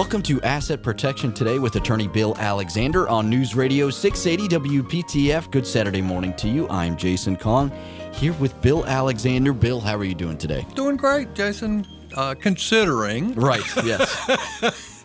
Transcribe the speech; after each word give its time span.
Welcome 0.00 0.22
to 0.22 0.40
Asset 0.40 0.82
Protection 0.82 1.30
Today 1.30 1.58
with 1.58 1.76
attorney 1.76 2.08
Bill 2.08 2.34
Alexander 2.38 3.06
on 3.10 3.28
News 3.28 3.54
Radio 3.54 3.90
680 3.90 4.80
WPTF. 4.80 5.50
Good 5.50 5.66
Saturday 5.66 6.00
morning 6.00 6.32
to 6.36 6.48
you. 6.48 6.66
I'm 6.70 6.96
Jason 6.96 7.36
Kong 7.36 7.70
here 8.14 8.32
with 8.32 8.58
Bill 8.62 8.86
Alexander. 8.86 9.52
Bill, 9.52 9.78
how 9.78 9.98
are 9.98 10.04
you 10.04 10.14
doing 10.14 10.38
today? 10.38 10.64
Doing 10.74 10.96
great, 10.96 11.34
Jason. 11.34 11.86
Uh, 12.16 12.34
considering. 12.34 13.34
Right, 13.34 13.62
yes. 13.84 15.04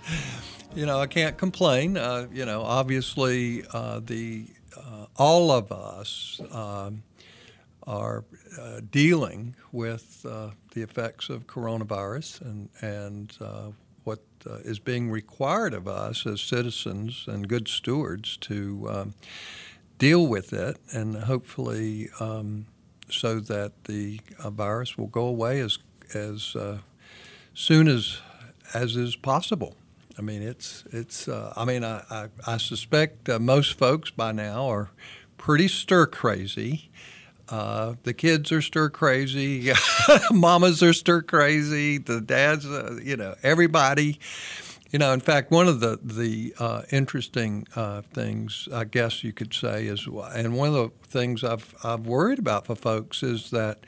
you 0.74 0.86
know, 0.86 1.02
I 1.02 1.08
can't 1.08 1.38
complain. 1.38 1.98
Uh, 1.98 2.28
you 2.32 2.46
know, 2.46 2.62
obviously, 2.62 3.66
uh, 3.74 4.00
the 4.00 4.46
uh, 4.78 5.08
all 5.18 5.52
of 5.52 5.74
us 5.74 6.40
um, 6.54 7.04
are 7.84 8.24
uh, 8.58 8.80
dealing 8.92 9.58
with 9.74 10.26
uh, 10.26 10.52
the 10.74 10.84
effects 10.84 11.28
of 11.28 11.48
coronavirus 11.48 12.40
and 12.40 12.70
and 12.82 13.38
what 14.46 14.66
is 14.66 14.80
being 14.80 15.12
required 15.12 15.74
of 15.74 15.88
us 15.88 16.26
as 16.26 16.42
citizens 16.42 17.26
and 17.28 17.48
good 17.48 17.68
stewards 17.68 18.38
to 18.38 18.88
um, 18.90 19.14
deal 19.98 20.28
with 20.28 20.54
it, 20.54 20.78
and 20.92 21.16
hopefully, 21.16 22.10
um, 22.20 22.68
so 23.10 23.40
that 23.40 23.86
the 23.86 24.20
virus 24.44 24.98
will 24.98 25.08
go 25.08 25.26
away 25.26 25.60
as 25.60 25.80
as 26.14 26.56
soon 27.54 27.88
as 27.88 28.20
as 28.74 28.96
is 28.96 29.16
possible. 29.16 29.76
I 30.18 30.22
mean, 30.22 30.42
it's 30.42 30.84
it's. 30.92 31.28
Uh, 31.28 31.54
I 31.56 31.66
mean, 31.66 31.84
I 31.84 32.04
I, 32.10 32.28
I 32.48 32.58
suspect 32.58 33.30
uh, 33.30 33.40
most 33.40 33.78
folks 33.78 34.12
by 34.12 34.32
now 34.32 34.68
are 34.70 34.92
pretty 35.38 35.68
stir 35.68 36.06
crazy. 36.06 36.90
Uh, 37.50 37.96
the 38.04 38.14
kids 38.14 38.52
are 38.52 38.62
stir 38.62 38.90
crazy. 38.90 39.72
Mamas 40.32 40.82
are 40.82 40.94
stir 40.94 41.22
crazy. 41.22 41.98
The 41.98 42.22
dads, 42.22 42.66
uh, 42.66 43.00
you 43.04 43.18
know, 43.18 43.36
everybody. 43.44 44.20
You 44.92 45.00
know, 45.00 45.12
in 45.14 45.20
fact, 45.20 45.52
one 45.52 45.68
of 45.68 45.80
the 45.80 46.00
the 46.02 46.54
uh, 46.58 46.84
interesting 46.92 47.68
uh, 47.76 48.02
things 48.02 48.70
I 48.72 48.86
guess 48.86 49.24
you 49.24 49.34
could 49.34 49.54
say 49.54 49.86
is, 49.88 50.08
and 50.08 50.56
one 50.56 50.70
of 50.70 50.74
the 50.74 50.90
things 51.08 51.44
I've 51.44 51.76
I've 51.84 52.06
worried 52.06 52.40
about 52.40 52.66
for 52.66 52.76
folks 52.76 53.24
is 53.24 53.52
that. 53.52 53.80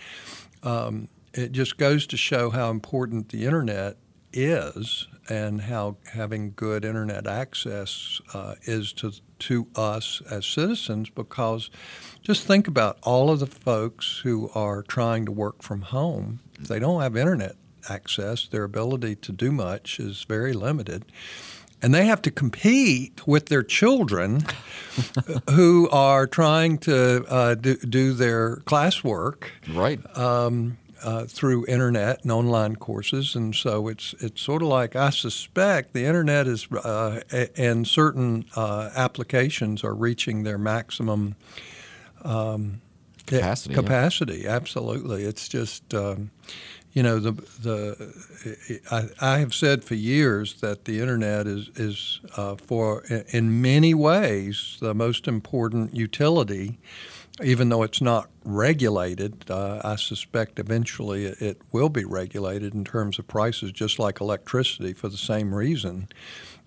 Um, 0.63 1.07
it 1.33 1.51
just 1.51 1.77
goes 1.77 2.07
to 2.07 2.17
show 2.17 2.49
how 2.49 2.71
important 2.71 3.29
the 3.29 3.45
internet 3.45 3.97
is 4.33 5.07
and 5.29 5.61
how 5.61 5.97
having 6.13 6.53
good 6.55 6.85
internet 6.85 7.27
access 7.27 8.21
uh, 8.33 8.55
is 8.63 8.93
to 8.93 9.11
to 9.39 9.67
us 9.75 10.21
as 10.31 10.45
citizens 10.45 11.09
because 11.09 11.69
just 12.23 12.43
think 12.43 12.67
about 12.67 12.97
all 13.03 13.29
of 13.29 13.39
the 13.39 13.45
folks 13.45 14.21
who 14.23 14.49
are 14.55 14.81
trying 14.81 15.25
to 15.25 15.31
work 15.31 15.61
from 15.61 15.81
home. 15.81 16.39
If 16.59 16.67
they 16.67 16.79
don't 16.79 17.01
have 17.01 17.15
internet 17.15 17.55
access 17.89 18.47
their 18.47 18.63
ability 18.63 19.15
to 19.15 19.31
do 19.31 19.51
much 19.51 19.99
is 19.99 20.23
very 20.23 20.53
limited. 20.53 21.05
And 21.81 21.93
they 21.93 22.07
have 22.07 22.23
to 22.23 22.31
compete 22.31 23.27
with 23.27 23.47
their 23.47 23.61
children 23.61 24.45
who 25.51 25.87
are 25.91 26.25
trying 26.25 26.79
to 26.79 27.23
uh, 27.29 27.53
do, 27.53 27.75
do, 27.75 28.13
their 28.13 28.57
classwork. 28.57 29.49
Right. 29.71 29.99
Um, 30.17 30.77
uh, 31.03 31.25
through 31.25 31.65
internet 31.67 32.23
and 32.23 32.31
online 32.31 32.75
courses, 32.75 33.35
and 33.35 33.55
so 33.55 33.87
it's 33.87 34.13
it's 34.19 34.41
sort 34.41 34.61
of 34.61 34.67
like 34.67 34.95
I 34.95 35.09
suspect 35.09 35.93
the 35.93 36.05
internet 36.05 36.47
is 36.47 36.67
uh, 36.71 37.21
and 37.55 37.87
certain 37.87 38.45
uh, 38.55 38.89
applications 38.95 39.83
are 39.83 39.93
reaching 39.93 40.43
their 40.43 40.57
maximum 40.57 41.35
um, 42.23 42.81
capacity. 43.25 43.73
Capacity, 43.73 44.41
yeah. 44.43 44.55
absolutely. 44.55 45.23
It's 45.23 45.47
just. 45.47 45.93
Um, 45.93 46.31
you 46.93 47.03
know 47.03 47.19
the 47.19 47.33
the 47.61 48.81
I, 48.89 49.33
I, 49.35 49.37
have 49.37 49.53
said 49.53 49.83
for 49.83 49.93
years 49.93 50.61
that 50.61 50.85
the 50.85 50.99
internet 50.99 51.45
is 51.45 51.69
is 51.75 52.21
uh, 52.35 52.55
for 52.55 53.03
in 53.29 53.61
many 53.61 53.93
ways 53.93 54.77
the 54.79 54.95
most 54.95 55.27
important 55.27 55.93
utility 55.93 56.79
even 57.43 57.69
though 57.69 57.83
it's 57.83 58.01
not 58.01 58.29
regulated, 58.43 59.49
uh, 59.49 59.81
I 59.83 59.95
suspect 59.95 60.59
eventually 60.59 61.25
it 61.25 61.61
will 61.71 61.89
be 61.89 62.05
regulated 62.05 62.73
in 62.73 62.83
terms 62.83 63.19
of 63.19 63.27
prices, 63.27 63.71
just 63.71 63.99
like 63.99 64.19
electricity, 64.19 64.93
for 64.93 65.09
the 65.09 65.17
same 65.17 65.53
reason. 65.53 66.07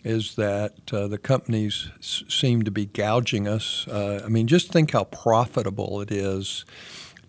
Is 0.02 0.36
that 0.36 0.92
uh, 0.92 1.08
the 1.08 1.18
companies 1.18 1.90
s- 1.98 2.24
seem 2.28 2.62
to 2.62 2.70
be 2.70 2.86
gouging 2.86 3.46
us? 3.46 3.86
Uh, 3.88 4.22
I 4.24 4.28
mean, 4.28 4.46
just 4.46 4.72
think 4.72 4.92
how 4.92 5.04
profitable 5.04 6.00
it 6.00 6.10
is 6.10 6.64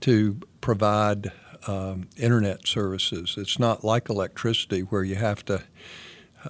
to 0.01 0.39
provide 0.61 1.31
um, 1.67 2.07
internet 2.17 2.67
services. 2.67 3.35
It's 3.37 3.59
not 3.59 3.83
like 3.83 4.09
electricity 4.09 4.81
where 4.81 5.03
you 5.03 5.15
have 5.15 5.43
to 5.45 5.63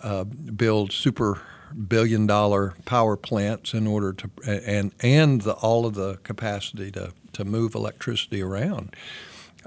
uh, 0.03 0.23
build 0.23 0.91
super 0.91 1.41
billion 1.71 2.27
dollar 2.27 2.73
power 2.85 3.15
plants 3.15 3.73
in 3.73 3.87
order 3.87 4.13
to 4.13 4.29
and 4.45 4.93
and 5.01 5.41
the, 5.41 5.53
all 5.53 5.85
of 5.85 5.93
the 5.93 6.17
capacity 6.23 6.91
to 6.91 7.13
to 7.33 7.45
move 7.45 7.75
electricity 7.75 8.41
around. 8.41 8.95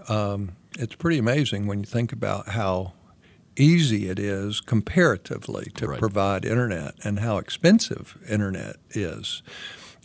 Um, 0.09 0.57
it's 0.79 0.95
pretty 0.95 1.19
amazing 1.19 1.67
when 1.67 1.81
you 1.81 1.87
think 1.87 2.13
about 2.13 2.51
how 2.51 2.93
easy 3.57 4.09
it 4.09 4.19
is 4.19 4.61
comparatively 4.61 5.71
to 5.77 5.87
right. 5.87 5.99
provide 5.99 6.45
internet 6.45 6.95
and 7.05 7.21
how 7.21 7.39
expensive 7.39 8.19
internet 8.29 8.77
is. 8.91 9.43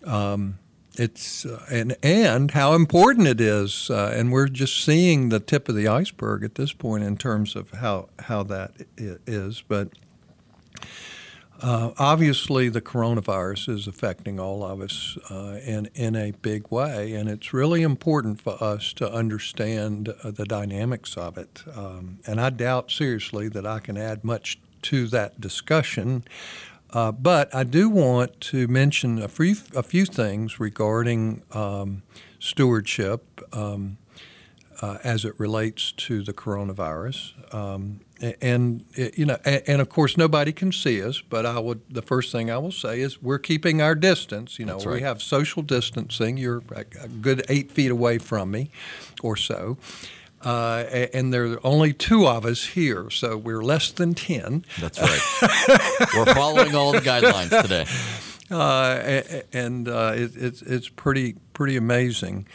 Um, 0.06 0.60
it's 0.96 1.46
uh, 1.46 1.66
and 1.72 1.96
and 2.04 2.52
how 2.52 2.74
important 2.74 3.28
it 3.28 3.40
is, 3.40 3.90
uh, 3.90 4.14
and 4.14 4.32
we're 4.32 4.48
just 4.48 4.84
seeing 4.84 5.30
the 5.30 5.40
tip 5.40 5.70
of 5.70 5.76
the 5.76 5.88
iceberg 5.88 6.44
at 6.44 6.56
this 6.56 6.74
point 6.74 7.04
in 7.04 7.16
terms 7.16 7.56
of 7.56 7.72
how 7.72 8.10
how 8.20 8.44
that 8.44 8.74
is. 8.98 9.64
But 9.68 9.90
uh, 11.62 11.92
obviously, 11.98 12.70
the 12.70 12.82
coronavirus 12.82 13.70
is 13.70 13.88
affecting 13.88 14.40
all 14.40 14.64
of 14.64 14.80
us 14.80 15.18
uh, 15.30 15.60
in, 15.66 15.90
in 15.94 16.16
a 16.16 16.32
big 16.32 16.72
way, 16.72 17.14
and 17.14 17.28
it's 17.28 17.54
really 17.54 17.82
important 17.82 18.40
for 18.40 18.62
us 18.64 18.94
to 18.94 19.12
understand 19.12 20.14
uh, 20.24 20.32
the 20.32 20.46
dynamics 20.46 21.18
of 21.18 21.38
it. 21.38 21.64
Um, 21.76 22.20
and 22.26 22.40
I 22.40 22.50
doubt 22.50 22.92
seriously 22.92 23.50
that 23.50 23.66
I 23.66 23.80
can 23.80 23.98
add 23.98 24.24
much 24.24 24.60
to 24.84 25.08
that 25.08 25.42
discussion. 25.42 26.24
Uh, 26.92 27.12
but 27.12 27.54
I 27.54 27.64
do 27.66 27.90
want 27.90 28.40
to 28.42 28.68
mention 28.68 29.22
a 29.22 29.28
few, 29.28 29.56
a 29.76 29.84
few 29.84 30.06
things 30.06 30.60
regarding 30.60 31.44
um, 31.52 32.04
stewardship 32.40 33.42
um, 33.54 33.98
uh, 34.82 34.98
as 35.04 35.26
it 35.26 35.40
relates 35.40 35.92
to 35.92 36.24
the 36.24 36.34
coronavirus. 36.34 37.34
And 38.42 38.86
you 38.96 39.26
know, 39.26 39.38
and, 39.46 39.82
of 39.82 39.90
course, 39.90 40.18
nobody 40.18 40.52
can 40.52 40.72
see 40.72 41.02
us. 41.02 41.22
But 41.22 41.46
I 41.46 41.60
would, 41.60 41.82
the 41.90 42.02
first 42.02 42.32
thing 42.32 42.52
I 42.52 42.58
will 42.58 42.72
say 42.72 43.00
is 43.00 43.22
we're 43.22 43.40
keeping 43.40 43.82
our 43.82 43.96
distance. 43.96 44.60
You 44.60 44.66
know, 44.66 44.78
right. 44.78 44.96
we 44.96 45.02
have 45.02 45.22
social 45.22 45.62
distancing. 45.62 46.38
You're 46.38 46.62
a 46.76 46.84
good 46.84 47.46
eight 47.48 47.72
feet 47.72 47.92
away 47.92 48.18
from 48.18 48.52
me, 48.52 48.72
or 49.24 49.38
so. 49.38 49.78
Uh, 50.42 50.86
and 51.14 51.34
there 51.34 51.46
are 51.52 51.60
only 51.66 51.92
two 51.92 52.26
of 52.26 52.46
us 52.46 52.68
here, 52.68 53.10
so 53.10 53.36
we're 53.36 53.62
less 53.62 53.92
than 53.92 54.14
ten. 54.14 54.66
That's 54.80 55.00
right. 55.00 56.08
we're 56.16 56.34
following 56.34 56.76
all 56.76 56.94
the 56.94 57.00
guidelines 57.00 57.62
today. 57.62 57.86
Uh, 58.52 59.42
and 59.54 59.88
uh, 59.88 60.14
it, 60.16 60.32
it's 60.36 60.62
it's 60.62 60.90
pretty 60.90 61.36
pretty 61.54 61.76
amazing. 61.76 62.48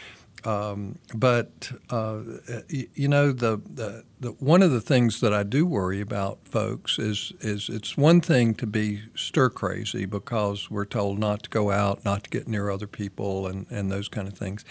Um, 0.45 0.99
but 1.15 1.73
uh, 1.89 2.21
you 2.69 3.09
know, 3.09 3.33
the, 3.33 3.63
the, 3.65 4.05
the, 4.21 4.31
one 4.33 4.63
of 4.63 4.71
the 4.71 4.81
things 4.81 5.21
that 5.21 5.33
I 5.33 5.43
do 5.43 5.65
worry 5.65 6.01
about, 6.01 6.39
folks, 6.47 6.99
is 6.99 7.33
is 7.41 7.71
it's 7.71 7.97
one 7.97 8.21
thing 8.21 8.55
to 8.57 8.67
be 8.67 9.03
stir 9.17 9.49
crazy 9.49 10.05
because 10.05 10.71
we're 10.71 10.85
told 10.85 11.19
not 11.19 11.45
to 11.45 11.51
go 11.51 11.71
out, 11.71 12.05
not 12.05 12.25
to 12.25 12.31
get 12.31 12.47
near 12.47 12.69
other 12.69 12.87
people, 12.87 13.47
and, 13.47 13.67
and 13.71 13.91
those 13.91 14.09
kind 14.09 14.29
of 14.29 14.35
things. 14.35 14.65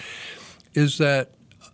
Is 0.76 1.00
that 1.00 1.32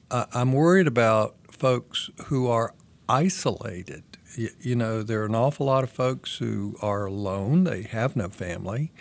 uh, 0.10 0.26
I'm 0.34 0.54
worried 0.54 0.88
about 0.88 1.36
folks 1.52 2.10
who 2.26 2.48
are 2.48 2.74
isolated. 3.10 4.04
You, 4.38 4.50
you 4.62 4.76
know, 4.76 5.04
there 5.04 5.24
are 5.24 5.26
an 5.26 5.36
awful 5.36 5.66
lot 5.66 5.84
of 5.84 5.90
folks 5.90 6.38
who 6.38 6.78
are 6.82 7.06
alone; 7.06 7.66
they 7.66 7.82
have 7.84 8.16
no 8.16 8.30
family. 8.30 8.94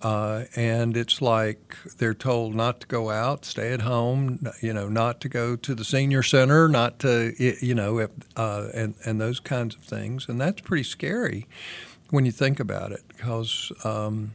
Uh, 0.00 0.44
and 0.54 0.96
it's 0.96 1.20
like 1.20 1.76
they're 1.98 2.14
told 2.14 2.54
not 2.54 2.80
to 2.80 2.86
go 2.86 3.10
out, 3.10 3.44
stay 3.44 3.72
at 3.72 3.82
home, 3.82 4.46
you 4.60 4.72
know, 4.72 4.88
not 4.88 5.20
to 5.20 5.28
go 5.28 5.56
to 5.56 5.74
the 5.74 5.84
senior 5.84 6.22
center, 6.22 6.68
not 6.68 7.00
to, 7.00 7.34
you 7.38 7.74
know, 7.74 8.08
uh, 8.36 8.68
and, 8.74 8.94
and 9.04 9.20
those 9.20 9.40
kinds 9.40 9.74
of 9.74 9.82
things. 9.82 10.28
And 10.28 10.40
that's 10.40 10.60
pretty 10.60 10.84
scary 10.84 11.46
when 12.10 12.24
you 12.24 12.32
think 12.32 12.60
about 12.60 12.92
it 12.92 13.02
because, 13.08 13.72
um, 13.84 14.34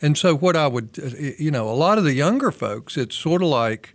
and 0.00 0.16
so 0.16 0.36
what 0.36 0.56
I 0.56 0.68
would, 0.68 0.98
uh, 1.02 1.32
you 1.38 1.50
know, 1.50 1.68
a 1.68 1.74
lot 1.74 1.98
of 1.98 2.04
the 2.04 2.14
younger 2.14 2.52
folks, 2.52 2.96
it's 2.96 3.16
sort 3.16 3.42
of 3.42 3.48
like, 3.48 3.94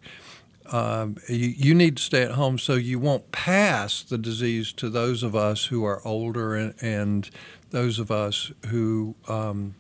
um, 0.72 1.18
you, 1.30 1.54
you, 1.56 1.76
need 1.76 1.98
to 1.98 2.04
stay 2.04 2.24
at 2.24 2.32
home 2.32 2.58
so 2.58 2.74
you 2.74 2.98
won't 2.98 3.32
pass 3.32 4.02
the 4.02 4.18
disease 4.18 4.74
to 4.74 4.90
those 4.90 5.22
of 5.22 5.36
us 5.36 5.66
who 5.66 5.86
are 5.86 6.06
older 6.06 6.56
and, 6.56 6.74
and 6.82 7.30
those 7.70 8.00
of 8.00 8.10
us 8.10 8.52
who 8.68 9.16
um, 9.28 9.76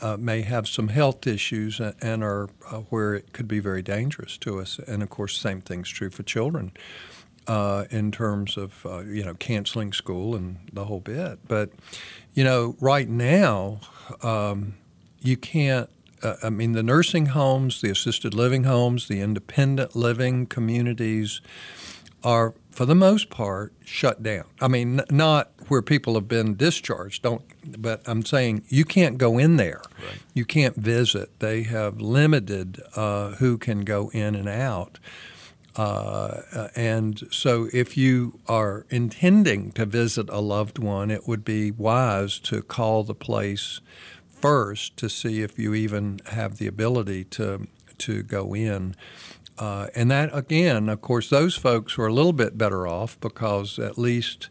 uh, 0.00 0.16
may 0.16 0.42
have 0.42 0.68
some 0.68 0.88
health 0.88 1.26
issues 1.26 1.80
and 1.80 2.22
are 2.22 2.48
uh, 2.70 2.78
where 2.90 3.14
it 3.14 3.32
could 3.32 3.48
be 3.48 3.60
very 3.60 3.82
dangerous 3.82 4.36
to 4.38 4.60
us. 4.60 4.78
And 4.86 5.02
of 5.02 5.10
course, 5.10 5.36
same 5.36 5.60
thing's 5.60 5.88
true 5.88 6.10
for 6.10 6.22
children. 6.22 6.72
uh, 7.46 7.84
in 7.90 8.12
terms 8.12 8.56
of 8.56 8.84
uh, 8.86 9.00
you 9.00 9.24
know 9.24 9.34
canceling 9.34 9.92
school 9.92 10.34
and 10.36 10.58
the 10.72 10.84
whole 10.84 11.00
bit. 11.00 11.40
But 11.48 11.70
you 12.34 12.44
know, 12.44 12.76
right 12.80 13.08
now 13.08 13.80
um, 14.22 14.74
you 15.20 15.36
can't. 15.36 15.88
Uh, 16.22 16.36
I 16.44 16.50
mean, 16.50 16.72
the 16.72 16.84
nursing 16.84 17.26
homes, 17.26 17.80
the 17.80 17.90
assisted 17.90 18.32
living 18.32 18.64
homes, 18.64 19.08
the 19.08 19.20
independent 19.20 19.96
living 19.96 20.46
communities 20.46 21.40
are, 22.22 22.54
for 22.72 22.86
the 22.86 22.94
most 22.94 23.30
part, 23.30 23.72
shut 23.84 24.22
down. 24.22 24.44
I 24.60 24.68
mean, 24.68 25.00
n- 25.00 25.06
not 25.10 25.52
where 25.68 25.82
people 25.82 26.14
have 26.14 26.28
been 26.28 26.56
discharged. 26.56 27.22
Don't, 27.22 27.42
but 27.80 28.02
I'm 28.06 28.24
saying 28.24 28.64
you 28.68 28.84
can't 28.84 29.18
go 29.18 29.38
in 29.38 29.56
there. 29.56 29.82
Right. 29.98 30.18
You 30.34 30.44
can't 30.44 30.76
visit. 30.76 31.38
They 31.40 31.62
have 31.64 32.00
limited 32.00 32.82
uh, 32.96 33.32
who 33.32 33.58
can 33.58 33.82
go 33.82 34.10
in 34.12 34.34
and 34.34 34.48
out. 34.48 34.98
Uh, 35.76 36.68
and 36.76 37.26
so, 37.30 37.68
if 37.72 37.96
you 37.96 38.40
are 38.46 38.84
intending 38.90 39.72
to 39.72 39.86
visit 39.86 40.28
a 40.28 40.40
loved 40.40 40.78
one, 40.78 41.10
it 41.10 41.26
would 41.26 41.44
be 41.44 41.70
wise 41.70 42.38
to 42.40 42.62
call 42.62 43.04
the 43.04 43.14
place 43.14 43.80
first 44.28 44.96
to 44.98 45.08
see 45.08 45.40
if 45.40 45.58
you 45.58 45.72
even 45.72 46.20
have 46.26 46.58
the 46.58 46.66
ability 46.66 47.24
to 47.24 47.68
to 47.98 48.22
go 48.22 48.54
in. 48.54 48.94
Uh, 49.58 49.88
and 49.94 50.10
that 50.10 50.30
again, 50.36 50.88
of 50.88 51.00
course, 51.00 51.28
those 51.28 51.54
folks 51.54 51.98
are 51.98 52.06
a 52.06 52.12
little 52.12 52.32
bit 52.32 52.56
better 52.56 52.86
off 52.86 53.18
because 53.20 53.78
at 53.78 53.98
least 53.98 54.48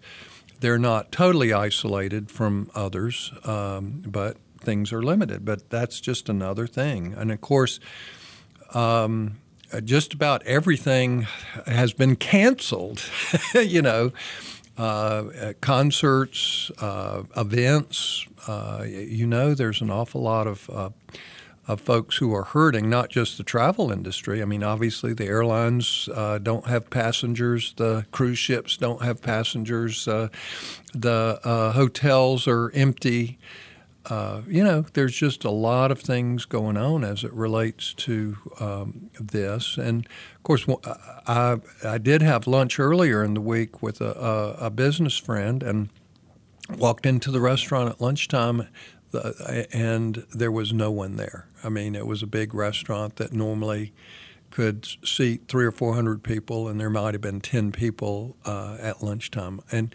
they're 0.60 0.80
not 0.80 1.12
totally 1.12 1.52
isolated 1.52 2.30
from 2.30 2.70
others, 2.76 3.32
um, 3.44 4.04
but 4.06 4.38
things 4.60 4.94
are 4.94 5.02
limited. 5.02 5.44
But 5.44 5.70
that's 5.70 6.00
just 6.00 6.30
another 6.30 6.68
thing. 6.68 7.14
And 7.18 7.32
of 7.32 7.42
course. 7.42 7.80
Um, 8.74 9.38
just 9.86 10.14
about 10.14 10.46
everything 10.46 11.28
has 11.66 11.94
been 11.94 12.18
canceled. 12.18 13.04
you 13.54 13.82
know, 13.82 14.12
uh, 14.78 15.54
concerts, 15.62 16.72
uh, 16.80 17.24
events. 17.38 18.26
Uh, 18.48 18.84
you 18.86 19.28
know, 19.28 19.54
there's 19.54 19.82
an 19.82 19.90
awful 19.90 20.22
lot 20.22 20.48
of 20.48 20.70
uh, 20.70 20.90
of 21.72 21.82
folks 21.82 22.18
who 22.18 22.34
are 22.34 22.44
hurting, 22.44 22.90
not 22.90 23.10
just 23.10 23.38
the 23.38 23.44
travel 23.44 23.92
industry. 23.92 24.42
I 24.42 24.46
mean, 24.46 24.64
obviously, 24.64 25.14
the 25.14 25.26
airlines 25.26 26.10
uh, 26.14 26.38
don't 26.38 26.68
have 26.68 26.90
passengers, 26.90 27.74
the 27.78 28.06
cruise 28.12 28.40
ships 28.40 28.78
don't 28.78 29.02
have 29.02 29.22
passengers, 29.22 30.08
uh, 30.08 30.30
the 30.94 31.40
hotels 31.74 32.48
are 32.48 32.72
empty 32.74 33.40
uh, 34.10 34.42
you 34.48 34.64
know, 34.64 34.82
there's 34.94 35.16
just 35.16 35.44
a 35.44 35.52
lot 35.52 35.92
of 35.92 36.00
things 36.00 36.46
going 36.46 36.76
on 36.76 37.04
as 37.04 37.24
it 37.24 37.32
relates 37.34 37.94
to 37.94 38.36
um, 38.60 39.12
this. 39.20 39.78
And 39.78 40.08
of 40.36 40.44
course, 40.44 40.66
I, 41.28 41.58
I 41.84 41.98
did 42.00 42.22
have 42.22 42.48
lunch 42.48 42.80
earlier 42.80 43.24
in 43.24 43.36
the 43.36 43.42
week 43.42 43.84
with 43.84 44.02
a, 44.02 44.12
a, 44.60 44.66
a 44.66 44.70
business 44.72 45.18
friend 45.18 45.62
and 45.62 45.90
walked 46.78 47.06
into 47.06 47.30
the 47.30 47.42
restaurant 47.42 47.90
at 47.90 48.02
lunchtime 48.02 48.68
and 49.14 50.26
there 50.34 50.52
was 50.52 50.74
no 50.74 50.92
one 50.92 51.16
there. 51.18 51.48
I 51.64 51.70
mean, 51.70 51.96
it 51.96 52.08
was 52.08 52.24
a 52.24 52.28
big 52.28 52.54
restaurant 52.54 53.18
that 53.18 53.34
normally 53.34 53.94
could 54.52 54.86
seat 55.04 55.44
three 55.48 55.66
or 55.66 55.72
four 55.72 55.96
hundred 55.96 56.24
people, 56.24 56.68
and 56.68 56.80
there 56.80 56.90
might 56.90 57.14
have 57.14 57.22
been 57.22 57.42
ten 57.42 57.72
people 57.72 58.36
uh, 58.46 58.78
at 58.80 59.04
lunchtime. 59.04 59.62
And 59.72 59.94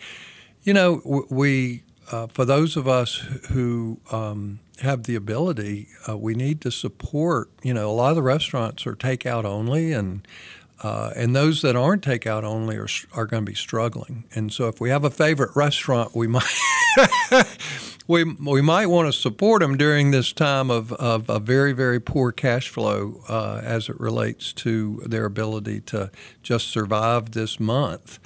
you 0.63 0.73
know, 0.73 1.27
we 1.31 1.83
uh, 2.11 2.27
for 2.29 2.45
those 2.45 2.77
of 2.77 2.87
us 2.87 3.17
who 3.51 4.01
um, 4.11 4.61
have 4.81 5.05
the 5.05 5.15
ability, 5.15 5.89
uh, 6.09 6.17
we 6.17 6.35
need 6.35 6.61
to 6.63 6.71
support. 6.71 7.51
You 7.63 7.75
know, 7.75 7.91
a 7.91 7.93
lot 7.93 8.11
of 8.11 8.17
the 8.17 8.23
restaurants 8.23 8.87
are 8.87 8.95
takeout 8.95 9.45
only, 9.45 9.93
and 9.93 10.27
uh, 10.83 11.11
and 11.17 11.35
those 11.35 11.63
that 11.63 11.77
aren't 11.77 12.05
takeout 12.05 12.43
only 12.45 12.77
are 12.77 12.89
are 13.15 13.27
going 13.27 13.45
to 13.45 13.51
be 13.51 13.57
struggling. 13.57 14.25
And 14.35 14.53
so, 14.53 14.69
if 14.69 14.81
we 14.81 14.91
have 14.91 15.05
a 15.05 15.11
favorite 15.11 15.55
restaurant, 15.55 16.15
we 16.15 16.27
might. 16.27 16.45
we, 18.09 18.25
we 18.25 18.63
might 18.63 18.87
want 18.87 19.07
to 19.07 19.13
support 19.13 19.61
them 19.61 19.77
during 19.77 20.13
this 20.13 20.33
time 20.33 20.71
of, 20.71 20.93
of 20.93 21.29
a 21.29 21.39
very, 21.41 21.73
very 21.73 22.01
poor 22.01 22.33
cash 22.33 22.69
flow 22.69 23.21
uh, 23.29 23.61
as 23.63 23.89
it 23.89 23.99
relates 23.99 24.53
to 24.53 25.03
their 25.05 25.25
ability 25.25 25.81
to 25.81 26.11
just 26.43 26.69
survive 26.69 27.33
this 27.33 27.59
month 27.59 28.19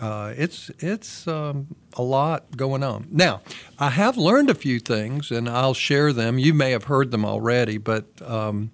uh, 0.00 0.34
it's 0.36 0.70
it's 0.80 1.26
um, 1.28 1.74
a 1.94 2.02
lot 2.02 2.56
going 2.56 2.82
on. 2.82 3.06
Now, 3.10 3.42
I 3.78 3.90
have 3.90 4.16
learned 4.16 4.50
a 4.50 4.54
few 4.54 4.80
things, 4.80 5.30
and 5.30 5.48
I'll 5.48 5.74
share 5.74 6.12
them. 6.12 6.38
You 6.38 6.52
may 6.52 6.72
have 6.72 6.84
heard 6.84 7.10
them 7.10 7.24
already, 7.24 7.78
but 7.78 8.06
um, 8.22 8.72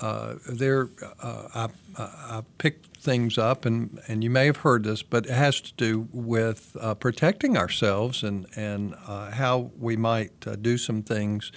uh, 0.00 0.34
there 0.48 0.88
uh, 1.20 1.68
I, 1.96 2.02
I, 2.02 2.42
picked 2.58 2.96
things 2.96 3.38
up, 3.38 3.64
and, 3.64 4.00
and 4.08 4.24
you 4.24 4.30
may 4.30 4.46
have 4.46 4.58
heard 4.58 4.82
this, 4.82 5.02
but 5.02 5.26
it 5.26 5.32
has 5.32 5.60
to 5.60 5.72
do 5.74 6.08
with 6.12 6.76
uh, 6.80 6.94
protecting 6.94 7.56
ourselves 7.56 8.24
and 8.24 8.46
and 8.56 8.96
uh, 9.06 9.30
how 9.30 9.70
we 9.78 9.96
might 9.96 10.32
uh, 10.46 10.56
do 10.56 10.78
some 10.78 11.02
things 11.02 11.52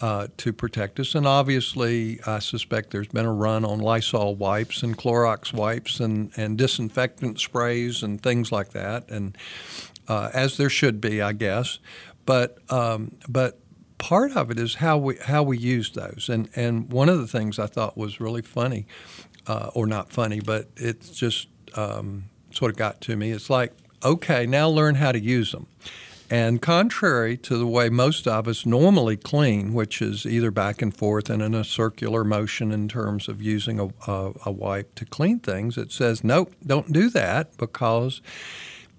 uh, 0.00 0.28
to 0.36 0.52
protect 0.52 1.00
us. 1.00 1.16
And 1.16 1.26
obviously, 1.26 2.20
I 2.26 2.38
suspect 2.38 2.90
there's 2.90 3.08
been 3.08 3.26
a 3.26 3.32
run 3.32 3.64
on 3.64 3.80
Lysol 3.80 4.36
wipes 4.36 4.84
and 4.84 4.96
Clorox 4.96 5.52
wipes 5.52 5.98
and, 5.98 6.30
and 6.36 6.56
disinfectant 6.56 7.40
sprays 7.40 8.04
and 8.04 8.22
things 8.22 8.52
like 8.52 8.70
that, 8.70 9.10
and 9.10 9.36
as 10.08 10.58
there 10.58 10.70
should 10.70 11.00
be, 11.00 11.20
I 11.20 11.32
guess. 11.32 11.80
But 12.24 12.58
um, 12.70 13.16
but 13.28 13.58
part 13.98 14.36
of 14.36 14.50
it 14.50 14.58
is 14.58 14.76
how 14.76 14.98
we 14.98 15.16
how 15.16 15.42
we 15.42 15.58
use 15.58 15.90
those. 15.90 16.28
And 16.28 16.48
and 16.54 16.90
one 16.92 17.08
of 17.08 17.18
the 17.18 17.26
things 17.26 17.58
I 17.58 17.66
thought 17.66 17.96
was 17.96 18.20
really 18.20 18.42
funny, 18.42 18.86
uh, 19.46 19.70
or 19.74 19.86
not 19.86 20.10
funny, 20.10 20.40
but 20.40 20.68
it's 20.76 21.10
just 21.10 21.48
um, 21.76 22.24
sort 22.50 22.70
of 22.70 22.76
got 22.76 23.00
to 23.02 23.16
me. 23.16 23.30
It's 23.30 23.50
like 23.50 23.72
okay, 24.04 24.46
now 24.46 24.68
learn 24.68 24.96
how 24.96 25.12
to 25.12 25.18
use 25.18 25.52
them. 25.52 25.66
And 26.30 26.60
contrary 26.60 27.36
to 27.38 27.56
the 27.56 27.66
way 27.66 27.88
most 27.88 28.26
of 28.26 28.48
us 28.48 28.64
normally 28.64 29.16
clean, 29.16 29.74
which 29.74 30.00
is 30.00 30.24
either 30.24 30.50
back 30.50 30.80
and 30.82 30.96
forth 30.96 31.28
and 31.28 31.42
in 31.42 31.54
a 31.54 31.64
circular 31.64 32.24
motion 32.24 32.72
in 32.72 32.88
terms 32.88 33.28
of 33.28 33.42
using 33.42 33.78
a, 33.78 33.88
a, 34.10 34.32
a 34.46 34.50
wipe 34.50 34.94
to 34.96 35.04
clean 35.04 35.38
things, 35.38 35.76
it 35.76 35.92
says, 35.92 36.24
nope, 36.24 36.52
don't 36.66 36.92
do 36.92 37.10
that 37.10 37.56
because 37.56 38.22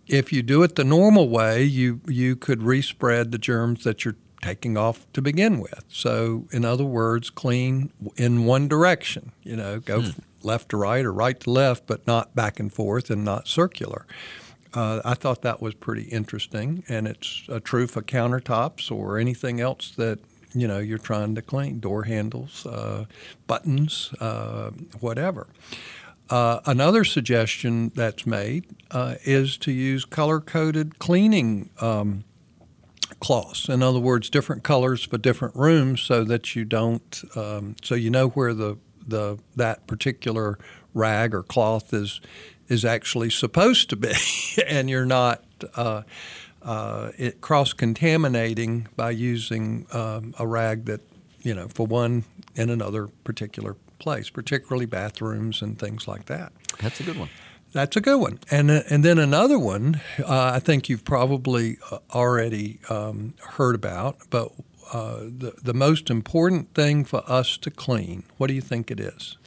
if 0.07 0.31
you 0.31 0.43
do 0.43 0.61
it 0.61 0.75
the 0.75 0.83
normal 0.83 1.27
way, 1.27 1.63
you, 1.63 1.99
you 2.07 2.35
could 2.35 2.61
respread 2.61 3.31
the 3.31 3.39
germs 3.39 3.83
that 3.83 4.05
you're 4.05 4.17
taking 4.41 4.77
off 4.77 5.05
to 5.13 5.21
begin 5.21 5.59
with. 5.59 5.83
So, 5.87 6.47
in 6.51 6.65
other 6.65 6.83
words, 6.83 7.29
clean 7.29 7.91
in 8.15 8.45
one 8.45 8.67
direction, 8.67 9.31
you 9.43 9.55
know, 9.55 9.79
go 9.79 10.01
hmm. 10.01 10.19
left 10.43 10.69
to 10.69 10.77
right 10.77 11.05
or 11.05 11.11
right 11.11 11.39
to 11.41 11.49
left, 11.49 11.87
but 11.87 12.05
not 12.05 12.35
back 12.35 12.59
and 12.59 12.71
forth 12.71 13.09
and 13.09 13.23
not 13.23 13.47
circular. 13.47 14.05
Uh, 14.73 15.01
I 15.05 15.13
thought 15.13 15.41
that 15.43 15.61
was 15.61 15.73
pretty 15.73 16.03
interesting, 16.03 16.83
and 16.89 17.07
it's 17.07 17.43
uh, 17.47 17.59
true 17.63 17.87
for 17.87 18.01
countertops 18.01 18.91
or 18.91 19.17
anything 19.17 19.61
else 19.61 19.91
that 19.91 20.19
you 20.53 20.67
know 20.67 20.79
you're 20.79 20.97
trying 20.97 21.33
to 21.35 21.41
clean, 21.41 21.79
door 21.79 22.03
handles, 22.03 22.65
uh, 22.65 23.05
buttons, 23.47 24.11
uh, 24.19 24.71
whatever. 24.99 25.47
Uh, 26.29 26.59
another 26.65 27.03
suggestion 27.03 27.91
that's 27.95 28.25
made 28.25 28.65
uh, 28.91 29.15
is 29.23 29.57
to 29.57 29.71
use 29.71 30.05
color-coded 30.05 30.97
cleaning 30.97 31.69
um, 31.79 32.23
cloths. 33.19 33.69
In 33.69 33.81
other 33.81 33.99
words, 33.99 34.29
different 34.29 34.63
colors 34.63 35.03
for 35.03 35.17
different 35.17 35.55
rooms, 35.55 36.01
so 36.01 36.23
that 36.23 36.55
you 36.55 36.65
don't, 36.65 37.23
um, 37.35 37.75
so 37.81 37.95
you 37.95 38.09
know 38.09 38.29
where 38.29 38.53
the 38.53 38.77
the 39.07 39.37
that 39.55 39.85
particular 39.87 40.57
rag 40.93 41.33
or 41.33 41.43
cloth 41.43 41.93
is 41.93 42.21
is 42.67 42.83
actually 42.83 43.29
supposed 43.29 43.89
to 43.89 43.95
be, 43.95 44.11
and 44.67 44.89
you're 44.89 45.05
not 45.05 45.43
uh, 45.75 46.01
uh, 46.63 47.11
cross 47.41 47.73
contaminating 47.73 48.87
by 48.95 49.11
using 49.11 49.85
um, 49.91 50.33
a 50.39 50.47
rag 50.47 50.85
that, 50.85 51.01
you 51.41 51.53
know, 51.53 51.67
for 51.67 51.85
one 51.85 52.23
in 52.55 52.69
another 52.69 53.07
particular 53.23 53.75
place, 53.99 54.29
particularly 54.29 54.85
bathrooms 54.85 55.61
and 55.61 55.77
things 55.77 56.07
like 56.07 56.25
that. 56.25 56.51
That's 56.81 56.99
a 56.99 57.03
good 57.03 57.17
one. 57.17 57.29
That's 57.75 57.97
a 57.97 57.99
good 57.99 58.21
one. 58.21 58.39
And, 58.49 58.71
uh, 58.71 58.83
and 58.89 59.03
then 59.03 59.19
another 59.19 59.59
one 59.59 59.99
uh, 60.19 60.51
I 60.53 60.59
think 60.59 60.87
you've 60.87 61.03
probably 61.03 61.77
uh, 61.91 61.97
already 62.13 62.79
um, 62.89 63.33
heard 63.49 63.75
about, 63.75 64.15
but 64.29 64.53
uh, 64.93 65.17
the, 65.23 65.55
the 65.61 65.73
most 65.73 66.09
important 66.09 66.73
thing 66.73 67.03
for 67.03 67.21
us 67.29 67.57
to 67.57 67.69
clean, 67.69 68.23
what 68.37 68.47
do 68.47 68.53
you 68.53 68.61
think 68.61 68.91
it 68.91 69.01
is? 69.01 69.37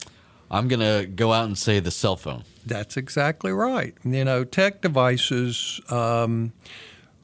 I'm 0.51 0.69
going 0.69 0.81
to 0.81 1.07
go 1.07 1.33
out 1.33 1.47
and 1.47 1.57
say 1.57 1.81
the 1.81 1.91
cell 1.91 2.17
phone. 2.17 2.45
That's 2.67 2.99
exactly 2.99 3.51
right. 3.51 3.95
You 4.05 4.27
know, 4.27 4.45
tech 4.45 4.83
devices, 4.83 5.81
um, 5.89 6.53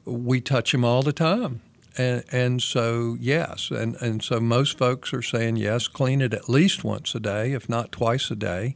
we 0.05 0.41
touch 0.41 0.71
them 0.71 0.83
all 0.83 1.03
the 1.03 1.13
time. 1.13 1.61
And, 1.99 2.23
and 2.31 2.63
so, 2.63 3.15
yes. 3.19 3.69
And, 3.69 3.95
and 4.01 4.23
so 4.23 4.39
most 4.39 4.79
folks 4.79 5.13
are 5.13 5.21
saying, 5.21 5.57
yes, 5.57 5.87
clean 5.87 6.19
it 6.21 6.33
at 6.33 6.49
least 6.49 6.83
once 6.83 7.13
a 7.13 7.19
day, 7.19 7.51
if 7.51 7.69
not 7.69 7.91
twice 7.91 8.31
a 8.31 8.35
day, 8.35 8.75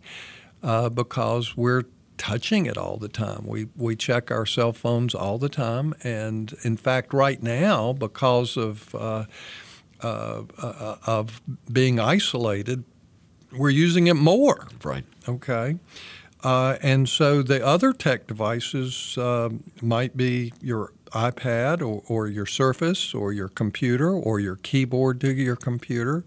uh, 0.62 0.89
because 0.89 1.57
we're 1.57 1.86
touching 2.19 2.67
it 2.67 2.77
all 2.77 2.97
the 2.97 3.07
time. 3.07 3.47
We, 3.47 3.67
we 3.75 3.95
check 3.95 4.29
our 4.29 4.45
cell 4.45 4.73
phones 4.73 5.15
all 5.15 5.39
the 5.39 5.49
time. 5.49 5.95
And 6.03 6.53
in 6.61 6.77
fact, 6.77 7.13
right 7.13 7.41
now, 7.41 7.93
because 7.93 8.57
of, 8.57 8.93
uh, 8.93 9.25
uh, 10.03 10.43
uh 10.59 10.95
of 11.07 11.41
being 11.71 11.99
isolated, 11.99 12.83
we're 13.51 13.71
using 13.71 14.05
it 14.05 14.15
more. 14.15 14.67
Right. 14.83 15.05
Okay. 15.27 15.77
Uh, 16.43 16.77
and 16.81 17.09
so 17.09 17.41
the 17.41 17.65
other 17.65 17.91
tech 17.91 18.27
devices 18.27 19.17
uh, 19.17 19.49
might 19.81 20.15
be 20.15 20.53
your 20.61 20.93
iPad 21.11 21.81
or, 21.81 22.03
or 22.07 22.27
your 22.27 22.45
Surface 22.45 23.13
or 23.13 23.33
your 23.33 23.49
computer 23.49 24.11
or 24.11 24.39
your 24.39 24.57
keyboard 24.57 25.19
to 25.21 25.33
your 25.33 25.55
computer. 25.55 26.23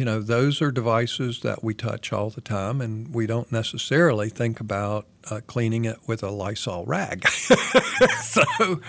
You 0.00 0.06
know, 0.06 0.20
those 0.22 0.62
are 0.62 0.70
devices 0.70 1.40
that 1.40 1.62
we 1.62 1.74
touch 1.74 2.10
all 2.10 2.30
the 2.30 2.40
time, 2.40 2.80
and 2.80 3.12
we 3.14 3.26
don't 3.26 3.52
necessarily 3.52 4.30
think 4.30 4.58
about 4.58 5.04
uh, 5.30 5.40
cleaning 5.46 5.84
it 5.84 5.98
with 6.06 6.22
a 6.22 6.30
Lysol 6.30 6.86
rag. 6.86 7.28
so, 8.22 8.80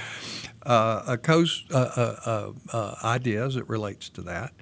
uh, 0.65 1.03
a 1.05 1.17
coast 1.17 1.65
uh, 1.69 2.53
uh, 2.71 2.95
idea 3.03 3.45
as 3.45 3.57
it 3.57 3.67
relates 3.67 4.07
to 4.07 4.21
that. 4.21 4.53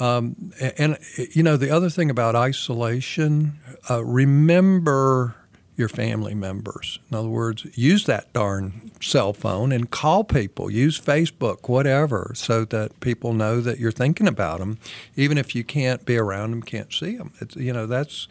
Um, 0.00 0.52
and, 0.76 0.98
you 1.16 1.44
know, 1.44 1.56
the 1.56 1.70
other 1.70 1.88
thing 1.88 2.10
about 2.10 2.34
isolation, 2.34 3.60
uh, 3.88 4.04
remember 4.04 5.36
your 5.76 5.88
family 5.88 6.34
members. 6.34 6.98
In 7.10 7.16
other 7.16 7.28
words, 7.28 7.66
use 7.76 8.06
that 8.06 8.32
darn 8.32 8.90
cell 9.00 9.32
phone 9.32 9.72
and 9.72 9.90
call 9.90 10.24
people, 10.24 10.70
use 10.70 10.98
Facebook, 10.98 11.68
whatever, 11.68 12.32
so 12.34 12.64
that 12.64 12.98
people 13.00 13.34
know 13.34 13.60
that 13.60 13.78
you're 13.78 13.92
thinking 13.92 14.26
about 14.26 14.58
them, 14.58 14.78
even 15.16 15.36
if 15.36 15.54
you 15.54 15.64
can't 15.64 16.04
be 16.06 16.16
around 16.16 16.50
them, 16.50 16.62
can't 16.62 16.92
see 16.92 17.16
them. 17.16 17.32
It's, 17.40 17.56
you 17.56 17.72
know, 17.72 17.86
that's 17.86 18.26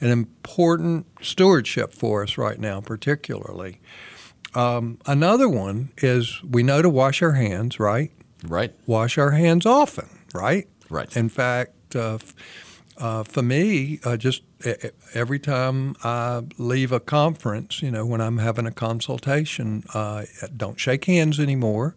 an 0.00 0.10
important 0.10 1.06
stewardship 1.20 1.92
for 1.92 2.22
us 2.22 2.36
right 2.36 2.58
now, 2.58 2.80
particularly. 2.80 3.80
Um, 4.54 4.98
another 5.06 5.48
one 5.48 5.90
is 5.98 6.42
we 6.42 6.62
know 6.62 6.82
to 6.82 6.88
wash 6.88 7.22
our 7.22 7.32
hands, 7.32 7.78
right? 7.78 8.10
Right. 8.44 8.72
Wash 8.86 9.18
our 9.18 9.32
hands 9.32 9.66
often, 9.66 10.08
right? 10.34 10.68
Right. 10.90 11.14
In 11.16 11.28
fact, 11.28 11.94
uh, 11.94 12.18
uh, 12.98 13.22
for 13.22 13.42
me, 13.42 14.00
uh, 14.04 14.16
just 14.16 14.42
every 15.14 15.38
time 15.38 15.94
I 16.02 16.42
leave 16.58 16.92
a 16.92 17.00
conference, 17.00 17.80
you 17.80 17.90
know, 17.90 18.04
when 18.04 18.20
I'm 18.20 18.38
having 18.38 18.66
a 18.66 18.72
consultation, 18.72 19.84
uh, 19.94 20.24
don't 20.56 20.78
shake 20.78 21.04
hands 21.04 21.38
anymore. 21.38 21.94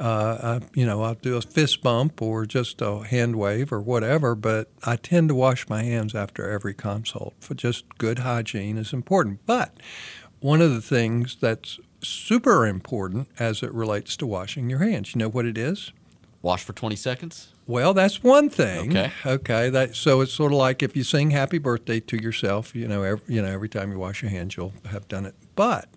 Uh, 0.00 0.58
I, 0.60 0.66
you 0.74 0.84
know, 0.84 1.02
I'll 1.02 1.14
do 1.14 1.36
a 1.36 1.42
fist 1.42 1.82
bump 1.82 2.20
or 2.20 2.44
just 2.44 2.80
a 2.80 3.04
hand 3.04 3.36
wave 3.36 3.72
or 3.72 3.80
whatever, 3.80 4.34
but 4.34 4.68
I 4.82 4.96
tend 4.96 5.28
to 5.28 5.34
wash 5.34 5.68
my 5.68 5.84
hands 5.84 6.14
after 6.14 6.50
every 6.50 6.74
consult 6.74 7.34
for 7.40 7.54
just 7.54 7.98
good 7.98 8.20
hygiene 8.20 8.78
is 8.78 8.92
important. 8.92 9.40
But 9.46 9.76
one 10.40 10.60
of 10.60 10.74
the 10.74 10.82
things 10.82 11.36
that's 11.40 11.78
super 12.02 12.66
important 12.66 13.28
as 13.38 13.62
it 13.62 13.72
relates 13.72 14.16
to 14.16 14.26
washing 14.26 14.68
your 14.68 14.80
hands, 14.80 15.14
you 15.14 15.18
know 15.20 15.28
what 15.28 15.46
it 15.46 15.56
is? 15.56 15.92
Wash 16.42 16.64
for 16.64 16.72
20 16.72 16.96
seconds? 16.96 17.48
Well, 17.68 17.94
that's 17.94 18.22
one 18.22 18.50
thing. 18.50 18.90
Okay. 18.90 19.12
Okay. 19.24 19.70
That 19.70 19.94
so 19.94 20.20
it's 20.20 20.32
sort 20.32 20.50
of 20.52 20.58
like 20.58 20.82
if 20.82 20.96
you 20.96 21.04
sing 21.04 21.30
"Happy 21.30 21.58
Birthday" 21.58 22.00
to 22.00 22.20
yourself, 22.20 22.74
you 22.74 22.88
know, 22.88 23.04
every, 23.04 23.34
you 23.34 23.40
know, 23.40 23.48
every 23.48 23.68
time 23.68 23.92
you 23.92 23.98
wash 23.98 24.20
your 24.22 24.30
hands, 24.32 24.56
you'll 24.56 24.72
have 24.90 25.06
done 25.06 25.24
it. 25.24 25.34
But 25.54 25.88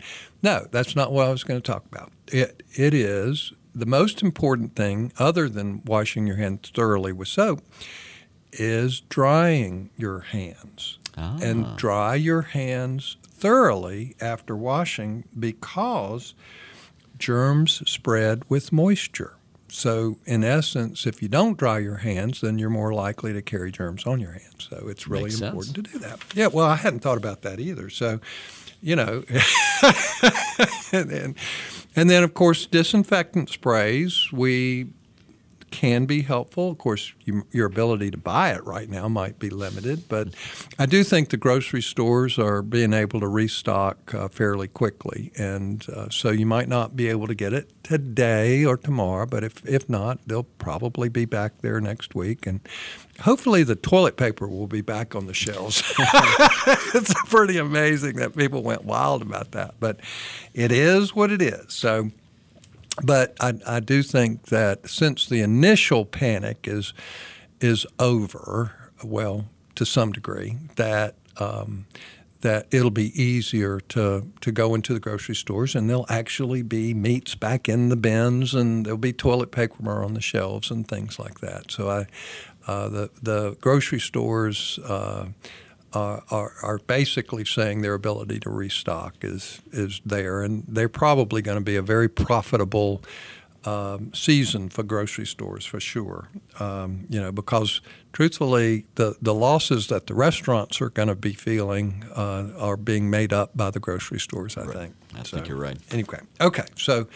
no, 0.43 0.67
that's 0.71 0.95
not 0.95 1.11
what 1.11 1.27
I 1.27 1.31
was 1.31 1.43
going 1.43 1.59
to 1.59 1.65
talk 1.71 1.83
about. 1.91 2.11
It 2.27 2.61
it 2.75 2.93
is 2.93 3.53
the 3.73 3.87
most 3.87 4.21
important 4.21 4.75
thing, 4.75 5.11
other 5.17 5.49
than 5.49 5.81
washing 5.85 6.27
your 6.27 6.35
hands 6.37 6.71
thoroughly 6.73 7.11
with 7.11 7.27
soap, 7.27 7.61
is 8.53 9.01
drying 9.01 9.89
your 9.97 10.19
hands 10.21 10.99
Ah. 11.17 11.37
and 11.41 11.75
dry 11.75 12.13
your 12.15 12.43
hands 12.43 13.17
thoroughly 13.23 14.15
after 14.21 14.55
washing 14.55 15.23
because 15.37 16.35
germs 17.17 17.81
spread 17.89 18.43
with 18.49 18.71
moisture. 18.71 19.34
So, 19.67 20.17
in 20.25 20.43
essence, 20.43 21.05
if 21.07 21.21
you 21.21 21.27
don't 21.27 21.57
dry 21.57 21.79
your 21.79 21.97
hands, 21.97 22.41
then 22.41 22.57
you're 22.59 22.69
more 22.69 22.93
likely 22.93 23.33
to 23.33 23.41
carry 23.41 23.71
germs 23.71 24.05
on 24.05 24.19
your 24.19 24.33
hands. 24.33 24.67
So, 24.69 24.87
it's 24.87 25.07
really 25.07 25.23
Makes 25.25 25.39
sense. 25.39 25.49
important 25.49 25.75
to 25.75 25.81
do 25.93 25.99
that. 25.99 26.19
Yeah, 26.35 26.47
well, 26.47 26.67
I 26.67 26.75
hadn't 26.75 26.99
thought 26.99 27.17
about 27.17 27.41
that 27.41 27.59
either. 27.59 27.89
So, 27.89 28.19
you 28.81 28.95
know, 28.95 29.23
and, 30.91 31.09
then, 31.09 31.35
and 31.95 32.09
then, 32.09 32.23
of 32.23 32.33
course, 32.35 32.65
disinfectant 32.67 33.49
sprays. 33.49 34.31
We 34.31 34.87
can 35.75 36.05
be 36.05 36.21
helpful. 36.21 36.71
Of 36.71 36.77
course, 36.77 37.11
you, 37.25 37.45
your 37.51 37.65
ability 37.65 38.09
to 38.11 38.17
buy 38.17 38.53
it 38.53 38.63
right 38.63 38.89
now 38.89 39.09
might 39.09 39.39
be 39.39 39.49
limited, 39.49 40.07
but 40.07 40.29
I 40.79 40.85
do 40.85 41.03
think 41.03 41.31
the 41.31 41.37
grocery 41.37 41.81
stores 41.81 42.39
are 42.39 42.61
being 42.61 42.93
able 42.93 43.19
to 43.19 43.27
restock 43.27 44.13
uh, 44.13 44.29
fairly 44.29 44.69
quickly, 44.69 45.33
and 45.37 45.85
uh, 45.89 46.07
so 46.09 46.29
you 46.29 46.45
might 46.45 46.69
not 46.69 46.95
be 46.95 47.09
able 47.09 47.27
to 47.27 47.35
get 47.35 47.51
it 47.51 47.83
today 47.83 48.63
or 48.63 48.77
tomorrow, 48.77 49.25
but 49.25 49.43
if 49.43 49.65
if 49.65 49.89
not, 49.89 50.19
they'll 50.25 50.43
probably 50.43 51.09
be 51.09 51.25
back 51.25 51.59
there 51.59 51.81
next 51.81 52.15
week, 52.15 52.47
and 52.47 52.61
hopefully 53.19 53.63
the 53.63 53.75
toilet 53.75 54.15
paper 54.15 54.47
will 54.47 54.67
be 54.67 54.81
back 54.81 55.13
on 55.13 55.27
the 55.27 55.33
shelves. 55.33 55.83
it's 56.95 57.13
pretty 57.25 57.57
amazing 57.57 58.15
that 58.15 58.33
people 58.37 58.63
went 58.63 58.85
wild 58.85 59.21
about 59.21 59.51
that, 59.51 59.75
but 59.81 59.99
it 60.53 60.71
is 60.71 61.13
what 61.13 61.31
it 61.31 61.41
is. 61.41 61.73
So 61.73 62.11
but 63.03 63.35
I, 63.39 63.53
I 63.65 63.79
do 63.79 64.03
think 64.03 64.43
that 64.43 64.89
since 64.89 65.27
the 65.27 65.41
initial 65.41 66.05
panic 66.05 66.59
is 66.63 66.93
is 67.61 67.85
over, 67.99 68.91
well, 69.03 69.45
to 69.75 69.85
some 69.85 70.11
degree, 70.11 70.57
that 70.75 71.15
um, 71.37 71.85
that 72.41 72.67
it'll 72.71 72.91
be 72.91 73.19
easier 73.21 73.79
to 73.79 74.31
to 74.41 74.51
go 74.51 74.75
into 74.75 74.93
the 74.93 74.99
grocery 74.99 75.35
stores 75.35 75.75
and 75.75 75.89
there'll 75.89 76.05
actually 76.09 76.61
be 76.61 76.93
meats 76.93 77.35
back 77.35 77.67
in 77.67 77.89
the 77.89 77.95
bins 77.95 78.53
and 78.53 78.85
there'll 78.85 78.97
be 78.97 79.13
toilet 79.13 79.51
paper 79.51 80.03
on 80.03 80.13
the 80.13 80.21
shelves 80.21 80.69
and 80.69 80.87
things 80.87 81.17
like 81.17 81.39
that. 81.39 81.71
So 81.71 81.89
I 81.89 82.05
uh, 82.67 82.89
the 82.89 83.09
the 83.21 83.57
grocery 83.61 83.99
stores. 83.99 84.79
Uh, 84.79 85.27
uh, 85.95 86.19
are, 86.29 86.53
are 86.61 86.77
basically 86.79 87.45
saying 87.45 87.81
their 87.81 87.93
ability 87.93 88.39
to 88.41 88.49
restock 88.49 89.15
is 89.21 89.61
is 89.71 90.01
there, 90.05 90.41
and 90.41 90.65
they're 90.67 90.89
probably 90.89 91.41
going 91.41 91.57
to 91.57 91.63
be 91.63 91.77
a 91.77 91.81
very 91.81 92.09
profitable 92.09 93.01
um, 93.63 94.13
season 94.13 94.69
for 94.69 94.83
grocery 94.83 95.25
stores 95.25 95.65
for 95.65 95.79
sure. 95.79 96.29
Um, 96.59 97.05
you 97.09 97.19
know, 97.19 97.31
because 97.31 97.81
truthfully, 98.11 98.85
the 98.95 99.15
the 99.21 99.33
losses 99.33 99.87
that 99.87 100.07
the 100.07 100.13
restaurants 100.13 100.81
are 100.81 100.89
going 100.89 101.07
to 101.07 101.15
be 101.15 101.33
feeling 101.33 102.03
uh, 102.13 102.49
are 102.57 102.77
being 102.77 103.09
made 103.09 103.31
up 103.31 103.55
by 103.55 103.71
the 103.71 103.79
grocery 103.79 104.19
stores. 104.19 104.57
I 104.57 104.65
think. 104.65 104.93
I 105.17 105.23
think 105.23 105.47
you're 105.47 105.57
right. 105.57 105.77
Anyway, 105.91 106.19
okay, 106.41 106.65
so. 106.75 107.07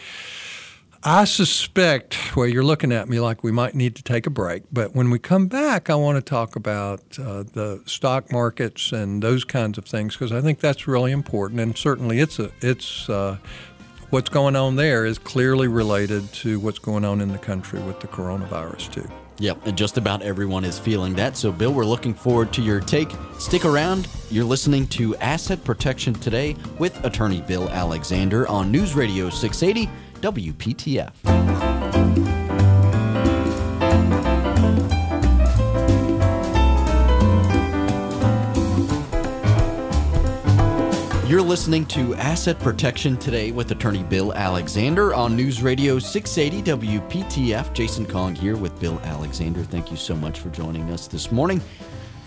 I 1.02 1.24
suspect, 1.24 2.36
well, 2.36 2.46
you're 2.46 2.62
looking 2.62 2.92
at 2.92 3.08
me 3.08 3.20
like 3.20 3.42
we 3.42 3.52
might 3.52 3.74
need 3.74 3.96
to 3.96 4.02
take 4.02 4.26
a 4.26 4.30
break, 4.30 4.64
but 4.70 4.94
when 4.94 5.08
we 5.08 5.18
come 5.18 5.46
back, 5.46 5.88
I 5.88 5.94
want 5.94 6.16
to 6.16 6.22
talk 6.22 6.56
about 6.56 7.00
uh, 7.18 7.42
the 7.42 7.82
stock 7.86 8.30
markets 8.30 8.92
and 8.92 9.22
those 9.22 9.44
kinds 9.44 9.78
of 9.78 9.86
things 9.86 10.14
because 10.14 10.30
I 10.30 10.42
think 10.42 10.60
that's 10.60 10.86
really 10.86 11.10
important, 11.10 11.58
and 11.58 11.76
certainly 11.76 12.20
it's 12.20 12.38
a 12.38 12.50
it's 12.60 13.08
uh, 13.08 13.38
what's 14.10 14.28
going 14.28 14.56
on 14.56 14.76
there 14.76 15.06
is 15.06 15.18
clearly 15.18 15.68
related 15.68 16.30
to 16.34 16.60
what's 16.60 16.78
going 16.78 17.06
on 17.06 17.22
in 17.22 17.32
the 17.32 17.38
country 17.38 17.80
with 17.80 18.00
the 18.00 18.08
coronavirus 18.08 18.92
too. 18.92 19.08
Yep, 19.38 19.68
and 19.68 19.78
just 19.78 19.96
about 19.96 20.20
everyone 20.20 20.66
is 20.66 20.78
feeling 20.78 21.14
that. 21.14 21.34
So, 21.34 21.50
Bill, 21.50 21.72
we're 21.72 21.86
looking 21.86 22.12
forward 22.12 22.52
to 22.52 22.60
your 22.60 22.78
take. 22.78 23.10
Stick 23.38 23.64
around. 23.64 24.06
You're 24.30 24.44
listening 24.44 24.86
to 24.88 25.16
Asset 25.16 25.64
Protection 25.64 26.12
Today 26.12 26.56
with 26.78 27.02
attorney 27.06 27.40
Bill 27.40 27.70
Alexander 27.70 28.46
on 28.48 28.70
News 28.70 28.94
Radio 28.94 29.30
680 29.30 29.90
WPTF. 30.20 31.12
You're 41.30 41.42
listening 41.42 41.86
to 41.86 42.16
Asset 42.16 42.58
Protection 42.58 43.16
Today 43.16 43.52
with 43.52 43.70
attorney 43.70 44.02
Bill 44.02 44.34
Alexander 44.34 45.14
on 45.14 45.36
News 45.36 45.62
Radio 45.62 46.00
680 46.00 46.88
WPTF. 46.98 47.72
Jason 47.72 48.04
Kong 48.04 48.34
here 48.34 48.56
with 48.56 48.76
Bill 48.80 48.98
Alexander. 49.04 49.62
Thank 49.62 49.92
you 49.92 49.96
so 49.96 50.16
much 50.16 50.40
for 50.40 50.48
joining 50.48 50.90
us 50.90 51.06
this 51.06 51.30
morning. 51.30 51.60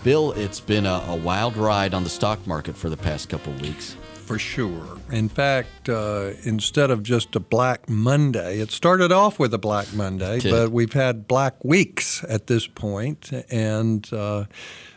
Bill, 0.04 0.32
it's 0.32 0.58
been 0.58 0.86
a, 0.86 1.04
a 1.08 1.16
wild 1.16 1.58
ride 1.58 1.92
on 1.92 2.02
the 2.02 2.08
stock 2.08 2.46
market 2.46 2.74
for 2.74 2.88
the 2.88 2.96
past 2.96 3.28
couple 3.28 3.52
weeks. 3.54 3.94
For 4.24 4.38
sure. 4.38 4.98
In 5.10 5.28
fact, 5.28 5.88
uh, 5.88 6.32
instead 6.44 6.90
of 6.90 7.02
just 7.02 7.36
a 7.36 7.40
Black 7.40 7.88
Monday, 7.88 8.58
it 8.58 8.70
started 8.70 9.12
off 9.12 9.38
with 9.38 9.52
a 9.52 9.58
Black 9.58 9.92
Monday, 9.92 10.40
but 10.50 10.70
we've 10.72 10.94
had 10.94 11.28
Black 11.28 11.62
Weeks 11.62 12.24
at 12.28 12.46
this 12.46 12.66
point, 12.66 13.30
and 13.50 14.10
uh, 14.12 14.44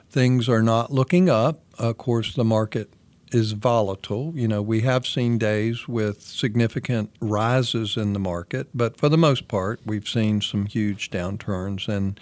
things 0.09 0.47
are 0.47 0.63
not 0.63 0.91
looking 0.93 1.29
up. 1.29 1.59
Of 1.77 1.97
course, 1.97 2.35
the 2.35 2.45
market 2.45 2.89
is 3.33 3.51
volatile. 3.51 4.31
You 4.33 4.47
know, 4.47 4.61
we 4.61 4.81
have 4.81 5.05
seen 5.05 5.37
days 5.37 5.89
with 5.89 6.21
significant 6.21 7.11
rises 7.19 7.97
in 7.97 8.13
the 8.13 8.19
market, 8.19 8.69
but 8.73 8.97
for 8.97 9.09
the 9.09 9.17
most 9.17 9.49
part, 9.49 9.81
we've 9.85 10.07
seen 10.07 10.39
some 10.39 10.65
huge 10.67 11.09
downturns, 11.09 11.89
and 11.89 12.17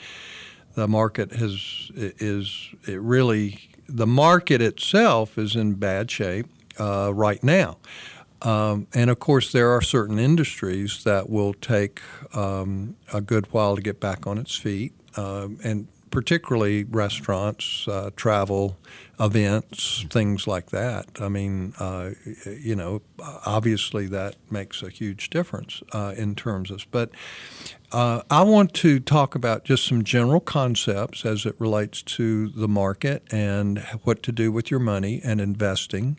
the 0.74 0.88
market 0.88 1.34
has 1.34 1.92
is 1.96 2.70
it 2.88 3.00
really 3.00 3.70
the 3.88 4.08
market 4.08 4.62
itself 4.62 5.38
is 5.38 5.56
in 5.56 5.74
bad 5.76 6.10
shape 6.10 6.48
uh, 6.80 7.12
right 7.14 7.44
now. 7.44 7.78
Um, 8.42 8.88
and 8.94 9.10
of 9.10 9.20
course, 9.20 9.52
there 9.52 9.72
are 9.72 9.82
certain 9.82 10.20
industries 10.20 11.04
that 11.04 11.30
will 11.30 11.54
take 11.54 12.02
um, 12.34 12.96
a 13.12 13.22
good 13.22 13.52
while 13.52 13.76
to 13.76 13.82
get 13.82 14.00
back 14.00 14.28
on 14.28 14.38
its 14.38 14.56
feet. 14.56 14.94
Um, 15.18 15.60
and 15.64 15.88
particularly 16.16 16.86
restaurants, 16.86 17.90
uh, 17.90 18.10
travel, 18.16 18.78
events, 19.20 20.06
things 20.10 20.48
like 20.48 20.70
that. 20.70 21.06
I 21.20 21.28
mean, 21.28 21.74
uh, 21.78 22.12
you 22.46 22.74
know, 22.74 23.02
obviously 23.46 24.08
that 24.08 24.38
makes 24.50 24.82
a 24.82 24.90
huge 24.90 25.30
difference 25.30 25.84
uh, 25.92 26.14
in 26.16 26.34
terms 26.36 26.72
of. 26.72 26.86
But 26.90 27.12
uh, 27.92 28.22
I 28.32 28.44
want 28.44 28.74
to 28.76 29.02
talk 29.02 29.36
about 29.36 29.66
just 29.66 29.86
some 29.86 30.06
general 30.06 30.40
concepts 30.40 31.26
as 31.26 31.46
it 31.46 31.56
relates 31.60 32.02
to 32.04 32.48
the 32.48 32.70
market 32.70 33.24
and 33.30 33.80
what 34.04 34.24
to 34.24 34.32
do 34.32 34.54
with 34.54 34.72
your 34.72 34.80
money 34.80 35.20
and 35.22 35.42
investing. 35.42 36.18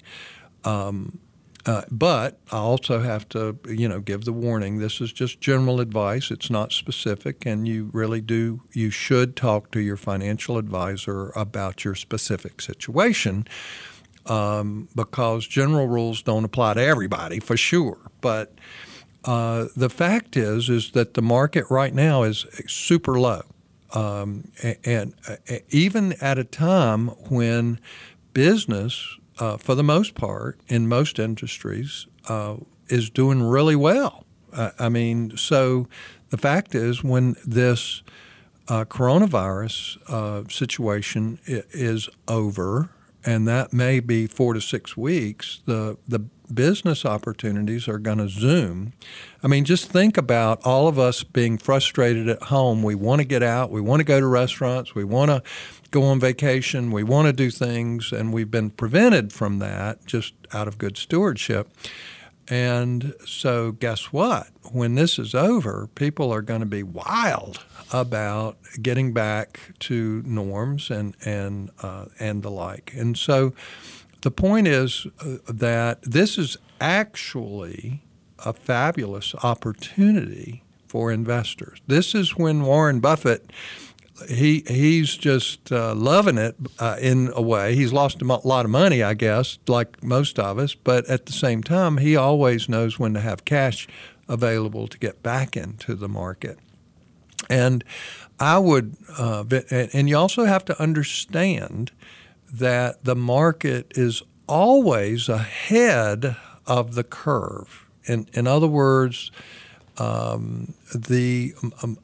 Um, 0.64 1.20
uh, 1.66 1.82
but 1.90 2.38
I 2.52 2.58
also 2.58 3.00
have 3.00 3.28
to, 3.30 3.58
you 3.68 3.88
know, 3.88 3.98
give 3.98 4.24
the 4.24 4.32
warning. 4.32 4.78
This 4.78 5.00
is 5.00 5.12
just 5.12 5.40
general 5.40 5.80
advice. 5.80 6.30
It's 6.30 6.48
not 6.48 6.72
specific, 6.72 7.44
and 7.44 7.66
you 7.66 7.90
really 7.92 8.20
do. 8.20 8.62
You 8.72 8.90
should 8.90 9.34
talk 9.34 9.72
to 9.72 9.80
your 9.80 9.96
financial 9.96 10.58
advisor 10.58 11.30
about 11.30 11.84
your 11.84 11.96
specific 11.96 12.60
situation, 12.60 13.48
um, 14.26 14.88
because 14.94 15.44
general 15.48 15.88
rules 15.88 16.22
don't 16.22 16.44
apply 16.44 16.74
to 16.74 16.80
everybody 16.80 17.40
for 17.40 17.56
sure. 17.56 17.98
But 18.20 18.54
uh, 19.24 19.66
the 19.74 19.90
fact 19.90 20.36
is, 20.36 20.68
is 20.68 20.92
that 20.92 21.14
the 21.14 21.22
market 21.22 21.64
right 21.68 21.92
now 21.92 22.22
is 22.22 22.46
super 22.68 23.18
low, 23.18 23.42
um, 23.92 24.52
and, 24.62 24.76
and 24.84 25.14
uh, 25.28 25.56
even 25.70 26.12
at 26.20 26.38
a 26.38 26.44
time 26.44 27.08
when 27.28 27.80
business 28.32 29.18
uh, 29.38 29.56
for 29.56 29.74
the 29.74 29.82
most 29.82 30.14
part, 30.14 30.58
in 30.68 30.88
most 30.88 31.18
industries, 31.18 32.06
uh, 32.28 32.56
is 32.88 33.10
doing 33.10 33.42
really 33.42 33.76
well. 33.76 34.24
Uh, 34.52 34.70
I 34.78 34.88
mean, 34.88 35.36
so 35.36 35.88
the 36.30 36.38
fact 36.38 36.74
is, 36.74 37.04
when 37.04 37.36
this 37.46 38.02
uh, 38.68 38.84
coronavirus 38.84 39.98
uh, 40.08 40.48
situation 40.48 41.38
is 41.46 42.08
over, 42.26 42.90
and 43.24 43.46
that 43.48 43.72
may 43.72 44.00
be 44.00 44.26
four 44.26 44.54
to 44.54 44.60
six 44.60 44.96
weeks, 44.96 45.60
the 45.66 45.98
the 46.06 46.20
business 46.52 47.04
opportunities 47.04 47.88
are 47.88 47.98
going 47.98 48.18
to 48.18 48.28
zoom. 48.28 48.92
I 49.42 49.48
mean, 49.48 49.64
just 49.64 49.90
think 49.90 50.16
about 50.16 50.60
all 50.64 50.88
of 50.88 50.98
us 50.98 51.24
being 51.24 51.58
frustrated 51.58 52.28
at 52.28 52.44
home. 52.44 52.82
We 52.82 52.94
want 52.94 53.20
to 53.20 53.24
get 53.24 53.42
out. 53.42 53.70
We 53.70 53.80
want 53.80 54.00
to 54.00 54.04
go 54.04 54.20
to 54.20 54.26
restaurants. 54.26 54.94
We 54.94 55.04
want 55.04 55.30
to 55.30 55.42
go 55.90 56.04
on 56.04 56.20
vacation, 56.20 56.90
we 56.90 57.02
want 57.02 57.26
to 57.26 57.32
do 57.32 57.50
things, 57.50 58.12
and 58.12 58.32
we've 58.32 58.50
been 58.50 58.70
prevented 58.70 59.32
from 59.32 59.58
that 59.58 60.04
just 60.06 60.34
out 60.52 60.68
of 60.68 60.78
good 60.78 60.96
stewardship. 60.96 61.68
And 62.48 63.14
so, 63.24 63.72
guess 63.72 64.12
what? 64.12 64.48
When 64.70 64.94
this 64.94 65.18
is 65.18 65.34
over, 65.34 65.88
people 65.94 66.32
are 66.32 66.42
going 66.42 66.60
to 66.60 66.66
be 66.66 66.82
wild 66.82 67.64
about 67.92 68.56
getting 68.80 69.12
back 69.12 69.60
to 69.80 70.22
norms 70.24 70.90
and 70.90 71.16
and 71.24 71.70
uh, 71.82 72.06
and 72.20 72.42
the 72.42 72.50
like. 72.50 72.92
And 72.94 73.18
so, 73.18 73.52
the 74.22 74.30
point 74.30 74.68
is 74.68 75.06
uh, 75.20 75.38
that 75.48 76.02
this 76.02 76.38
is 76.38 76.56
actually 76.80 78.02
a 78.44 78.52
fabulous 78.52 79.34
opportunity 79.42 80.62
for 80.86 81.10
investors. 81.10 81.80
This 81.86 82.14
is 82.14 82.36
when 82.36 82.62
Warren 82.62 83.00
Buffett 83.00 83.50
he 84.28 84.64
he's 84.66 85.16
just 85.16 85.70
uh, 85.70 85.94
loving 85.94 86.38
it 86.38 86.56
uh, 86.78 86.96
in 87.00 87.30
a 87.34 87.42
way. 87.42 87.74
He's 87.74 87.92
lost 87.92 88.22
a 88.22 88.24
lot 88.24 88.64
of 88.64 88.70
money, 88.70 89.02
I 89.02 89.14
guess, 89.14 89.58
like 89.66 90.02
most 90.02 90.38
of 90.38 90.58
us. 90.58 90.74
But 90.74 91.06
at 91.06 91.26
the 91.26 91.32
same 91.32 91.62
time, 91.62 91.98
he 91.98 92.16
always 92.16 92.68
knows 92.68 92.98
when 92.98 93.14
to 93.14 93.20
have 93.20 93.44
cash 93.44 93.86
available 94.28 94.88
to 94.88 94.98
get 94.98 95.22
back 95.22 95.56
into 95.56 95.94
the 95.94 96.08
market. 96.08 96.58
And 97.48 97.84
I 98.40 98.58
would, 98.58 98.96
uh, 99.18 99.44
and 99.70 100.08
you 100.08 100.16
also 100.16 100.44
have 100.44 100.64
to 100.66 100.82
understand 100.82 101.92
that 102.52 103.04
the 103.04 103.16
market 103.16 103.92
is 103.96 104.22
always 104.48 105.28
ahead 105.28 106.36
of 106.66 106.94
the 106.94 107.04
curve. 107.04 107.86
In 108.04 108.28
in 108.32 108.46
other 108.46 108.68
words 108.68 109.30
um, 109.98 110.74
the 110.94 111.54
um, 111.82 111.98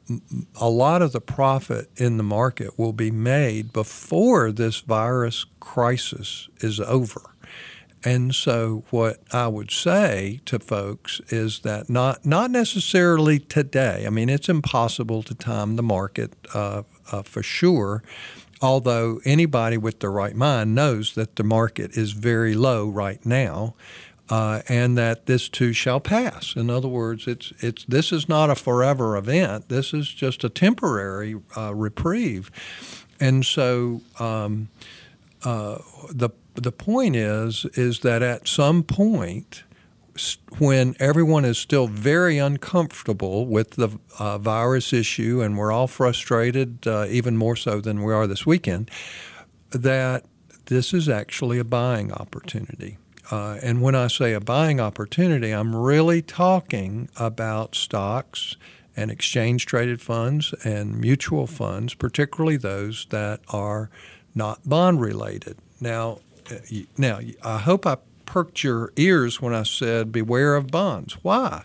a 0.59 0.69
lot 0.69 1.01
of 1.01 1.11
the 1.11 1.21
profit 1.21 1.89
in 1.95 2.17
the 2.17 2.23
market 2.23 2.77
will 2.77 2.93
be 2.93 3.11
made 3.11 3.71
before 3.73 4.51
this 4.51 4.79
virus 4.79 5.45
crisis 5.59 6.49
is 6.59 6.79
over. 6.79 7.33
And 8.05 8.35
so, 8.35 8.83
what 8.89 9.21
I 9.31 9.47
would 9.47 9.71
say 9.71 10.41
to 10.45 10.59
folks 10.59 11.21
is 11.29 11.59
that 11.59 11.89
not 11.89 12.25
not 12.25 12.51
necessarily 12.51 13.39
today. 13.39 14.03
I 14.05 14.09
mean, 14.09 14.29
it's 14.29 14.49
impossible 14.49 15.23
to 15.23 15.33
time 15.33 15.77
the 15.77 15.83
market 15.83 16.33
uh, 16.53 16.83
uh, 17.11 17.21
for 17.23 17.41
sure. 17.41 18.03
Although 18.61 19.19
anybody 19.25 19.77
with 19.77 19.99
the 19.99 20.09
right 20.09 20.35
mind 20.35 20.73
knows 20.73 21.15
that 21.15 21.35
the 21.35 21.43
market 21.43 21.97
is 21.97 22.11
very 22.13 22.55
low 22.55 22.87
right 22.87 23.25
now, 23.25 23.75
uh, 24.29 24.61
and 24.69 24.97
that 24.97 25.25
this 25.25 25.49
too 25.49 25.73
shall 25.73 25.99
pass. 25.99 26.55
In 26.55 26.69
other 26.69 26.87
words, 26.87 27.27
it's 27.27 27.51
it's 27.59 27.85
this 27.85 28.11
is 28.11 28.29
not 28.29 28.49
a 28.49 28.55
forever 28.55 29.17
event. 29.17 29.69
This 29.69 29.93
is 29.93 30.07
just 30.09 30.43
a 30.43 30.49
temporary 30.49 31.35
uh, 31.57 31.73
reprieve, 31.75 32.49
and 33.19 33.45
so 33.45 34.01
um, 34.19 34.69
uh, 35.43 35.79
the 36.09 36.29
the 36.55 36.71
point 36.71 37.15
is 37.15 37.65
is 37.73 37.99
that 37.99 38.21
at 38.21 38.47
some 38.47 38.83
point. 38.83 39.63
When 40.59 40.95
everyone 40.99 41.43
is 41.43 41.57
still 41.57 41.87
very 41.87 42.37
uncomfortable 42.37 43.47
with 43.47 43.71
the 43.71 43.97
uh, 44.19 44.37
virus 44.37 44.93
issue, 44.93 45.41
and 45.41 45.57
we're 45.57 45.71
all 45.71 45.87
frustrated, 45.87 46.85
uh, 46.85 47.07
even 47.09 47.35
more 47.35 47.55
so 47.55 47.81
than 47.81 48.03
we 48.03 48.13
are 48.13 48.27
this 48.27 48.45
weekend, 48.45 48.91
that 49.71 50.23
this 50.65 50.93
is 50.93 51.09
actually 51.09 51.57
a 51.57 51.63
buying 51.63 52.11
opportunity. 52.11 52.99
Uh, 53.33 53.57
and 53.63 53.81
when 53.81 53.95
I 53.95 54.09
say 54.09 54.33
a 54.33 54.39
buying 54.39 54.79
opportunity, 54.79 55.49
I'm 55.49 55.75
really 55.75 56.21
talking 56.21 57.09
about 57.17 57.73
stocks 57.73 58.57
and 58.95 59.09
exchange 59.09 59.65
traded 59.65 59.99
funds 59.99 60.53
and 60.63 61.01
mutual 61.01 61.47
funds, 61.47 61.95
particularly 61.95 62.57
those 62.57 63.07
that 63.09 63.39
are 63.49 63.89
not 64.35 64.69
bond 64.69 65.01
related. 65.01 65.57
Now, 65.81 66.19
uh, 66.51 66.57
now 66.95 67.21
I 67.43 67.57
hope 67.57 67.87
I 67.87 67.97
perked 68.27 68.63
your 68.63 68.93
ears 68.97 69.41
when 69.41 69.55
I 69.55 69.63
said 69.63 70.11
beware 70.11 70.53
of 70.53 70.67
bonds. 70.67 71.13
Why? 71.23 71.63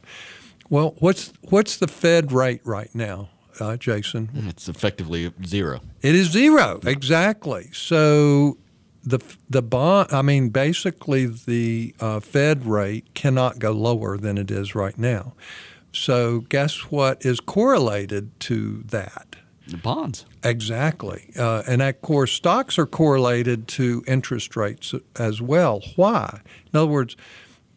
Well, 0.71 0.95
what's 1.01 1.35
what's 1.51 1.77
the 1.77 1.89
Fed 1.89 2.33
rate 2.33 2.63
right 2.65 2.95
now, 2.95 3.29
uh, 3.61 3.77
Jason? 3.77 4.31
It's 4.49 4.71
effectively 4.71 5.31
zero. 5.45 5.81
It 6.01 6.15
is 6.15 6.31
zero, 6.31 6.81
exactly. 6.87 7.69
So 7.75 8.57
the 9.05 9.19
the 9.49 9.63
bond. 9.63 10.13
I 10.13 10.23
mean, 10.23 10.51
basically, 10.51 11.27
the 11.27 11.95
uh, 12.01 12.21
Fed 12.21 12.67
rate 12.67 13.15
cannot 13.15 13.59
go 13.59 13.73
lower 13.73 14.17
than 14.17 14.39
it 14.39 14.51
is 14.51 14.75
right 14.75 14.99
now. 14.99 15.35
So, 15.93 16.41
guess 16.41 16.91
what 16.91 17.25
is 17.25 17.41
correlated 17.41 18.39
to 18.41 18.83
that? 18.89 19.37
The 19.67 19.77
bonds. 19.77 20.25
Exactly, 20.43 21.31
uh, 21.39 21.63
and 21.67 21.83
of 21.83 22.01
course, 22.01 22.33
stocks 22.33 22.79
are 22.79 22.87
correlated 22.87 23.69
to 23.69 24.03
interest 24.07 24.57
rates 24.57 24.95
as 25.17 25.43
well. 25.43 25.83
Why? 25.97 26.41
In 26.73 26.79
other 26.79 26.91
words, 26.91 27.17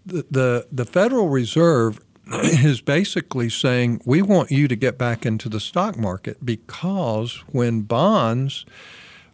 the 0.06 0.26
the, 0.30 0.68
the 0.72 0.86
Federal 0.86 1.30
Reserve 1.30 2.00
is 2.34 2.82
basically 2.82 3.50
saying 3.50 4.02
we 4.06 4.22
want 4.22 4.52
you 4.52 4.68
to 4.68 4.76
get 4.76 4.98
back 4.98 5.26
into 5.26 5.50
the 5.50 5.60
stock 5.60 5.98
market 5.98 6.46
because 6.46 7.44
when 7.52 7.82
bonds 7.82 8.66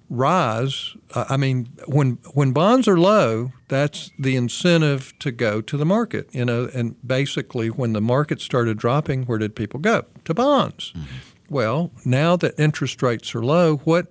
rise, 0.10 0.96
uh, 1.14 1.26
I 1.30 1.38
mean, 1.38 1.70
when 1.88 2.20
when 2.34 2.52
bonds 2.52 2.88
are 2.88 2.98
low, 2.98 3.52
that's 3.68 4.12
the 4.18 4.36
incentive 4.36 5.18
to 5.20 5.32
go 5.32 5.62
to 5.62 5.78
the 5.78 5.86
market. 5.86 6.34
You 6.34 6.46
know, 6.46 6.70
and 6.74 6.96
basically, 7.06 7.70
when 7.70 7.94
the 7.94 8.02
market 8.02 8.42
started 8.42 8.78
dropping, 8.78 9.24
where 9.24 9.38
did 9.38 9.56
people 9.56 9.80
go? 9.80 10.06
To 10.26 10.34
bonds. 10.34 10.94
Mm-hmm. 10.96 11.16
Well, 11.50 11.92
now 12.04 12.36
that 12.38 12.60
interest 12.60 13.02
rates 13.02 13.34
are 13.36 13.44
low, 13.44 13.78
what 13.78 14.08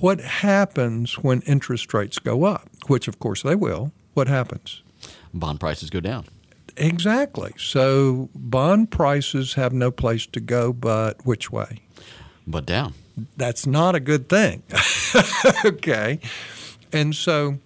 what 0.00 0.20
happens 0.20 1.18
when 1.18 1.42
interest 1.42 1.94
rates 1.94 2.18
go 2.18 2.44
up? 2.44 2.68
Which, 2.86 3.08
of 3.08 3.18
course, 3.18 3.42
they 3.42 3.54
will. 3.54 3.92
What 4.14 4.28
happens? 4.28 4.82
Bond 5.32 5.60
prices 5.60 5.90
go 5.90 6.00
down. 6.00 6.26
Exactly. 6.76 7.52
So 7.56 8.28
bond 8.34 8.90
prices 8.90 9.54
have 9.54 9.72
no 9.72 9.90
place 9.90 10.26
to 10.26 10.40
go 10.40 10.72
but 10.72 11.24
which 11.24 11.50
way? 11.50 11.80
But 12.46 12.66
down 12.66 12.92
that's 13.36 13.66
not 13.66 13.94
a 13.94 14.00
good 14.00 14.28
thing. 14.28 14.62
okay. 15.64 16.20
And 16.92 17.14
so, 17.14 17.58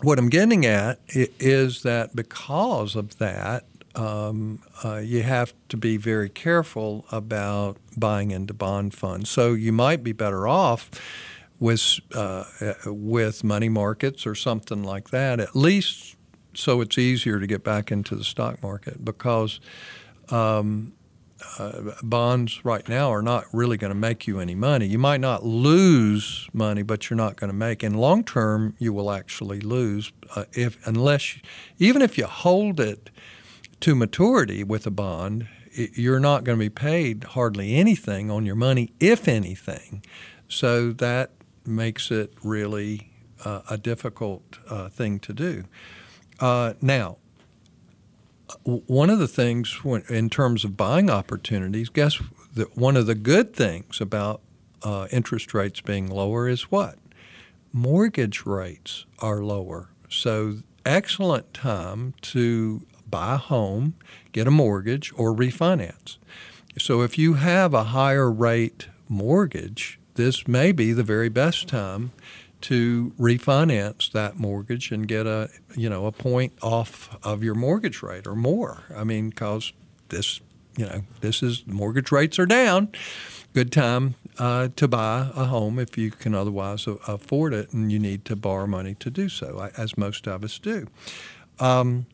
what 0.00 0.18
I'm 0.18 0.28
getting 0.28 0.66
at 0.66 0.98
is 1.08 1.82
that 1.82 2.14
because 2.16 2.96
of 2.96 3.18
that, 3.18 3.64
um, 3.94 4.60
uh, 4.84 4.96
you 4.96 5.22
have 5.22 5.52
to 5.68 5.76
be 5.76 5.96
very 5.96 6.28
careful 6.28 7.04
about 7.12 7.76
buying 7.96 8.30
into 8.30 8.54
bond 8.54 8.94
funds. 8.94 9.30
So, 9.30 9.54
you 9.54 9.72
might 9.72 10.02
be 10.02 10.12
better 10.12 10.48
off 10.48 10.90
with 11.60 12.00
uh, 12.14 12.44
with 12.86 13.44
money 13.44 13.68
markets 13.68 14.26
or 14.26 14.34
something 14.34 14.82
like 14.82 15.10
that, 15.10 15.38
at 15.38 15.54
least 15.54 16.16
so 16.54 16.80
it's 16.80 16.98
easier 16.98 17.40
to 17.40 17.46
get 17.46 17.64
back 17.64 17.90
into 17.90 18.14
the 18.14 18.24
stock 18.24 18.62
market 18.62 19.04
because 19.04 19.60
um, 20.30 20.92
uh, 21.58 21.92
bonds 22.02 22.64
right 22.64 22.88
now 22.88 23.10
are 23.12 23.22
not 23.22 23.44
really 23.52 23.76
going 23.76 23.92
to 23.92 23.98
make 23.98 24.26
you 24.26 24.40
any 24.40 24.54
money. 24.54 24.86
You 24.86 24.98
might 24.98 25.20
not 25.20 25.44
lose 25.44 26.48
money, 26.52 26.82
but 26.82 27.08
you're 27.08 27.16
not 27.16 27.36
going 27.36 27.50
to 27.50 27.56
make. 27.56 27.82
In 27.82 27.94
long 27.94 28.24
term, 28.24 28.74
you 28.78 28.92
will 28.92 29.10
actually 29.10 29.60
lose 29.60 30.12
uh, 30.34 30.44
if 30.52 30.84
unless 30.86 31.36
even 31.78 32.02
if 32.02 32.16
you 32.18 32.26
hold 32.26 32.80
it 32.80 33.10
to 33.80 33.94
maturity 33.94 34.62
with 34.64 34.86
a 34.86 34.90
bond, 34.90 35.48
you're 35.74 36.20
not 36.20 36.44
going 36.44 36.58
to 36.58 36.64
be 36.64 36.70
paid 36.70 37.24
hardly 37.24 37.74
anything 37.74 38.30
on 38.30 38.46
your 38.46 38.54
money, 38.54 38.92
if 39.00 39.26
anything. 39.26 40.04
So 40.48 40.92
that 40.92 41.30
makes 41.64 42.10
it 42.10 42.34
really 42.42 43.10
uh, 43.44 43.62
a 43.70 43.78
difficult 43.78 44.58
uh, 44.68 44.88
thing 44.88 45.18
to 45.20 45.32
do. 45.32 45.64
Uh, 46.38 46.74
now, 46.80 47.18
one 48.64 49.10
of 49.10 49.18
the 49.18 49.28
things 49.28 49.84
when, 49.84 50.02
in 50.08 50.30
terms 50.30 50.64
of 50.64 50.76
buying 50.76 51.10
opportunities, 51.10 51.88
guess 51.88 52.20
that 52.54 52.76
one 52.76 52.96
of 52.96 53.06
the 53.06 53.14
good 53.14 53.54
things 53.54 54.00
about 54.00 54.40
uh, 54.82 55.06
interest 55.10 55.54
rates 55.54 55.80
being 55.80 56.08
lower 56.08 56.48
is 56.48 56.70
what? 56.70 56.98
Mortgage 57.72 58.44
rates 58.44 59.06
are 59.20 59.42
lower. 59.42 59.90
So, 60.08 60.58
excellent 60.84 61.54
time 61.54 62.14
to 62.22 62.82
buy 63.08 63.34
a 63.34 63.38
home, 63.38 63.94
get 64.32 64.46
a 64.46 64.50
mortgage, 64.50 65.12
or 65.16 65.34
refinance. 65.34 66.18
So, 66.78 67.02
if 67.02 67.16
you 67.16 67.34
have 67.34 67.72
a 67.72 67.84
higher 67.84 68.30
rate 68.30 68.88
mortgage, 69.08 69.98
this 70.14 70.46
may 70.46 70.72
be 70.72 70.92
the 70.92 71.02
very 71.02 71.28
best 71.30 71.68
time 71.68 72.12
to 72.62 73.12
refinance 73.18 74.10
that 74.12 74.38
mortgage 74.38 74.90
and 74.92 75.06
get 75.06 75.26
a 75.26 75.50
you 75.76 75.88
know 75.88 76.06
a 76.06 76.12
point 76.12 76.52
off 76.62 77.16
of 77.22 77.42
your 77.42 77.54
mortgage 77.54 78.02
rate 78.02 78.26
or 78.26 78.34
more. 78.34 78.84
I 78.94 79.04
mean, 79.04 79.30
because 79.30 79.72
this 80.08 80.40
you 80.76 80.86
know 80.86 81.02
this 81.20 81.42
is 81.42 81.64
mortgage 81.66 82.12
rates 82.12 82.38
are 82.38 82.46
down. 82.46 82.88
Good 83.54 83.70
time 83.70 84.14
uh, 84.38 84.68
to 84.76 84.88
buy 84.88 85.30
a 85.34 85.44
home 85.44 85.78
if 85.78 85.98
you 85.98 86.10
can 86.10 86.34
otherwise 86.34 86.86
afford 86.86 87.52
it, 87.52 87.72
and 87.72 87.92
you 87.92 87.98
need 87.98 88.24
to 88.26 88.36
borrow 88.36 88.66
money 88.66 88.94
to 88.94 89.10
do 89.10 89.28
so, 89.28 89.70
as 89.76 89.98
most 89.98 90.26
of 90.26 90.42
us 90.42 90.58
do. 90.58 90.86
Um, 91.58 92.06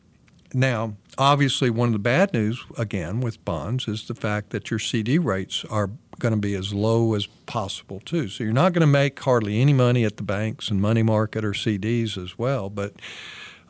now, 0.53 0.95
obviously, 1.17 1.69
one 1.69 1.89
of 1.89 1.93
the 1.93 1.99
bad 1.99 2.33
news, 2.33 2.63
again, 2.77 3.21
with 3.21 3.43
bonds 3.45 3.87
is 3.87 4.07
the 4.07 4.15
fact 4.15 4.49
that 4.51 4.71
your 4.71 4.79
CD 4.79 5.17
rates 5.17 5.63
are 5.65 5.91
going 6.17 6.33
to 6.33 6.39
be 6.39 6.55
as 6.55 6.73
low 6.73 7.13
as 7.13 7.27
possible, 7.45 7.99
too. 7.99 8.27
So 8.27 8.43
you're 8.43 8.53
not 8.53 8.73
going 8.73 8.81
to 8.81 8.87
make 8.87 9.19
hardly 9.19 9.61
any 9.61 9.73
money 9.73 10.03
at 10.03 10.17
the 10.17 10.23
banks 10.23 10.69
and 10.69 10.81
money 10.81 11.03
market 11.03 11.45
or 11.45 11.51
CDs 11.51 12.21
as 12.21 12.37
well. 12.37 12.69
But 12.69 12.93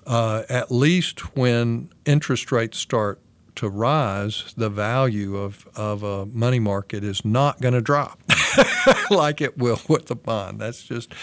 uh, 0.08 0.44
at 0.50 0.72
least 0.72 1.36
when 1.36 1.90
interest 2.06 2.52
rates 2.52 2.78
start 2.78 3.20
to 3.56 3.70
rise, 3.70 4.54
the 4.56 4.70
value 4.70 5.36
of, 5.36 5.68
of 5.76 6.02
a 6.02 6.26
money 6.28 6.60
market 6.60 7.04
is 7.04 7.26
not 7.26 7.60
going 7.60 7.74
to 7.74 7.82
drop 7.82 8.20
like 9.12 9.42
it 9.42 9.58
will 9.58 9.82
with 9.88 10.08
the 10.08 10.16
bond. 10.16 10.60
That's 10.60 10.84
just 10.84 11.14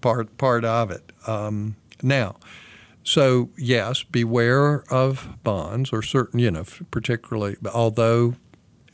part, 0.00 0.36
part 0.36 0.64
of 0.64 0.90
it. 0.90 1.12
Um, 1.26 1.76
now, 2.02 2.36
so 3.08 3.48
yes, 3.56 4.02
beware 4.02 4.82
of 4.92 5.42
bonds 5.42 5.94
or 5.94 6.02
certain, 6.02 6.40
you 6.40 6.50
know, 6.50 6.64
particularly. 6.90 7.56
Although, 7.72 8.34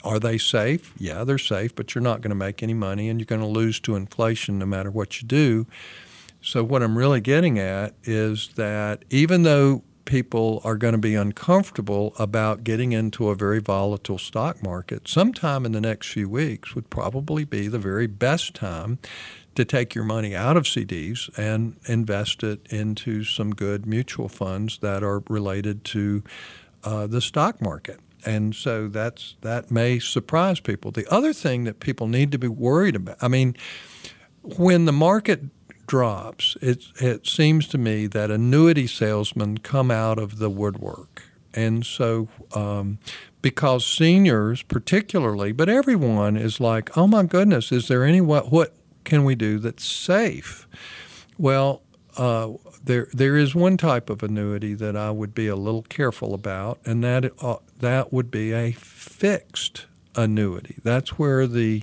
are 0.05 0.21
they 0.21 0.39
safe? 0.39 0.95
Yeah, 0.97 1.25
they're 1.25 1.37
safe, 1.37 1.75
but 1.75 1.97
you're 1.97 2.03
not 2.03 2.21
going 2.21 2.31
to 2.31 2.37
make 2.37 2.63
any 2.63 2.75
money, 2.75 3.09
and 3.09 3.19
you're 3.19 3.27
going 3.27 3.41
to 3.41 3.47
lose 3.49 3.81
to 3.81 3.97
inflation 3.97 4.57
no 4.57 4.67
matter 4.67 4.89
what 4.89 5.21
you 5.21 5.27
do. 5.27 5.67
So 6.41 6.63
what 6.63 6.81
I'm 6.81 6.97
really 6.97 7.21
getting 7.21 7.59
at 7.59 7.95
is 8.05 8.51
that 8.55 9.05
even 9.11 9.43
though 9.43 9.83
people 10.05 10.61
are 10.63 10.77
going 10.77 10.93
to 10.93 10.99
be 10.99 11.17
uncomfortable 11.17 12.15
about 12.17 12.63
getting 12.63 12.93
into 12.93 13.31
a 13.31 13.35
very 13.35 13.59
volatile 13.59 14.19
stock 14.19 14.63
market, 14.63 15.09
sometime 15.09 15.67
in 15.67 15.73
the 15.73 15.81
next 15.81 16.13
few 16.13 16.29
weeks 16.29 16.77
would 16.77 16.89
probably 16.89 17.45
be 17.45 17.67
the 17.67 17.81
very 17.81 18.07
best 18.07 18.55
time 18.55 19.01
to 19.57 19.65
take 19.65 19.95
your 19.95 20.05
money 20.05 20.35
out 20.35 20.57
of 20.57 20.65
CDs 20.65 21.31
and 21.39 21.77
invest 21.87 22.43
it 22.43 22.67
into 22.71 23.25
some 23.25 23.55
good 23.55 23.87
mutual 23.87 24.29
funds 24.29 24.79
that 24.79 25.03
are 25.03 25.23
related 25.29 25.85
to 25.85 26.23
uh, 26.83 27.07
the 27.07 27.21
stock 27.21 27.61
market. 27.61 28.01
And 28.27 28.55
so 28.55 28.89
that's 28.89 29.37
that 29.43 29.71
may 29.71 29.99
surprise 29.99 30.61
people. 30.61 30.91
The 30.91 31.07
other 31.13 31.33
thing 31.33 31.65
that 31.65 31.81
people 31.81 32.07
need 32.07 32.33
to 32.33 32.39
be 32.39 32.49
worried 32.49 32.97
about, 32.97 33.17
I 33.21 33.29
mean, 33.29 33.55
when 34.43 34.87
the 34.87 34.93
market 34.93 35.43
drops, 35.87 36.57
it 36.61 36.85
it 37.01 37.27
seems 37.27 37.69
to 37.69 37.79
me 37.79 38.07
that 38.07 38.31
annuity 38.31 38.87
salesmen 38.87 39.59
come 39.59 39.91
out 39.91 40.19
of 40.19 40.39
the 40.39 40.51
woodwork. 40.51 41.23
And 41.53 41.87
so, 41.87 42.29
um, 42.55 42.99
because 43.41 43.87
seniors, 43.87 44.63
particularly, 44.63 45.53
but 45.53 45.69
everyone 45.69 46.37
is 46.37 46.59
like, 46.59 46.97
oh 46.97 47.07
my 47.07 47.23
goodness, 47.23 47.71
is 47.71 47.89
there 47.89 48.05
any 48.05 48.21
what 48.21 48.51
what 48.51 48.75
can 49.05 49.25
we 49.25 49.35
do 49.35 49.59
that's 49.59 49.85
safe? 49.85 50.67
Well, 51.39 51.83
uh, 52.17 52.53
there 52.83 53.09
there 53.13 53.37
is 53.37 53.55
one 53.55 53.77
type 53.77 54.11
of 54.11 54.23
annuity 54.23 54.75
that 54.75 54.97
I 54.97 55.11
would 55.11 55.35
be 55.35 55.49
a 55.49 55.57
little 55.57 55.83
careful 55.83 56.35
about, 56.35 56.79
and 56.85 57.03
that 57.03 57.33
uh, 57.43 57.57
that 57.81 58.13
would 58.13 58.31
be 58.31 58.53
a 58.53 58.73
fixed 58.73 59.87
annuity. 60.15 60.77
That's 60.83 61.19
where 61.19 61.47
the 61.47 61.83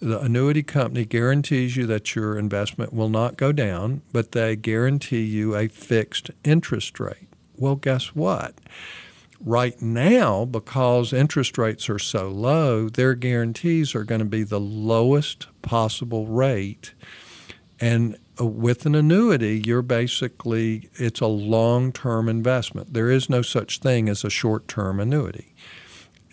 the 0.00 0.20
annuity 0.20 0.62
company 0.62 1.04
guarantees 1.04 1.76
you 1.76 1.86
that 1.86 2.14
your 2.14 2.38
investment 2.38 2.92
will 2.92 3.08
not 3.08 3.36
go 3.36 3.50
down, 3.50 4.02
but 4.12 4.32
they 4.32 4.54
guarantee 4.54 5.24
you 5.24 5.56
a 5.56 5.68
fixed 5.68 6.30
interest 6.44 7.00
rate. 7.00 7.28
Well, 7.56 7.74
guess 7.74 8.14
what? 8.14 8.54
Right 9.40 9.80
now, 9.80 10.44
because 10.44 11.12
interest 11.12 11.58
rates 11.58 11.88
are 11.88 11.98
so 11.98 12.28
low, 12.28 12.88
their 12.88 13.14
guarantees 13.14 13.94
are 13.94 14.02
going 14.02 14.18
to 14.18 14.24
be 14.24 14.42
the 14.42 14.58
lowest 14.58 15.46
possible 15.62 16.26
rate. 16.26 16.92
And 17.80 18.16
uh, 18.40 18.46
with 18.46 18.84
an 18.84 18.96
annuity, 18.96 19.62
you're 19.64 19.82
basically, 19.82 20.90
it's 20.94 21.20
a 21.20 21.26
long 21.26 21.92
term 21.92 22.28
investment. 22.28 22.94
There 22.94 23.10
is 23.10 23.30
no 23.30 23.42
such 23.42 23.78
thing 23.78 24.08
as 24.08 24.24
a 24.24 24.30
short 24.30 24.66
term 24.66 24.98
annuity. 24.98 25.54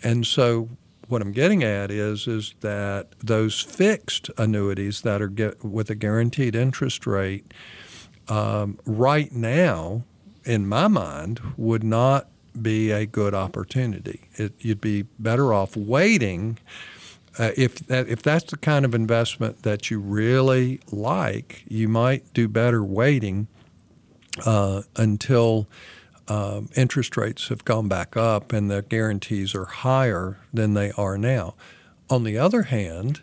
And 0.02 0.26
so, 0.26 0.70
what 1.08 1.22
I'm 1.22 1.32
getting 1.32 1.62
at 1.62 1.92
is, 1.92 2.26
is 2.26 2.54
that 2.60 3.12
those 3.20 3.60
fixed 3.60 4.30
annuities 4.36 5.02
that 5.02 5.22
are 5.22 5.28
get, 5.28 5.64
with 5.64 5.88
a 5.90 5.94
guaranteed 5.94 6.56
interest 6.56 7.06
rate, 7.06 7.54
um, 8.28 8.78
right 8.84 9.30
now, 9.30 10.04
in 10.44 10.66
my 10.66 10.88
mind, 10.88 11.40
would 11.56 11.84
not 11.84 12.28
be 12.62 12.90
a 12.90 13.06
good 13.06 13.34
opportunity. 13.34 14.28
It, 14.34 14.52
you'd 14.58 14.80
be 14.80 15.02
better 15.18 15.52
off 15.52 15.76
waiting. 15.76 16.58
Uh, 17.38 17.50
if 17.56 17.74
that, 17.86 18.08
if 18.08 18.22
that's 18.22 18.50
the 18.50 18.56
kind 18.56 18.84
of 18.84 18.94
investment 18.94 19.62
that 19.62 19.90
you 19.90 19.98
really 19.98 20.80
like, 20.90 21.64
you 21.68 21.88
might 21.88 22.32
do 22.32 22.48
better 22.48 22.82
waiting 22.82 23.46
uh, 24.44 24.82
until 24.96 25.66
um, 26.28 26.68
interest 26.76 27.16
rates 27.16 27.48
have 27.48 27.64
gone 27.64 27.88
back 27.88 28.16
up 28.16 28.52
and 28.52 28.70
the 28.70 28.82
guarantees 28.82 29.54
are 29.54 29.66
higher 29.66 30.38
than 30.52 30.74
they 30.74 30.90
are 30.92 31.16
now. 31.16 31.54
On 32.10 32.24
the 32.24 32.38
other 32.38 32.64
hand, 32.64 33.22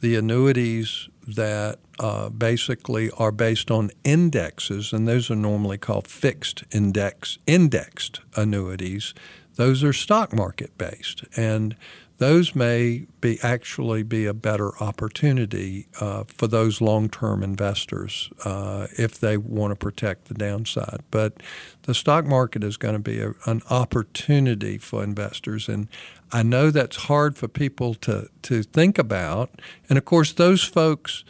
the 0.00 0.16
annuities 0.16 1.08
that 1.34 1.78
uh, 1.98 2.28
basically 2.30 3.10
are 3.18 3.32
based 3.32 3.70
on 3.70 3.90
indexes, 4.04 4.92
and 4.92 5.06
those 5.06 5.30
are 5.30 5.36
normally 5.36 5.78
called 5.78 6.08
fixed 6.08 6.64
index 6.70 7.38
indexed 7.46 8.20
annuities. 8.36 9.14
Those 9.56 9.82
are 9.82 9.92
stock 9.92 10.32
market 10.32 10.76
based, 10.78 11.24
and 11.36 11.76
those 12.18 12.54
may 12.54 13.06
be 13.20 13.38
actually 13.42 14.02
be 14.02 14.26
a 14.26 14.34
better 14.34 14.76
opportunity 14.82 15.86
uh, 16.00 16.24
for 16.26 16.48
those 16.48 16.80
long-term 16.80 17.44
investors 17.44 18.30
uh, 18.44 18.88
if 18.98 19.20
they 19.20 19.36
want 19.36 19.70
to 19.70 19.76
protect 19.76 20.26
the 20.26 20.34
downside. 20.34 21.00
But 21.10 21.34
the 21.82 21.94
stock 21.94 22.26
market 22.26 22.64
is 22.64 22.76
going 22.76 22.94
to 22.94 23.00
be 23.00 23.20
a, 23.20 23.34
an 23.46 23.62
opportunity 23.70 24.78
for 24.78 25.04
investors, 25.04 25.68
and 25.68 25.88
I 26.32 26.42
know 26.42 26.70
that's 26.70 26.96
hard 26.96 27.36
for 27.36 27.48
people 27.48 27.94
to 27.94 28.28
to 28.42 28.62
think 28.62 28.98
about. 28.98 29.50
And 29.88 29.98
of 29.98 30.04
course, 30.04 30.32
those 30.32 30.62
folks 30.64 31.24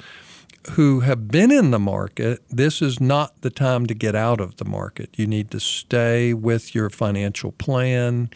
who 0.72 1.00
have 1.00 1.28
been 1.28 1.50
in 1.50 1.70
the 1.70 1.78
market, 1.78 2.42
this 2.50 2.82
is 2.82 3.00
not 3.00 3.40
the 3.40 3.50
time 3.50 3.86
to 3.86 3.94
get 3.94 4.14
out 4.14 4.40
of 4.40 4.56
the 4.56 4.64
market. 4.64 5.10
You 5.16 5.26
need 5.26 5.50
to 5.52 5.60
stay 5.60 6.34
with 6.34 6.74
your 6.74 6.90
financial 6.90 7.52
plan 7.52 8.30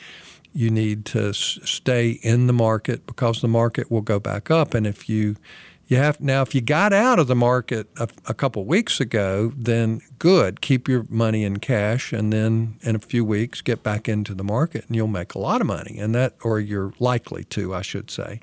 you 0.55 0.71
need 0.71 1.05
to 1.07 1.33
stay 1.33 2.11
in 2.23 2.47
the 2.47 2.53
market 2.53 3.07
because 3.07 3.41
the 3.41 3.49
market 3.49 3.91
will 3.91 4.03
go 4.03 4.21
back 4.21 4.51
up. 4.51 4.75
And 4.75 4.87
if 4.87 5.09
you 5.09 5.37
you 5.87 5.97
have 5.99 6.21
now, 6.21 6.43
if 6.43 6.55
you 6.55 6.61
got 6.61 6.93
out 6.93 7.19
of 7.19 7.27
the 7.27 7.35
market 7.37 7.89
a, 7.99 8.09
a 8.27 8.35
couple 8.35 8.65
weeks 8.65 9.01
ago, 9.01 9.53
then 9.57 10.01
good. 10.19 10.61
Keep 10.61 10.89
your 10.89 11.05
money 11.11 11.45
in 11.45 11.59
cash, 11.59 12.13
and 12.13 12.33
then 12.33 12.79
in 12.83 12.97
a 12.97 12.99
few 12.99 13.25
weeks 13.25 13.61
get 13.61 13.83
back 13.83 14.09
into 14.09 14.35
the 14.35 14.45
market, 14.45 14.87
and 14.87 14.97
you'll 14.97 15.07
make 15.07 15.35
a 15.35 15.39
lot 15.39 15.61
of 15.61 15.67
money. 15.67 15.99
And 15.99 16.15
that, 16.15 16.35
or 16.43 16.61
you're 16.61 16.93
likely 16.99 17.45
to, 17.45 17.75
I 17.75 17.83
should 17.83 18.11
say. 18.11 18.41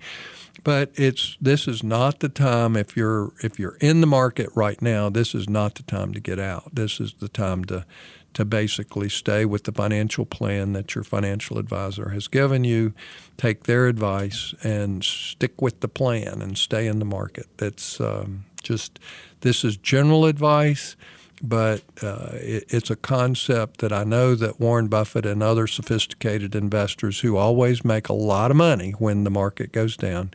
but 0.64 0.92
it's 0.96 1.38
this 1.42 1.68
is 1.68 1.84
not 1.84 2.20
the 2.20 2.30
time 2.30 2.76
if 2.76 2.96
you're 2.98 3.32
if 3.44 3.60
you're 3.60 3.78
in 3.80 4.02
the 4.02 4.08
market 4.08 4.50
right 4.56 4.82
now. 4.82 5.10
This 5.10 5.34
is 5.34 5.50
not 5.50 5.76
the 5.76 5.84
time 5.84 6.14
to 6.14 6.20
get 6.20 6.40
out. 6.40 6.74
This 6.74 7.00
is 7.00 7.14
the 7.20 7.30
time 7.30 7.66
to 7.66 7.86
to 8.34 8.46
basically 8.46 9.10
stay 9.10 9.46
with 9.46 9.64
the 9.64 9.72
financial 9.72 10.26
plan 10.26 10.74
that 10.74 10.96
your 10.96 11.04
financial 11.04 11.58
advisor 11.58 12.10
has 12.10 12.28
given 12.28 12.64
you, 12.64 12.94
take 13.38 13.64
their 13.64 13.88
advice, 13.88 14.54
and 14.64 15.04
stick 15.04 15.62
with 15.62 15.80
the 15.82 15.88
plan 15.88 16.42
and 16.42 16.58
stay 16.58 16.88
in 16.88 17.00
the 17.00 17.06
market. 17.06 17.48
It's 17.60 18.00
um, 18.00 18.46
just 18.62 19.00
this 19.42 19.64
is 19.64 19.78
general 19.78 20.26
advice 20.26 20.96
but 21.42 21.82
uh, 22.02 22.32
it, 22.34 22.66
it's 22.70 22.90
a 22.90 22.96
concept 22.96 23.80
that 23.80 23.94
I 23.94 24.04
know 24.04 24.36
that 24.36 24.60
Warren 24.60 24.88
Buffett 24.88 25.26
and 25.26 25.42
other 25.42 25.68
sophisticated 25.68 26.56
investors 26.56 27.22
who 27.22 27.38
always 27.38 27.86
make 27.86 28.10
a 28.10 28.14
lot 28.14 28.52
of 28.52 28.58
money 28.58 28.92
when 28.92 29.24
the 29.24 29.30
market 29.30 29.72
goes 29.72 29.96
down, 29.96 30.32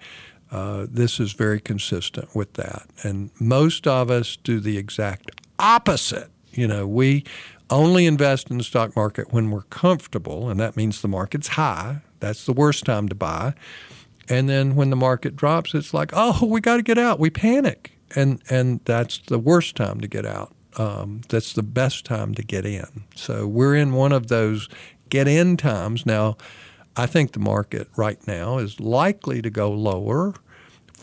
uh, 0.51 0.87
this 0.89 1.21
is 1.21 1.33
very 1.33 1.61
consistent 1.61 2.35
with 2.35 2.55
that. 2.55 2.87
And 3.03 3.31
most 3.41 3.87
of 3.87 4.11
us 4.11 4.37
do 4.37 4.61
the 4.61 4.79
exact 4.79 5.31
opposite. 5.59 6.31
You 6.53 6.69
know, 6.69 6.87
we 6.87 7.25
only 7.71 8.07
invest 8.07 8.51
in 8.51 8.59
the 8.59 8.65
stock 8.65 8.95
market 8.97 9.33
when 9.33 9.51
we're 9.51 9.63
comfortable, 9.63 10.49
and 10.49 10.61
that 10.61 10.77
means 10.77 11.03
the 11.03 11.09
market's 11.09 11.49
high. 11.49 12.03
That's 12.21 12.47
the 12.47 12.53
worst 12.53 12.85
time 12.85 13.09
to 13.09 13.15
buy. 13.15 13.55
And 14.29 14.49
then 14.49 14.75
when 14.75 14.91
the 14.91 14.97
market 14.97 15.37
drops, 15.37 15.75
it's 15.75 15.93
like, 15.93 16.11
oh, 16.13 16.47
we 16.47 16.61
got 16.61 16.77
to 16.77 16.83
get 16.83 16.99
out. 16.99 17.19
We 17.19 17.31
panic. 17.31 17.93
And, 18.17 18.43
and 18.49 18.81
that's 18.85 19.19
the 19.19 19.39
worst 19.39 19.77
time 19.77 20.01
to 20.01 20.09
get 20.09 20.25
out 20.25 20.55
um, 20.77 21.23
that's 21.29 21.53
the 21.53 21.63
best 21.63 22.05
time 22.05 22.35
to 22.35 22.43
get 22.43 22.67
in. 22.67 23.05
So 23.15 23.47
we're 23.47 23.75
in 23.75 23.93
one 23.93 24.13
of 24.13 24.29
those 24.29 24.69
get 25.09 25.29
in 25.29 25.57
times. 25.57 26.07
Now, 26.07 26.37
I 26.97 27.07
think 27.07 27.33
the 27.33 27.41
market 27.41 27.89
right 27.97 28.25
now 28.27 28.59
is 28.59 28.81
likely 28.81 29.43
to 29.43 29.51
go 29.51 29.71
lower 29.71 30.35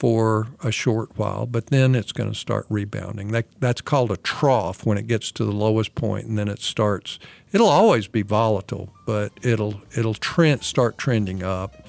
for 0.01 0.47
a 0.63 0.71
short 0.71 1.15
while, 1.15 1.45
but 1.45 1.67
then 1.67 1.93
it's 1.93 2.11
going 2.11 2.27
to 2.27 2.35
start 2.35 2.65
rebounding. 2.69 3.27
That, 3.27 3.45
that's 3.59 3.81
called 3.81 4.09
a 4.09 4.17
trough 4.17 4.83
when 4.83 4.97
it 4.97 5.05
gets 5.05 5.31
to 5.33 5.45
the 5.45 5.51
lowest 5.51 5.93
point, 5.93 6.25
and 6.25 6.39
then 6.39 6.47
it 6.47 6.59
starts. 6.59 7.19
It'll 7.51 7.67
always 7.67 8.07
be 8.07 8.23
volatile, 8.23 8.91
but 9.05 9.31
it'll 9.43 9.79
it'll 9.95 10.15
trend 10.15 10.63
start 10.63 10.97
trending 10.97 11.43
up, 11.43 11.85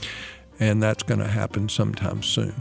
and 0.60 0.82
that's 0.82 1.02
going 1.02 1.20
to 1.20 1.26
happen 1.26 1.70
sometime 1.70 2.22
soon. 2.22 2.52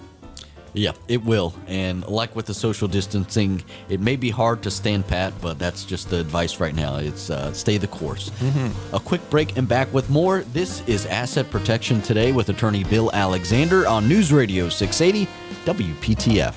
Yeah, 0.74 0.94
it 1.10 1.26
will. 1.26 1.54
And 1.68 2.08
like 2.08 2.34
with 2.34 2.46
the 2.46 2.54
social 2.54 2.88
distancing, 2.88 3.62
it 3.90 4.00
may 4.00 4.16
be 4.16 4.30
hard 4.30 4.64
to 4.64 4.72
stand 4.72 5.06
pat, 5.06 5.34
but 5.42 5.60
that's 5.60 5.84
just 5.84 6.10
the 6.10 6.22
advice 6.22 6.62
right 6.62 6.74
now. 6.74 6.96
It's 6.96 7.30
uh, 7.30 7.52
stay 7.52 7.78
the 7.78 7.88
course. 7.88 8.30
Mm-hmm. 8.40 8.96
A 8.96 9.00
quick 9.02 9.30
break 9.30 9.58
and 9.58 9.68
back 9.68 9.94
with 9.94 10.10
more. 10.10 10.44
This 10.54 10.82
is 10.88 11.06
Asset 11.08 11.52
Protection 11.52 12.02
Today 12.02 12.32
with 12.32 12.48
attorney 12.48 12.86
Bill 12.86 13.12
Alexander 13.12 13.86
on 13.86 14.08
News 14.08 14.32
Radio 14.32 14.70
680 14.70 15.30
WPTF. 15.66 16.56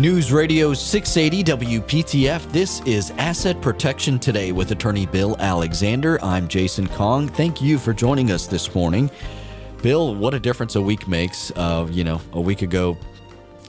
News 0.00 0.32
Radio 0.32 0.72
680 0.72 1.44
WPTF. 1.82 2.50
This 2.52 2.80
is 2.86 3.10
Asset 3.18 3.60
Protection 3.60 4.18
Today 4.18 4.50
with 4.50 4.70
attorney 4.70 5.04
Bill 5.04 5.36
Alexander. 5.38 6.18
I'm 6.24 6.48
Jason 6.48 6.86
Kong. 6.86 7.28
Thank 7.28 7.60
you 7.60 7.78
for 7.78 7.92
joining 7.92 8.30
us 8.30 8.46
this 8.46 8.74
morning. 8.74 9.10
Bill, 9.82 10.14
what 10.14 10.32
a 10.32 10.40
difference 10.40 10.76
a 10.76 10.80
week 10.80 11.06
makes. 11.06 11.50
Uh, 11.54 11.86
you 11.90 12.02
know, 12.02 12.18
a 12.32 12.40
week 12.40 12.62
ago, 12.62 12.96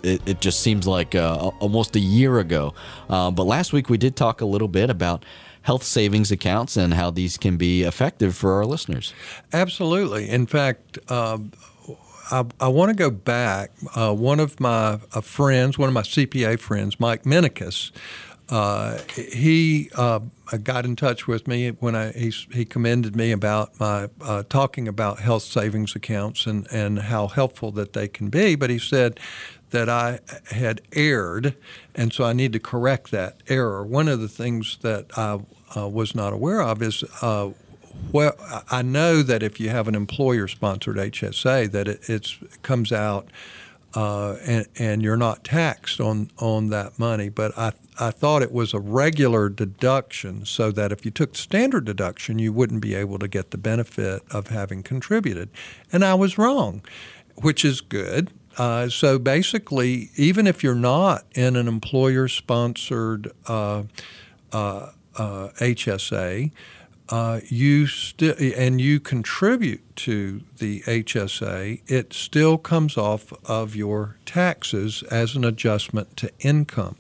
it, 0.03 0.21
it 0.27 0.41
just 0.41 0.59
seems 0.61 0.87
like 0.87 1.15
uh, 1.15 1.51
almost 1.59 1.95
a 1.95 1.99
year 1.99 2.39
ago. 2.39 2.73
Uh, 3.09 3.31
but 3.31 3.43
last 3.43 3.73
week 3.73 3.89
we 3.89 3.97
did 3.97 4.15
talk 4.15 4.41
a 4.41 4.45
little 4.45 4.67
bit 4.67 4.89
about 4.89 5.25
health 5.63 5.83
savings 5.83 6.31
accounts 6.31 6.75
and 6.75 6.93
how 6.93 7.11
these 7.11 7.37
can 7.37 7.57
be 7.57 7.83
effective 7.83 8.35
for 8.35 8.53
our 8.53 8.65
listeners. 8.65 9.13
Absolutely. 9.53 10.29
In 10.29 10.47
fact, 10.47 10.99
um, 11.11 11.51
I, 12.31 12.45
I 12.59 12.67
want 12.69 12.89
to 12.89 12.95
go 12.95 13.11
back. 13.11 13.71
Uh, 13.95 14.13
one 14.13 14.39
of 14.39 14.59
my 14.59 14.99
uh, 15.13 15.21
friends, 15.21 15.77
one 15.77 15.87
of 15.87 15.93
my 15.93 16.01
CPA 16.01 16.59
friends, 16.59 16.99
Mike 16.99 17.23
Minikis, 17.23 17.91
uh, 18.49 18.97
he 19.15 19.89
uh, 19.95 20.19
got 20.63 20.83
in 20.83 20.97
touch 20.97 21.25
with 21.25 21.47
me 21.47 21.69
when 21.69 21.95
I, 21.95 22.11
he, 22.11 22.33
he 22.51 22.65
commended 22.65 23.15
me 23.15 23.31
about 23.31 23.79
my 23.79 24.09
uh, 24.19 24.43
talking 24.49 24.89
about 24.89 25.19
health 25.19 25.43
savings 25.43 25.95
accounts 25.95 26.45
and, 26.45 26.67
and 26.69 26.99
how 26.99 27.27
helpful 27.27 27.71
that 27.71 27.93
they 27.93 28.09
can 28.09 28.29
be. 28.29 28.55
But 28.55 28.69
he 28.69 28.77
said 28.77 29.19
that 29.71 29.89
I 29.89 30.19
had 30.51 30.81
erred, 30.93 31.55
and 31.95 32.13
so 32.13 32.23
I 32.23 32.33
need 32.33 32.53
to 32.53 32.59
correct 32.59 33.11
that 33.11 33.37
error. 33.47 33.85
One 33.85 34.07
of 34.07 34.19
the 34.19 34.27
things 34.27 34.77
that 34.81 35.17
I 35.17 35.39
uh, 35.75 35.87
was 35.87 36.13
not 36.13 36.33
aware 36.33 36.61
of 36.61 36.81
is 36.81 37.03
uh, 37.21 37.51
well, 38.11 38.35
I 38.69 38.81
know 38.81 39.21
that 39.21 39.43
if 39.43 39.59
you 39.59 39.69
have 39.69 39.87
an 39.87 39.95
employer-sponsored 39.95 40.97
HSA, 40.97 41.71
that 41.71 41.87
it 41.87 42.37
comes 42.61 42.91
out 42.91 43.29
uh, 43.93 44.37
and, 44.45 44.67
and 44.77 45.01
you're 45.01 45.17
not 45.17 45.43
taxed 45.43 45.99
on, 45.99 46.29
on 46.37 46.69
that 46.69 46.97
money. 46.97 47.29
But 47.29 47.57
I, 47.57 47.73
I 47.99 48.11
thought 48.11 48.41
it 48.41 48.51
was 48.51 48.73
a 48.73 48.79
regular 48.79 49.49
deduction, 49.49 50.45
so 50.45 50.71
that 50.71 50.91
if 50.91 51.05
you 51.05 51.11
took 51.11 51.35
standard 51.35 51.85
deduction, 51.85 52.39
you 52.39 52.53
wouldn't 52.53 52.81
be 52.81 52.95
able 52.95 53.19
to 53.19 53.27
get 53.27 53.51
the 53.51 53.57
benefit 53.57 54.23
of 54.31 54.47
having 54.47 54.83
contributed. 54.83 55.49
And 55.91 56.03
I 56.03 56.13
was 56.13 56.37
wrong, 56.37 56.81
which 57.35 57.65
is 57.65 57.81
good. 57.81 58.31
Uh, 58.57 58.89
so 58.89 59.17
basically, 59.17 60.09
even 60.15 60.47
if 60.47 60.63
you're 60.63 60.75
not 60.75 61.25
in 61.33 61.55
an 61.55 61.67
employer-sponsored 61.67 63.31
uh, 63.47 63.83
HSA, 64.43 66.51
uh, 66.51 66.55
uh, 67.11 67.41
you 67.49 67.87
still 67.87 68.35
and 68.39 68.79
you 68.79 68.99
contribute 68.99 69.95
to 69.97 70.41
the 70.59 70.79
HSA, 70.81 71.81
it 71.85 72.13
still 72.13 72.57
comes 72.57 72.97
off 72.97 73.33
of 73.49 73.75
your 73.75 74.15
taxes 74.25 75.03
as 75.11 75.35
an 75.35 75.43
adjustment 75.43 76.15
to 76.15 76.31
income. 76.39 76.95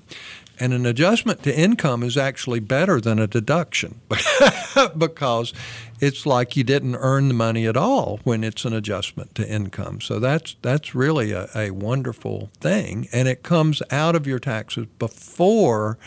And 0.61 0.73
an 0.73 0.85
adjustment 0.85 1.41
to 1.41 1.59
income 1.59 2.03
is 2.03 2.15
actually 2.15 2.59
better 2.59 3.01
than 3.01 3.17
a 3.17 3.25
deduction 3.25 3.99
because 4.95 5.53
it's 5.99 6.27
like 6.27 6.55
you 6.55 6.63
didn't 6.63 6.97
earn 6.97 7.29
the 7.29 7.33
money 7.33 7.65
at 7.65 7.75
all 7.75 8.19
when 8.25 8.43
it's 8.43 8.63
an 8.63 8.71
adjustment 8.71 9.33
to 9.33 9.49
income. 9.51 10.01
So 10.01 10.19
that's 10.19 10.57
that's 10.61 10.93
really 10.93 11.31
a, 11.31 11.49
a 11.55 11.71
wonderful 11.71 12.51
thing, 12.59 13.07
and 13.11 13.27
it 13.27 13.41
comes 13.41 13.81
out 13.89 14.15
of 14.15 14.27
your 14.27 14.37
taxes 14.37 14.85
before 14.99 15.97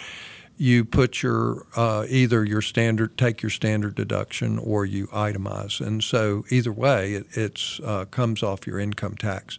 you 0.56 0.84
put 0.84 1.20
your 1.20 1.66
uh, 1.74 2.06
either 2.08 2.44
your 2.44 2.62
standard 2.62 3.18
take 3.18 3.42
your 3.42 3.50
standard 3.50 3.96
deduction 3.96 4.60
or 4.60 4.86
you 4.86 5.08
itemize, 5.08 5.84
and 5.84 6.04
so 6.04 6.44
either 6.48 6.72
way, 6.72 7.14
it 7.14 7.26
it's, 7.32 7.80
uh, 7.80 8.04
comes 8.04 8.40
off 8.40 8.68
your 8.68 8.78
income 8.78 9.16
tax. 9.16 9.58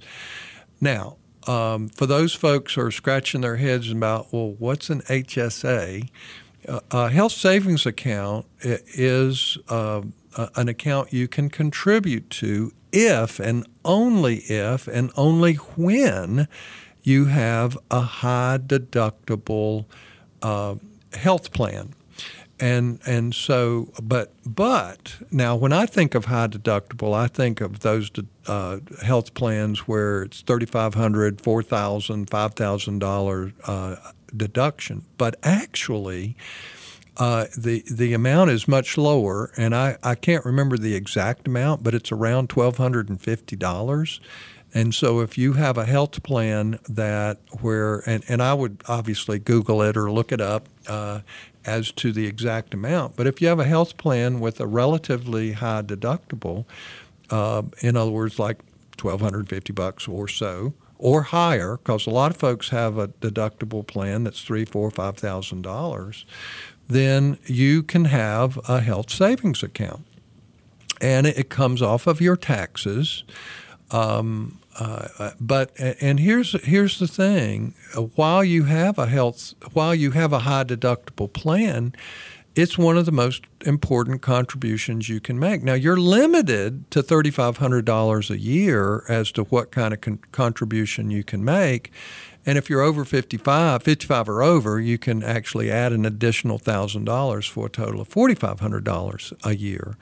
Now, 0.80 1.18
um, 1.48 1.90
for 1.90 2.06
those 2.06 2.34
folks 2.34 2.74
who 2.74 2.82
are 2.82 2.92
scratching 2.92 3.42
their 3.42 3.58
heads 3.58 3.92
about, 3.92 4.32
well, 4.32 4.56
what's 4.58 4.90
an 4.90 5.02
HSA? 5.02 6.10
Uh, 6.68 6.80
a 6.92 7.10
health 7.10 7.34
savings 7.34 7.86
account 7.86 8.46
is 8.62 9.58
uh, 9.70 10.02
an 10.56 10.68
account 10.68 11.14
you 11.14 11.28
can 11.28 11.50
contribute 11.50 12.30
to 12.30 12.72
if 12.92 13.40
and 13.40 13.68
only 13.84 14.38
if 14.38 14.88
and 14.88 15.12
only 15.16 15.56
when 15.56 16.48
you 17.04 17.26
have 17.26 17.78
a 17.92 18.02
high 18.02 18.58
deductible 18.58 19.86
uh, 20.42 20.76
health 21.14 21.52
plan. 21.52 21.94
And 22.58 23.00
and 23.06 23.36
so, 23.36 23.92
but 24.02 24.32
but 24.46 25.18
now 25.30 25.58
when 25.58 25.74
I 25.74 25.86
think 25.86 26.16
of 26.16 26.26
high 26.26 26.48
deductible, 26.48 27.14
I 27.14 27.28
think 27.28 27.60
of 27.60 27.82
those 27.82 28.10
uh, 28.48 28.80
health 29.04 29.34
plans 29.34 29.80
where 29.88 30.24
it's 30.24 30.42
thirty 30.42 30.66
five 30.66 30.94
hundred, 30.94 31.42
four 31.42 31.62
thousand, 31.62 32.30
five 32.30 32.54
thousand 32.54 33.04
uh, 33.04 33.08
dollar 33.08 33.54
deduction. 34.36 35.04
But 35.18 35.36
actually, 35.44 36.38
uh, 37.18 37.46
the 37.58 37.84
the 37.90 38.14
amount 38.14 38.52
is 38.52 38.68
much 38.68 38.98
lower, 38.98 39.52
and 39.58 39.76
I, 39.76 39.98
I 40.04 40.16
can't 40.16 40.46
remember 40.46 40.78
the 40.78 40.96
exact 40.96 41.48
amount, 41.48 41.84
but 41.84 41.94
it's 41.94 42.12
around 42.12 42.50
twelve 42.50 42.78
hundred 42.78 43.10
and 43.10 43.20
fifty 43.20 43.56
dollars. 43.56 44.20
And 44.74 44.94
so 44.94 45.22
if 45.22 45.38
you 45.38 45.54
have 45.54 45.78
a 45.78 45.86
health 45.86 46.22
plan 46.22 46.80
that 46.90 47.38
where, 47.62 48.00
and, 48.10 48.26
and 48.28 48.44
I 48.44 48.54
would 48.54 48.82
obviously 48.90 49.40
Google 49.40 49.82
it 49.82 49.96
or 49.96 50.12
look 50.12 50.34
it 50.34 50.42
up 50.42 50.68
uh, 50.90 51.22
as 51.66 51.92
to 51.94 52.12
the 52.12 52.26
exact 52.28 52.74
amount, 52.74 53.16
but 53.16 53.28
if 53.28 53.42
you 53.42 53.48
have 53.48 53.60
a 53.60 53.66
health 53.66 53.98
plan 53.98 54.40
with 54.40 54.60
a 54.60 54.68
relatively 54.68 55.54
high 55.54 55.82
deductible, 55.82 56.66
uh, 57.30 57.64
in 57.80 57.98
other 57.98 58.12
words, 58.12 58.38
like 58.40 58.58
1250 59.02 59.74
bucks 59.74 60.08
or 60.08 60.28
so, 60.28 60.74
or 60.98 61.24
higher, 61.24 61.78
because 61.78 62.08
a 62.08 62.10
lot 62.10 62.32
of 62.32 62.38
folks 62.38 62.70
have 62.70 62.98
a 62.98 63.10
deductible 63.10 63.86
plan 63.86 64.24
that's 64.24 64.42
three, 64.42 64.66
four, 64.66 64.90
five 64.90 65.18
thousand 65.18 65.62
dollars, 65.62 66.26
then 66.88 67.38
you 67.46 67.84
can 67.84 68.06
have 68.06 68.60
a 68.70 68.80
health 68.80 69.10
savings 69.12 69.64
account, 69.64 70.06
and 71.02 71.28
it 71.28 71.50
comes 71.50 71.82
off 71.82 72.08
of 72.08 72.22
your 72.22 72.38
taxes. 72.38 73.24
Um, 73.92 74.60
uh, 74.78 75.32
but 75.40 75.72
and 75.80 76.20
here's 76.20 76.62
here's 76.66 77.00
the 77.00 77.08
thing: 77.08 77.74
while 78.16 78.44
you 78.44 78.64
have 78.64 78.98
a 78.98 79.08
health, 79.08 79.54
while 79.74 79.96
you 79.96 80.12
have 80.12 80.34
a 80.34 80.40
high 80.40 80.64
deductible 80.64 81.32
plan, 81.32 81.94
it's 82.56 82.78
one 82.78 82.98
of 82.98 83.06
the 83.06 83.12
most 83.12 83.44
important 83.66 84.22
contributions 84.22 85.10
you 85.10 85.20
can 85.20 85.38
make. 85.38 85.62
Now, 85.62 85.74
you're 85.74 86.00
limited 86.00 86.90
to 86.92 87.04
$3,500 87.04 88.30
a 88.30 88.40
year 88.40 89.04
as 89.10 89.32
to 89.34 89.44
what 89.44 89.72
kind 89.72 89.94
of 89.94 90.02
con- 90.02 90.20
contribution 90.32 91.12
you 91.12 91.24
can 91.24 91.44
make. 91.44 91.92
And 92.46 92.58
if 92.58 92.70
you're 92.70 92.82
over 92.82 93.04
55, 93.04 93.84
55 93.84 94.30
or 94.30 94.42
over, 94.42 94.80
you 94.80 94.98
can 94.98 95.22
actually 95.22 95.70
add 95.70 95.92
an 95.92 96.06
additional 96.06 96.58
$1,000 96.58 97.50
for 97.50 97.66
a 97.66 97.70
total 97.70 98.02
of 98.02 98.10
$4,500 98.10 99.46
a 99.46 99.56
year. 99.56 99.98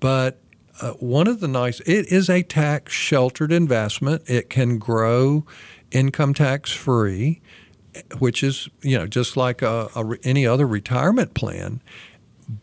But 0.00 0.38
uh, 0.80 0.92
one 0.94 1.26
of 1.26 1.40
the 1.40 1.48
nice, 1.48 1.80
it 1.80 2.12
is 2.12 2.28
a 2.28 2.42
tax 2.42 2.92
sheltered 2.92 3.52
investment. 3.52 4.22
It 4.26 4.50
can 4.50 4.78
grow 4.78 5.44
income 5.90 6.34
tax 6.34 6.72
free 6.72 7.40
which 8.18 8.42
is 8.42 8.68
you 8.82 8.98
know 8.98 9.06
just 9.06 9.36
like 9.36 9.62
a, 9.62 9.88
a, 9.94 10.16
any 10.22 10.46
other 10.46 10.66
retirement 10.66 11.34
plan. 11.34 11.80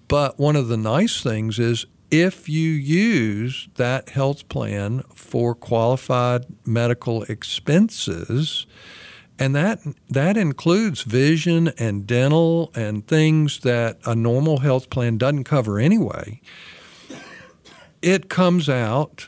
But 0.07 0.39
one 0.39 0.55
of 0.55 0.67
the 0.67 0.77
nice 0.77 1.21
things 1.23 1.57
is 1.57 1.85
if 2.09 2.49
you 2.49 2.69
use 2.69 3.69
that 3.75 4.09
health 4.09 4.47
plan 4.49 5.03
for 5.15 5.55
qualified 5.55 6.45
medical 6.65 7.23
expenses, 7.23 8.65
and 9.39 9.55
that 9.55 9.79
that 10.09 10.37
includes 10.37 11.03
vision 11.03 11.69
and 11.79 12.05
dental 12.05 12.71
and 12.75 13.07
things 13.07 13.61
that 13.61 13.99
a 14.05 14.15
normal 14.15 14.59
health 14.59 14.89
plan 14.89 15.17
doesn't 15.17 15.45
cover 15.45 15.79
anyway. 15.79 16.41
It 18.01 18.29
comes 18.29 18.67
out 18.67 19.27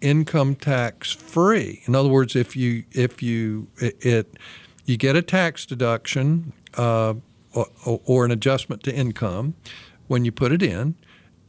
income 0.00 0.54
tax 0.54 1.12
free. 1.12 1.82
In 1.86 1.94
other 1.94 2.08
words, 2.08 2.36
if 2.36 2.56
you 2.56 2.84
if 2.92 3.22
you 3.22 3.68
it, 3.78 4.04
it 4.04 4.38
you 4.84 4.96
get 4.96 5.16
a 5.16 5.22
tax 5.22 5.66
deduction 5.66 6.52
uh, 6.76 7.14
or, 7.52 7.66
or, 8.04 8.24
an 8.24 8.30
adjustment 8.30 8.82
to 8.84 8.94
income 8.94 9.54
when 10.06 10.24
you 10.24 10.32
put 10.32 10.52
it 10.52 10.62
in. 10.62 10.94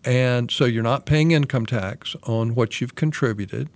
And 0.03 0.51
so 0.51 0.65
you're 0.65 0.83
not 0.83 1.05
paying 1.05 1.31
income 1.31 1.65
tax 1.65 2.15
on 2.23 2.55
what 2.55 2.81
you've 2.81 2.95
contributed. 2.95 3.69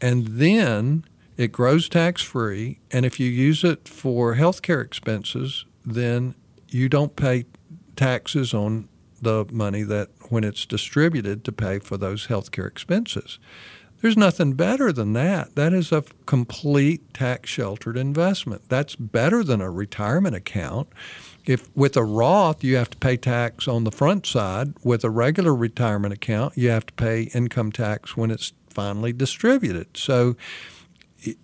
And 0.00 0.26
then 0.26 1.04
it 1.36 1.52
grows 1.52 1.88
tax 1.88 2.22
free. 2.22 2.78
And 2.90 3.04
if 3.04 3.18
you 3.20 3.28
use 3.28 3.64
it 3.64 3.88
for 3.88 4.34
health 4.34 4.62
care 4.62 4.80
expenses, 4.80 5.64
then 5.84 6.34
you 6.68 6.88
don't 6.88 7.16
pay 7.16 7.44
taxes 7.96 8.54
on 8.54 8.88
the 9.20 9.46
money 9.50 9.82
that 9.82 10.08
when 10.32 10.44
it's 10.44 10.64
distributed 10.64 11.44
to 11.44 11.52
pay 11.52 11.78
for 11.78 11.98
those 11.98 12.24
health 12.26 12.50
care 12.50 12.64
expenses. 12.66 13.38
There's 14.00 14.16
nothing 14.16 14.54
better 14.54 14.90
than 14.90 15.12
that. 15.12 15.56
That 15.56 15.74
is 15.74 15.92
a 15.92 16.04
complete 16.24 17.12
tax 17.12 17.50
sheltered 17.50 17.98
investment. 17.98 18.62
That's 18.70 18.96
better 18.96 19.44
than 19.44 19.60
a 19.60 19.70
retirement 19.70 20.34
account. 20.34 20.88
If 21.44 21.68
with 21.76 21.98
a 21.98 22.02
Roth 22.02 22.64
you 22.64 22.76
have 22.76 22.88
to 22.90 22.96
pay 22.96 23.18
tax 23.18 23.68
on 23.68 23.84
the 23.84 23.92
front 23.92 24.24
side, 24.24 24.72
with 24.82 25.04
a 25.04 25.10
regular 25.10 25.54
retirement 25.54 26.14
account 26.14 26.56
you 26.56 26.70
have 26.70 26.86
to 26.86 26.94
pay 26.94 27.24
income 27.34 27.70
tax 27.70 28.16
when 28.16 28.30
it's 28.30 28.54
finally 28.70 29.12
distributed. 29.12 29.98
So 29.98 30.34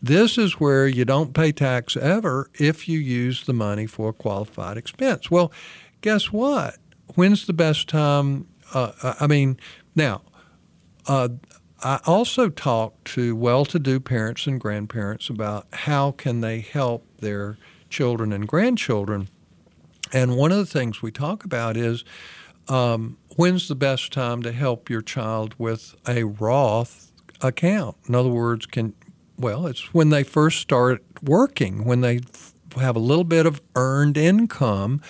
this 0.02 0.38
is 0.38 0.54
where 0.54 0.88
you 0.88 1.04
don't 1.04 1.34
pay 1.34 1.52
tax 1.52 1.94
ever 1.94 2.48
if 2.54 2.88
you 2.88 2.98
use 2.98 3.44
the 3.44 3.52
money 3.52 3.86
for 3.86 4.08
a 4.08 4.14
qualified 4.14 4.78
expense. 4.78 5.30
Well, 5.30 5.52
guess 6.00 6.32
what? 6.32 6.78
When's 7.16 7.46
the 7.46 7.52
best 7.52 7.88
time? 7.88 8.46
Uh, 8.72 9.14
I 9.20 9.26
mean, 9.26 9.58
now, 9.94 10.22
uh, 11.06 11.28
I 11.82 12.00
also 12.06 12.48
talk 12.48 13.04
to 13.04 13.36
well-to-do 13.36 14.00
parents 14.00 14.46
and 14.46 14.60
grandparents 14.60 15.30
about 15.30 15.66
how 15.72 16.12
can 16.12 16.40
they 16.40 16.60
help 16.60 17.06
their 17.18 17.56
children 17.88 18.32
and 18.32 18.46
grandchildren. 18.48 19.28
And 20.12 20.36
one 20.36 20.50
of 20.50 20.58
the 20.58 20.66
things 20.66 21.02
we 21.02 21.12
talk 21.12 21.44
about 21.44 21.76
is 21.76 22.04
um, 22.68 23.16
when's 23.36 23.68
the 23.68 23.74
best 23.74 24.12
time 24.12 24.42
to 24.42 24.52
help 24.52 24.90
your 24.90 25.02
child 25.02 25.54
with 25.58 25.94
a 26.06 26.24
Roth 26.24 27.12
account? 27.40 27.96
In 28.08 28.14
other 28.14 28.30
words, 28.30 28.66
can 28.66 28.94
well, 29.38 29.66
it's 29.66 29.94
when 29.94 30.10
they 30.10 30.24
first 30.24 30.58
start 30.58 31.04
working, 31.22 31.84
when 31.84 32.00
they 32.00 32.20
have 32.76 32.96
a 32.96 33.00
little 33.00 33.24
bit 33.24 33.46
of 33.46 33.60
earned 33.76 34.16
income, 34.16 35.00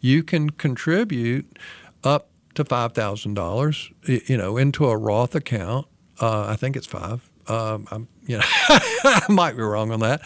you 0.00 0.24
can 0.24 0.50
contribute 0.50 1.58
up 2.02 2.28
to 2.56 2.64
five 2.64 2.92
thousand 2.92 3.34
dollars, 3.34 3.90
you 4.06 4.36
know, 4.36 4.56
into 4.56 4.86
a 4.86 4.96
Roth 4.96 5.34
account 5.34 5.86
uh, 6.20 6.46
I 6.48 6.56
think 6.56 6.76
it's 6.76 6.86
five. 6.86 7.28
Um, 7.46 7.86
I'm, 7.90 8.08
you 8.26 8.38
know, 8.38 8.44
I 8.68 9.24
might 9.28 9.56
be 9.56 9.62
wrong 9.62 9.92
on 9.92 10.00
that, 10.00 10.22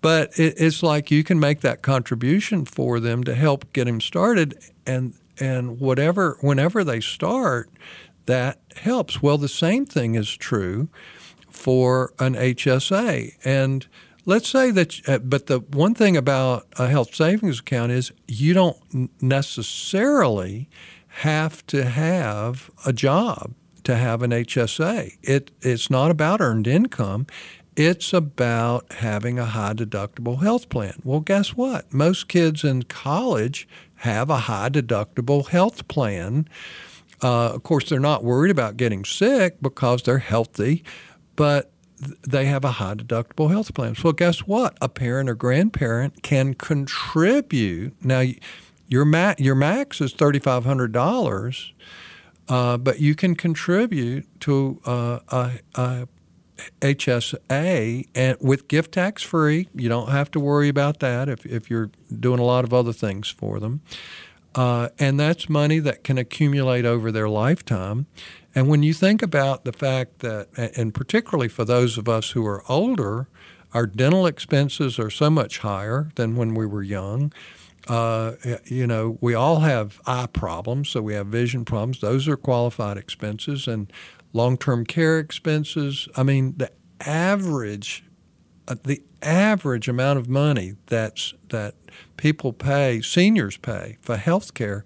but 0.00 0.38
it, 0.38 0.54
it's 0.56 0.82
like 0.82 1.10
you 1.10 1.22
can 1.24 1.38
make 1.38 1.60
that 1.60 1.82
contribution 1.82 2.64
for 2.64 3.00
them 3.00 3.24
to 3.24 3.34
help 3.34 3.72
get 3.72 3.84
them 3.84 4.00
started, 4.00 4.58
and 4.86 5.14
and 5.38 5.80
whatever 5.80 6.38
whenever 6.40 6.84
they 6.84 7.00
start, 7.00 7.70
that 8.26 8.60
helps. 8.76 9.20
Well, 9.20 9.36
the 9.36 9.48
same 9.48 9.84
thing 9.84 10.14
is 10.14 10.34
true 10.34 10.88
for 11.50 12.14
an 12.18 12.34
HSA, 12.34 13.36
and 13.44 13.86
let's 14.24 14.48
say 14.48 14.70
that. 14.70 15.06
Uh, 15.06 15.18
but 15.18 15.48
the 15.48 15.58
one 15.58 15.94
thing 15.94 16.16
about 16.16 16.66
a 16.78 16.88
health 16.88 17.14
savings 17.14 17.60
account 17.60 17.92
is 17.92 18.12
you 18.26 18.54
don't 18.54 18.78
necessarily 19.20 20.70
have 21.16 21.64
to 21.66 21.84
have 21.84 22.70
a 22.86 22.92
job 22.92 23.52
to 23.84 23.96
have 23.96 24.22
an 24.22 24.30
HSA. 24.30 25.18
It, 25.22 25.50
it's 25.60 25.90
not 25.90 26.10
about 26.10 26.40
earned 26.40 26.66
income. 26.66 27.26
It's 27.76 28.12
about 28.12 28.90
having 28.94 29.38
a 29.38 29.46
high 29.46 29.74
deductible 29.74 30.42
health 30.42 30.68
plan. 30.68 31.00
Well, 31.04 31.20
guess 31.20 31.50
what? 31.50 31.92
Most 31.92 32.28
kids 32.28 32.64
in 32.64 32.84
college 32.84 33.68
have 33.96 34.30
a 34.30 34.38
high 34.38 34.68
deductible 34.68 35.48
health 35.48 35.86
plan. 35.88 36.48
Uh, 37.22 37.52
of 37.54 37.62
course, 37.62 37.88
they're 37.88 38.00
not 38.00 38.24
worried 38.24 38.50
about 38.50 38.76
getting 38.76 39.04
sick 39.04 39.56
because 39.62 40.02
they're 40.02 40.18
healthy, 40.18 40.82
but 41.36 41.70
they 42.26 42.46
have 42.46 42.64
a 42.64 42.72
high 42.72 42.94
deductible 42.94 43.50
health 43.50 43.74
plan. 43.74 43.94
So, 43.94 44.12
guess 44.12 44.40
what? 44.40 44.76
A 44.80 44.88
parent 44.88 45.30
or 45.30 45.34
grandparent 45.34 46.22
can 46.22 46.54
contribute. 46.54 47.94
Now, 48.04 48.24
your, 48.92 49.04
ma- 49.04 49.34
your 49.38 49.54
max 49.54 50.00
is 50.00 50.14
$3,500 50.14 51.72
uh, 52.48 52.76
but 52.76 53.00
you 53.00 53.14
can 53.14 53.34
contribute 53.34 54.26
to 54.40 54.80
uh, 54.84 55.20
a, 55.28 55.50
a, 55.74 56.08
HSA 56.80 58.08
and 58.14 58.36
with 58.40 58.68
gift 58.68 58.92
tax 58.92 59.22
free. 59.22 59.68
You 59.74 59.88
don't 59.88 60.10
have 60.10 60.30
to 60.32 60.40
worry 60.40 60.68
about 60.68 61.00
that 61.00 61.28
if, 61.28 61.44
if 61.46 61.70
you're 61.70 61.90
doing 62.20 62.38
a 62.38 62.44
lot 62.44 62.64
of 62.64 62.74
other 62.74 62.92
things 62.92 63.28
for 63.28 63.58
them. 63.58 63.80
Uh, 64.54 64.90
and 64.98 65.18
that's 65.18 65.48
money 65.48 65.78
that 65.78 66.04
can 66.04 66.18
accumulate 66.18 66.84
over 66.84 67.10
their 67.10 67.28
lifetime. 67.28 68.06
And 68.54 68.68
when 68.68 68.82
you 68.82 68.92
think 68.92 69.22
about 69.22 69.64
the 69.64 69.72
fact 69.72 70.18
that, 70.18 70.48
and 70.76 70.92
particularly 70.92 71.48
for 71.48 71.64
those 71.64 71.96
of 71.96 72.08
us 72.08 72.32
who 72.32 72.46
are 72.46 72.62
older, 72.68 73.28
our 73.72 73.86
dental 73.86 74.26
expenses 74.26 74.98
are 74.98 75.10
so 75.10 75.30
much 75.30 75.58
higher 75.58 76.10
than 76.16 76.36
when 76.36 76.54
we 76.54 76.66
were 76.66 76.82
young. 76.82 77.32
Uh, 77.88 78.32
you 78.64 78.86
know, 78.86 79.18
we 79.20 79.34
all 79.34 79.60
have 79.60 80.00
eye 80.06 80.28
problems, 80.32 80.90
so 80.90 81.02
we 81.02 81.14
have 81.14 81.26
vision 81.26 81.64
problems. 81.64 82.00
Those 82.00 82.28
are 82.28 82.36
qualified 82.36 82.96
expenses 82.96 83.66
and 83.66 83.92
long-term 84.32 84.86
care 84.86 85.18
expenses. 85.18 86.08
I 86.16 86.22
mean, 86.22 86.54
the 86.56 86.70
average, 87.00 88.04
uh, 88.68 88.76
the 88.84 89.02
average 89.20 89.88
amount 89.88 90.18
of 90.18 90.28
money 90.28 90.74
that's 90.86 91.34
that 91.48 91.74
people 92.16 92.52
pay, 92.52 93.00
seniors 93.00 93.56
pay 93.56 93.98
for 94.00 94.16
health 94.16 94.54
care, 94.54 94.84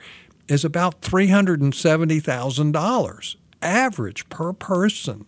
is 0.48 0.64
about 0.64 1.02
three 1.02 1.28
hundred 1.28 1.60
and 1.60 1.74
seventy 1.74 2.20
thousand 2.20 2.72
dollars 2.72 3.36
average 3.62 4.28
per 4.28 4.52
person. 4.52 5.26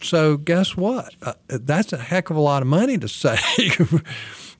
So 0.00 0.36
guess 0.36 0.76
what? 0.76 1.14
Uh, 1.22 1.34
that's 1.46 1.92
a 1.92 1.98
heck 1.98 2.30
of 2.30 2.36
a 2.36 2.40
lot 2.40 2.62
of 2.62 2.68
money 2.68 2.98
to 2.98 3.08
save. 3.08 4.02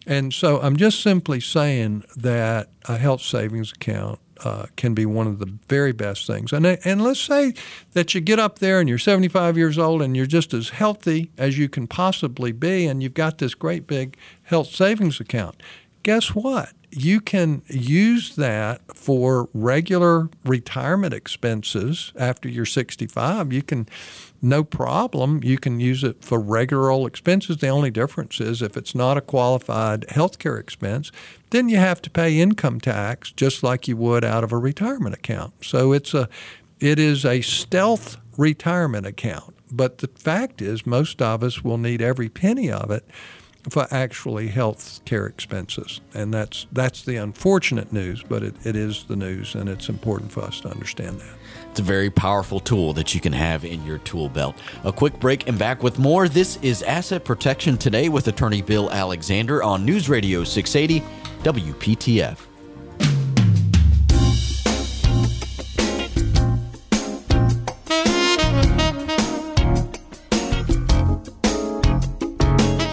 And 0.07 0.33
so 0.33 0.61
I'm 0.61 0.77
just 0.77 1.01
simply 1.01 1.41
saying 1.41 2.05
that 2.17 2.69
a 2.89 2.97
health 2.97 3.23
savings 3.23 3.73
account 3.73 4.19
uh, 4.45 4.67
can 4.77 4.95
be 4.95 5.07
one 5.07 5.27
of 5.27 5.39
the 5.39 5.47
very 5.69 5.93
best 5.93 6.27
things. 6.27 6.53
And, 6.53 6.67
and 6.67 7.03
let's 7.03 7.21
say 7.21 7.55
that 7.93 8.15
you 8.15 8.21
get 8.21 8.39
up 8.39 8.59
there 8.59 8.81
and 8.81 8.89
you're 8.89 8.99
75 8.99 9.57
years 9.57 9.79
old 9.79 10.03
and 10.03 10.17
you're 10.17 10.27
just 10.27 10.53
as 10.53 10.71
healthy 10.71 11.31
as 11.39 11.59
you 11.59 11.69
can 11.69 11.87
possibly 11.87 12.53
be, 12.53 12.87
and 12.87 13.03
you've 13.03 13.15
got 13.15 13.39
this 13.39 13.55
great 13.55 13.87
big 13.87 14.17
health 14.45 14.69
savings 14.69 15.21
account. 15.21 15.63
Guess 16.03 16.35
what? 16.35 16.73
You 16.95 17.23
can 17.23 17.63
use 17.69 18.37
that 18.37 18.83
for 18.95 19.49
regular 19.55 20.29
retirement 20.45 21.15
expenses 21.15 22.13
after 22.19 22.51
you're 22.51 22.67
65. 22.67 23.51
You 23.51 23.63
can 23.63 23.89
no 24.43 24.65
problem. 24.65 25.43
You 25.45 25.57
can 25.57 25.79
use 25.79 26.03
it 26.03 26.23
for 26.23 26.39
regular 26.39 26.91
old 26.91 27.07
expenses. 27.07 27.59
The 27.59 27.69
only 27.69 27.91
difference 27.91 28.41
is 28.41 28.61
if 28.61 28.77
it's 28.77 28.95
not 28.95 29.17
a 29.17 29.21
qualified 29.21 30.05
health 30.11 30.39
care 30.39 30.59
expense, 30.59 31.13
then 31.51 31.69
you 31.69 31.77
have 31.77 32.03
to 32.03 32.11
pay 32.11 32.41
income 32.41 32.81
tax 32.81 33.31
just 33.31 33.63
like 33.63 33.87
you 33.87 33.97
would 33.97 34.25
out 34.25 34.45
of 34.45 34.53
a 34.53 34.59
retirement 34.59 35.15
account. 35.15 35.55
So 35.65 35.93
it's 35.93 36.13
a 36.13 36.29
it 36.81 36.99
is 36.99 37.25
a 37.25 37.41
stealth 37.41 38.17
retirement 38.37 39.07
account, 39.07 39.55
but 39.71 39.99
the 39.99 40.09
fact 40.09 40.61
is, 40.61 40.85
most 40.85 41.23
of 41.23 41.45
us 41.45 41.63
will 41.63 41.79
need 41.79 42.03
every 42.03 42.29
penny 42.29 42.71
of 42.71 42.91
it 42.91 43.09
for 43.71 43.87
actually 43.91 44.49
health 44.49 45.01
care 45.05 45.27
expenses. 45.27 46.01
And 46.15 46.33
that's, 46.33 46.67
that's 46.73 47.03
the 47.03 47.17
unfortunate 47.17 47.93
news, 47.93 48.23
but 48.23 48.43
it, 48.43 48.55
it 48.65 48.77
is 48.77 49.05
the 49.05 49.17
news, 49.17 49.55
and 49.55 49.69
it's 49.69 49.89
important 49.89 50.33
for 50.33 50.41
us 50.43 50.61
to 50.63 50.69
understand 50.69 51.21
that. 51.21 51.35
It's 51.71 51.81
a 51.81 51.85
very 51.85 52.11
powerful 52.11 52.61
tool 52.61 52.93
that 52.95 53.15
you 53.15 53.21
can 53.21 53.33
have 53.33 53.65
in 53.65 53.85
your 53.85 53.99
tool 53.99 54.29
belt. 54.29 54.57
A 54.85 54.93
quick 54.93 55.19
break 55.21 55.49
and 55.49 55.59
back 55.59 55.83
with 55.83 55.99
more. 55.99 56.29
This 56.29 56.59
is 56.63 56.83
Asset 56.83 57.25
Protection 57.25 57.79
Today 57.79 58.09
with 58.09 58.29
attorney 58.29 58.63
Bill 58.63 58.91
Alexander 58.91 59.63
on 59.63 59.85
News 59.85 60.09
Radio 60.09 60.45
680 60.45 61.03
WPTF. 61.43 62.52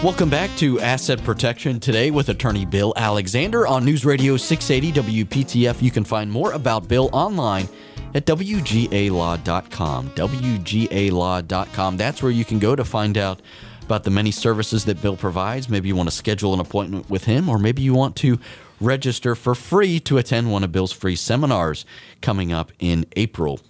Welcome 0.02 0.30
back 0.30 0.48
to 0.56 0.80
Asset 0.80 1.22
Protection 1.24 1.78
today 1.78 2.10
with 2.10 2.30
attorney 2.30 2.64
Bill 2.64 2.94
Alexander 2.96 3.66
on 3.66 3.84
News 3.84 4.06
Radio 4.06 4.38
680 4.38 5.24
WPTF. 5.24 5.82
You 5.82 5.90
can 5.90 6.04
find 6.04 6.32
more 6.32 6.52
about 6.52 6.88
Bill 6.88 7.10
online 7.12 7.68
at 8.14 8.24
WGALaw.com. 8.24 10.08
WGALaw.com. 10.08 11.96
That's 11.98 12.22
where 12.22 12.32
you 12.32 12.46
can 12.46 12.58
go 12.58 12.74
to 12.74 12.82
find 12.82 13.18
out 13.18 13.42
about 13.82 14.04
the 14.04 14.10
many 14.10 14.30
services 14.30 14.86
that 14.86 15.02
Bill 15.02 15.18
provides. 15.18 15.68
Maybe 15.68 15.88
you 15.88 15.96
want 15.96 16.08
to 16.08 16.16
schedule 16.16 16.54
an 16.54 16.60
appointment 16.60 17.10
with 17.10 17.24
him, 17.24 17.50
or 17.50 17.58
maybe 17.58 17.82
you 17.82 17.92
want 17.92 18.16
to 18.16 18.38
register 18.80 19.34
for 19.34 19.54
free 19.54 20.00
to 20.00 20.16
attend 20.16 20.50
one 20.50 20.64
of 20.64 20.72
Bill's 20.72 20.92
free 20.92 21.14
seminars 21.14 21.84
coming 22.22 22.54
up 22.54 22.72
in 22.78 23.04
April. 23.16 23.60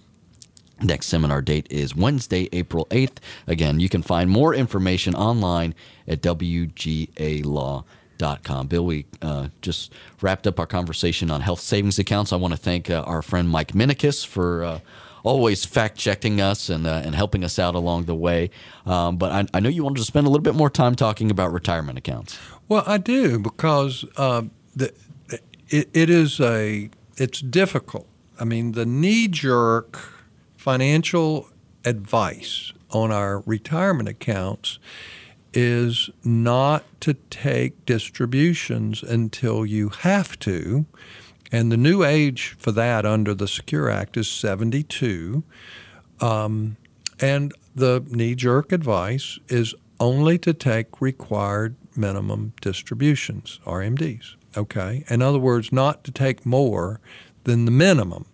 Next 0.83 1.07
seminar 1.07 1.41
date 1.41 1.67
is 1.69 1.95
Wednesday, 1.95 2.49
April 2.51 2.87
8th. 2.89 3.17
Again, 3.47 3.79
you 3.79 3.87
can 3.87 4.01
find 4.01 4.29
more 4.29 4.55
information 4.55 5.13
online 5.15 5.75
at 6.07 6.21
WGALaw.com. 6.21 7.87
Bill, 8.67 8.85
we 8.85 9.05
uh, 9.21 9.49
just 9.61 9.93
wrapped 10.21 10.47
up 10.47 10.59
our 10.59 10.65
conversation 10.65 11.29
on 11.29 11.41
health 11.41 11.59
savings 11.59 11.99
accounts. 11.99 12.33
I 12.33 12.37
want 12.37 12.53
to 12.53 12.59
thank 12.59 12.89
uh, 12.89 13.03
our 13.05 13.21
friend 13.21 13.49
Mike 13.49 13.73
Minikis 13.73 14.25
for. 14.25 14.63
Uh, 14.63 14.79
always 15.23 15.63
fact 15.65 15.99
checking 15.99 16.41
us 16.41 16.67
and 16.67 16.87
uh, 16.87 17.01
and 17.05 17.13
helping 17.13 17.43
us 17.43 17.59
out 17.59 17.75
along 17.75 18.05
the 18.05 18.15
way. 18.15 18.49
Um, 18.87 19.17
but 19.17 19.31
I, 19.31 19.45
I, 19.53 19.59
know 19.59 19.69
you 19.69 19.83
wanted 19.83 19.99
to 19.99 20.03
spend 20.03 20.25
a 20.25 20.31
little 20.31 20.41
bit 20.41 20.55
more 20.55 20.71
time 20.71 20.95
talking 20.95 21.29
about 21.29 21.53
retirement 21.53 21.99
accounts. 21.99 22.39
Well, 22.67 22.83
I 22.87 22.97
do 22.97 23.37
because 23.37 24.03
uh, 24.17 24.41
the, 24.75 24.91
it, 25.69 25.89
it 25.93 26.09
is 26.09 26.39
a 26.39 26.89
it's 27.17 27.39
difficult. 27.39 28.07
I 28.39 28.45
mean, 28.45 28.71
the 28.71 28.87
knee 28.87 29.27
jerk 29.27 30.20
financial 30.61 31.49
advice 31.85 32.71
on 32.91 33.11
our 33.11 33.39
retirement 33.47 34.07
accounts 34.07 34.77
is 35.55 36.11
not 36.23 36.83
to 37.01 37.15
take 37.31 37.83
distributions 37.87 39.01
until 39.01 39.65
you 39.65 39.89
have 39.89 40.37
to. 40.37 40.85
And 41.51 41.71
the 41.71 41.77
new 41.77 42.03
age 42.03 42.55
for 42.59 42.71
that 42.73 43.07
under 43.07 43.33
the 43.33 43.47
Secure 43.47 43.89
Act 43.89 44.15
is 44.17 44.29
72. 44.29 45.43
Um, 46.19 46.77
and 47.19 47.51
the 47.73 48.05
knee 48.09 48.35
jerk 48.35 48.71
advice 48.71 49.39
is 49.47 49.73
only 49.99 50.37
to 50.37 50.53
take 50.53 51.01
required 51.01 51.75
minimum 51.95 52.53
distributions, 52.61 53.59
RMDs. 53.65 54.35
Okay? 54.55 55.05
In 55.09 55.23
other 55.23 55.39
words, 55.39 55.71
not 55.71 56.03
to 56.03 56.11
take 56.11 56.45
more 56.45 56.99
than 57.45 57.65
the 57.65 57.71
minimum. 57.71 58.27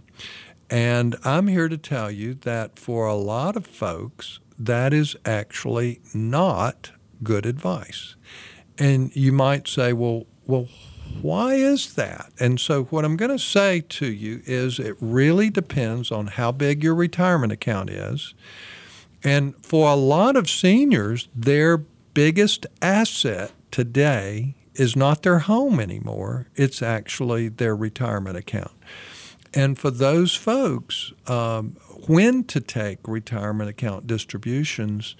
And 0.69 1.15
I'm 1.23 1.47
here 1.47 1.69
to 1.69 1.77
tell 1.77 2.11
you 2.11 2.33
that 2.35 2.77
for 2.77 3.05
a 3.05 3.15
lot 3.15 3.55
of 3.55 3.65
folks, 3.65 4.39
that 4.59 4.93
is 4.93 5.15
actually 5.25 6.01
not 6.13 6.91
good 7.23 7.45
advice. 7.45 8.15
And 8.77 9.15
you 9.15 9.31
might 9.31 9.67
say, 9.67 9.93
well, 9.93 10.25
well, 10.45 10.67
why 11.21 11.55
is 11.55 11.93
that? 11.93 12.31
And 12.39 12.59
so, 12.59 12.83
what 12.85 13.05
I'm 13.05 13.17
going 13.17 13.31
to 13.31 13.39
say 13.39 13.81
to 13.81 14.07
you 14.07 14.41
is 14.45 14.77
it 14.77 14.95
really 14.99 15.49
depends 15.49 16.11
on 16.11 16.27
how 16.27 16.51
big 16.51 16.83
your 16.83 16.95
retirement 16.95 17.51
account 17.51 17.89
is. 17.89 18.33
And 19.23 19.55
for 19.65 19.89
a 19.89 19.95
lot 19.95 20.35
of 20.35 20.49
seniors, 20.49 21.27
their 21.35 21.77
biggest 21.77 22.65
asset 22.81 23.51
today 23.71 24.55
is 24.75 24.95
not 24.95 25.23
their 25.23 25.39
home 25.39 25.79
anymore, 25.79 26.47
it's 26.55 26.81
actually 26.81 27.49
their 27.49 27.75
retirement 27.75 28.37
account. 28.37 28.71
And 29.53 29.77
for 29.77 29.91
those 29.91 30.35
folks, 30.35 31.13
um, 31.27 31.77
when 32.07 32.43
to 32.45 32.59
take 32.59 32.99
retirement 33.07 33.69
account 33.69 34.07
distributions 34.07 35.15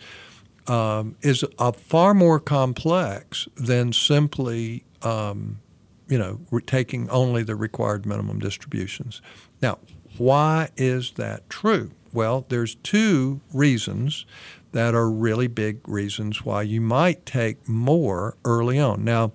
um, 0.67 1.15
is 1.21 1.45
a 1.57 1.73
far 1.73 2.13
more 2.13 2.39
complex 2.39 3.47
than 3.55 3.93
simply, 3.93 4.83
um, 5.01 5.59
you 6.07 6.17
know, 6.17 6.39
re- 6.51 6.61
taking 6.61 7.09
only 7.09 7.43
the 7.43 7.55
required 7.55 8.05
minimum 8.05 8.39
distributions. 8.39 9.21
Now, 9.61 9.79
why 10.17 10.69
is 10.75 11.11
that 11.11 11.49
true? 11.49 11.91
Well, 12.11 12.45
there's 12.49 12.75
two 12.75 13.41
reasons 13.53 14.25
that 14.71 14.93
are 14.93 15.09
really 15.09 15.47
big 15.47 15.87
reasons 15.87 16.43
why 16.43 16.63
you 16.63 16.81
might 16.81 17.25
take 17.25 17.67
more 17.67 18.35
early 18.43 18.79
on. 18.79 19.03
Now, 19.03 19.31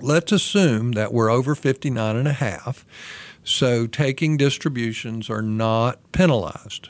let's 0.00 0.32
assume 0.32 0.92
that 0.92 1.12
we're 1.12 1.30
over 1.30 1.54
59 1.54 2.16
and 2.16 2.28
a 2.28 2.32
half 2.32 2.84
so 3.46 3.86
taking 3.86 4.36
distributions 4.36 5.30
are 5.30 5.40
not 5.40 6.00
penalized. 6.10 6.88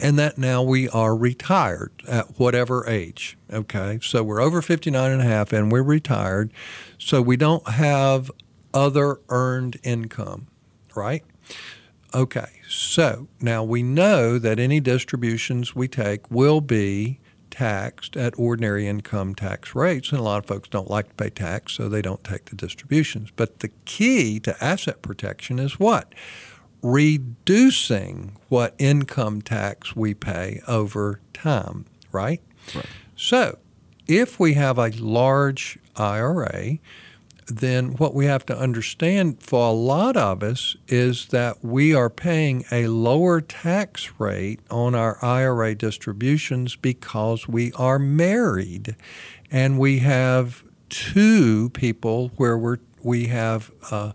And 0.00 0.18
that 0.18 0.38
now 0.38 0.62
we 0.62 0.88
are 0.88 1.14
retired 1.14 1.92
at 2.08 2.38
whatever 2.38 2.88
age. 2.88 3.36
Okay. 3.52 3.98
So 4.02 4.22
we're 4.22 4.40
over 4.40 4.62
59 4.62 5.10
and 5.10 5.20
a 5.20 5.24
half 5.24 5.52
and 5.52 5.70
we're 5.70 5.82
retired. 5.82 6.50
So 6.96 7.20
we 7.20 7.36
don't 7.36 7.68
have 7.68 8.30
other 8.72 9.20
earned 9.28 9.78
income, 9.82 10.46
right? 10.94 11.24
Okay. 12.14 12.62
So 12.66 13.28
now 13.38 13.62
we 13.62 13.82
know 13.82 14.38
that 14.38 14.58
any 14.58 14.80
distributions 14.80 15.76
we 15.76 15.88
take 15.88 16.30
will 16.30 16.62
be 16.62 17.19
taxed 17.60 18.16
at 18.16 18.32
ordinary 18.38 18.88
income 18.88 19.34
tax 19.34 19.74
rates. 19.74 20.12
And 20.12 20.18
a 20.18 20.22
lot 20.22 20.38
of 20.38 20.46
folks 20.46 20.66
don't 20.66 20.88
like 20.88 21.10
to 21.10 21.14
pay 21.14 21.28
tax, 21.28 21.74
so 21.74 21.90
they 21.90 22.00
don't 22.00 22.24
take 22.24 22.46
the 22.46 22.56
distributions. 22.56 23.30
But 23.36 23.58
the 23.58 23.68
key 23.84 24.40
to 24.40 24.64
asset 24.64 25.02
protection 25.02 25.58
is 25.58 25.78
what? 25.78 26.14
Reducing 26.82 28.38
what 28.48 28.74
income 28.78 29.42
tax 29.42 29.94
we 29.94 30.14
pay 30.14 30.62
over 30.66 31.20
time, 31.34 31.84
right? 32.10 32.40
right. 32.74 32.86
So 33.14 33.58
if 34.06 34.40
we 34.40 34.54
have 34.54 34.78
a 34.78 34.88
large 34.88 35.78
IRA, 35.96 36.78
then 37.50 37.94
what 37.96 38.14
we 38.14 38.26
have 38.26 38.46
to 38.46 38.56
understand 38.56 39.42
for 39.42 39.68
a 39.68 39.72
lot 39.72 40.16
of 40.16 40.42
us 40.42 40.76
is 40.88 41.26
that 41.28 41.64
we 41.64 41.94
are 41.94 42.10
paying 42.10 42.64
a 42.70 42.86
lower 42.86 43.40
tax 43.40 44.12
rate 44.18 44.60
on 44.70 44.94
our 44.94 45.22
IRA 45.22 45.74
distributions 45.74 46.76
because 46.76 47.48
we 47.48 47.72
are 47.72 47.98
married 47.98 48.96
and 49.50 49.78
we 49.78 49.98
have 49.98 50.62
two 50.88 51.70
people 51.70 52.30
where 52.36 52.56
we're, 52.56 52.78
we 53.02 53.26
have 53.26 53.70
a, 53.90 54.14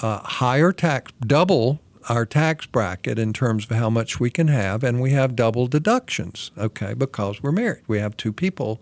a 0.00 0.18
higher 0.18 0.72
tax, 0.72 1.12
double 1.20 1.80
our 2.08 2.24
tax 2.24 2.66
bracket 2.66 3.18
in 3.18 3.32
terms 3.32 3.64
of 3.70 3.76
how 3.76 3.90
much 3.90 4.18
we 4.18 4.30
can 4.30 4.48
have, 4.48 4.82
and 4.82 5.00
we 5.00 5.10
have 5.10 5.36
double 5.36 5.66
deductions, 5.66 6.50
okay, 6.56 6.94
because 6.94 7.42
we're 7.42 7.52
married. 7.52 7.82
We 7.86 7.98
have 7.98 8.16
two 8.16 8.32
people 8.32 8.80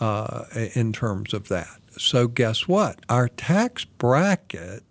uh, 0.00 0.44
in 0.74 0.92
terms 0.92 1.34
of 1.34 1.48
that. 1.48 1.78
So, 1.98 2.28
guess 2.28 2.68
what? 2.68 3.00
Our 3.08 3.28
tax 3.28 3.84
bracket, 3.84 4.82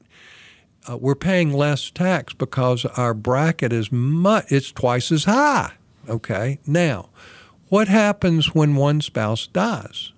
uh, 0.89 0.97
we're 0.97 1.15
paying 1.15 1.53
less 1.53 1.91
tax 1.91 2.33
because 2.33 2.85
our 2.85 3.13
bracket 3.13 3.71
is 3.71 3.91
much, 3.91 4.45
it's 4.49 4.71
twice 4.71 5.11
as 5.11 5.25
high. 5.25 5.73
Okay. 6.09 6.59
Now, 6.65 7.09
what 7.69 7.87
happens 7.87 8.53
when 8.53 8.75
one 8.75 9.01
spouse 9.01 9.47
dies? 9.47 10.11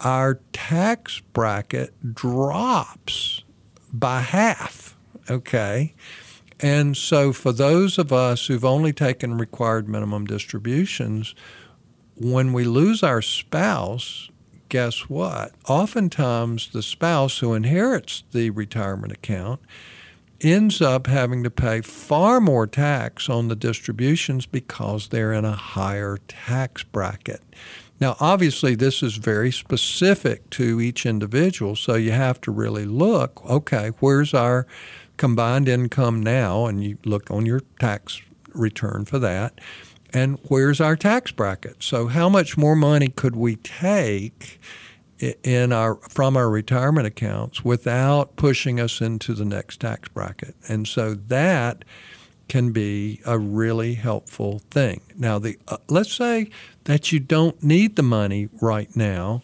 Our 0.00 0.40
tax 0.52 1.20
bracket 1.32 2.14
drops 2.14 3.44
by 3.92 4.20
half. 4.20 4.96
Okay. 5.30 5.94
And 6.60 6.96
so, 6.96 7.32
for 7.32 7.52
those 7.52 7.98
of 7.98 8.12
us 8.12 8.46
who've 8.46 8.64
only 8.64 8.92
taken 8.92 9.38
required 9.38 9.88
minimum 9.88 10.26
distributions, 10.26 11.34
when 12.16 12.52
we 12.52 12.64
lose 12.64 13.02
our 13.02 13.22
spouse, 13.22 14.30
guess 14.72 15.00
what? 15.00 15.52
Oftentimes, 15.68 16.70
the 16.70 16.82
spouse 16.82 17.40
who 17.40 17.52
inherits 17.52 18.24
the 18.32 18.48
retirement 18.48 19.12
account 19.12 19.60
ends 20.40 20.80
up 20.80 21.08
having 21.08 21.44
to 21.44 21.50
pay 21.50 21.82
far 21.82 22.40
more 22.40 22.66
tax 22.66 23.28
on 23.28 23.48
the 23.48 23.54
distributions 23.54 24.46
because 24.46 25.08
they're 25.08 25.34
in 25.34 25.44
a 25.44 25.52
higher 25.52 26.16
tax 26.26 26.84
bracket. 26.84 27.42
Now, 28.00 28.16
obviously, 28.18 28.74
this 28.74 29.02
is 29.02 29.16
very 29.16 29.52
specific 29.52 30.48
to 30.52 30.80
each 30.80 31.04
individual, 31.04 31.76
so 31.76 31.96
you 31.96 32.12
have 32.12 32.40
to 32.40 32.50
really 32.50 32.86
look 32.86 33.44
okay, 33.44 33.90
where's 34.00 34.32
our 34.32 34.66
combined 35.18 35.68
income 35.68 36.22
now? 36.22 36.64
And 36.64 36.82
you 36.82 36.96
look 37.04 37.30
on 37.30 37.44
your 37.44 37.60
tax 37.78 38.22
return 38.54 39.04
for 39.04 39.18
that 39.18 39.52
and 40.12 40.38
where's 40.48 40.80
our 40.80 40.96
tax 40.96 41.30
bracket? 41.32 41.82
So 41.82 42.06
how 42.08 42.28
much 42.28 42.56
more 42.56 42.76
money 42.76 43.08
could 43.08 43.36
we 43.36 43.56
take 43.56 44.60
in 45.42 45.72
our 45.72 45.94
from 45.96 46.36
our 46.36 46.50
retirement 46.50 47.06
accounts 47.06 47.64
without 47.64 48.36
pushing 48.36 48.80
us 48.80 49.00
into 49.00 49.34
the 49.34 49.44
next 49.44 49.80
tax 49.80 50.08
bracket? 50.08 50.54
And 50.68 50.86
so 50.86 51.14
that 51.14 51.84
can 52.48 52.72
be 52.72 53.20
a 53.24 53.38
really 53.38 53.94
helpful 53.94 54.60
thing. 54.70 55.00
Now, 55.16 55.38
the 55.38 55.58
uh, 55.68 55.78
let's 55.88 56.12
say 56.12 56.50
that 56.84 57.12
you 57.12 57.18
don't 57.18 57.62
need 57.62 57.96
the 57.96 58.02
money 58.02 58.48
right 58.60 58.94
now. 58.94 59.42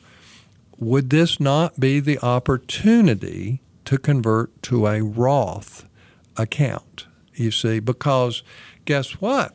Would 0.79 1.11
this 1.11 1.41
not 1.41 1.81
be 1.81 1.99
the 1.99 2.19
opportunity 2.21 3.63
to 3.85 3.99
convert 3.99 4.63
to 4.65 4.87
a 4.87 5.03
Roth 5.03 5.89
account? 6.37 7.07
You 7.35 7.51
see, 7.51 7.81
because 7.81 8.43
guess 8.85 9.21
what? 9.21 9.55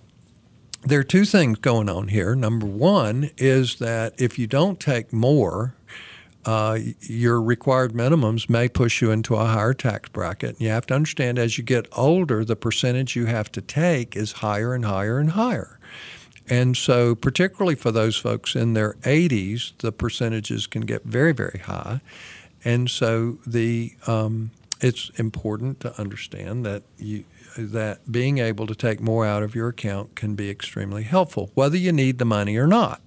There 0.86 1.00
are 1.00 1.04
two 1.04 1.24
things 1.24 1.60
going 1.60 1.90
on 1.90 2.10
here. 2.10 2.36
Number 2.36 2.66
one 2.66 3.32
is 3.38 3.78
that 3.78 4.14
if 4.18 4.38
you 4.38 4.48
don't 4.48 4.80
take 4.80 5.14
more 5.14 5.76
uh, 6.46 6.78
your 7.00 7.42
required 7.42 7.94
minimums 7.94 8.50
may 8.50 8.68
push 8.68 9.02
you 9.02 9.12
into 9.12 9.36
a 9.36 9.46
higher 9.46 9.74
tax 9.74 10.10
bracket. 10.10 10.52
And 10.52 10.62
you 10.62 10.70
have 10.70 10.86
to 10.88 10.94
understand 10.94 11.40
as 11.40 11.58
you 11.58 11.64
get 11.64 11.88
older, 11.94 12.44
the 12.44 12.56
percentage 12.56 13.16
you 13.16 13.28
have 13.28 13.52
to 13.54 13.62
take 13.62 14.16
is 14.16 14.34
higher 14.34 14.74
and 14.74 14.84
higher 14.84 15.20
and 15.20 15.32
higher. 15.32 15.80
And 16.50 16.76
so, 16.76 17.16
particularly 17.16 17.76
for 17.76 17.92
those 17.92 18.18
folks 18.18 18.54
in 18.56 18.74
their 18.74 18.96
80s, 19.04 19.72
the 19.78 19.94
percentages 19.94 20.68
can 20.68 20.82
get 20.82 21.06
very, 21.06 21.32
very 21.32 21.60
high. 21.60 22.02
And 22.66 22.90
so, 22.90 23.38
the 23.48 23.94
um, 24.08 24.52
it's 24.82 25.10
important 25.12 25.80
to 25.80 25.98
understand 25.98 26.66
that 26.66 26.84
you 26.98 27.24
that 27.58 28.12
being 28.12 28.38
able 28.38 28.68
to 28.68 28.76
take 28.76 29.00
more 29.00 29.26
out 29.26 29.44
of 29.44 29.56
your 29.56 29.70
account 29.70 30.16
can 30.16 30.36
be 30.36 30.50
extremely 30.50 31.04
helpful, 31.04 31.52
whether 31.54 31.78
you 31.78 31.92
need 31.92 32.18
the 32.18 32.26
money 32.26 32.58
or 32.58 32.68
not. 32.68 33.02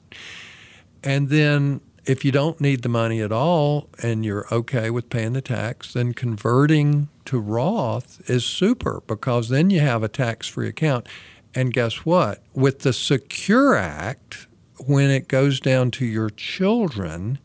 And 1.03 1.29
then 1.29 1.81
if 2.05 2.25
you 2.25 2.33
don't 2.33 2.61
need 2.61 2.83
the 2.83 2.89
money 2.89 3.21
at 3.21 3.33
all 3.33 3.89
and 4.03 4.25
you're 4.25 4.47
okay 4.53 4.91
with 4.91 5.11
paying 5.11 5.33
the 5.33 5.41
tax, 5.41 5.93
then 5.93 6.15
converting 6.15 7.09
to 7.25 7.39
Roth 7.39 8.23
is 8.31 8.45
super 8.45 9.03
because 9.07 9.49
then 9.49 9.71
you 9.71 9.81
have 9.81 10.03
a 10.03 10.09
tax 10.09 10.47
free 10.47 10.69
account. 10.69 11.09
And 11.55 11.73
guess 11.73 12.05
what? 12.05 12.43
With 12.55 12.81
the 12.81 12.93
Secure 12.93 13.75
Act, 13.75 14.47
when 14.87 15.11
it 15.11 15.27
goes 15.27 15.59
down 15.59 15.91
to 15.93 16.05
your 16.05 16.31
children, 16.31 17.39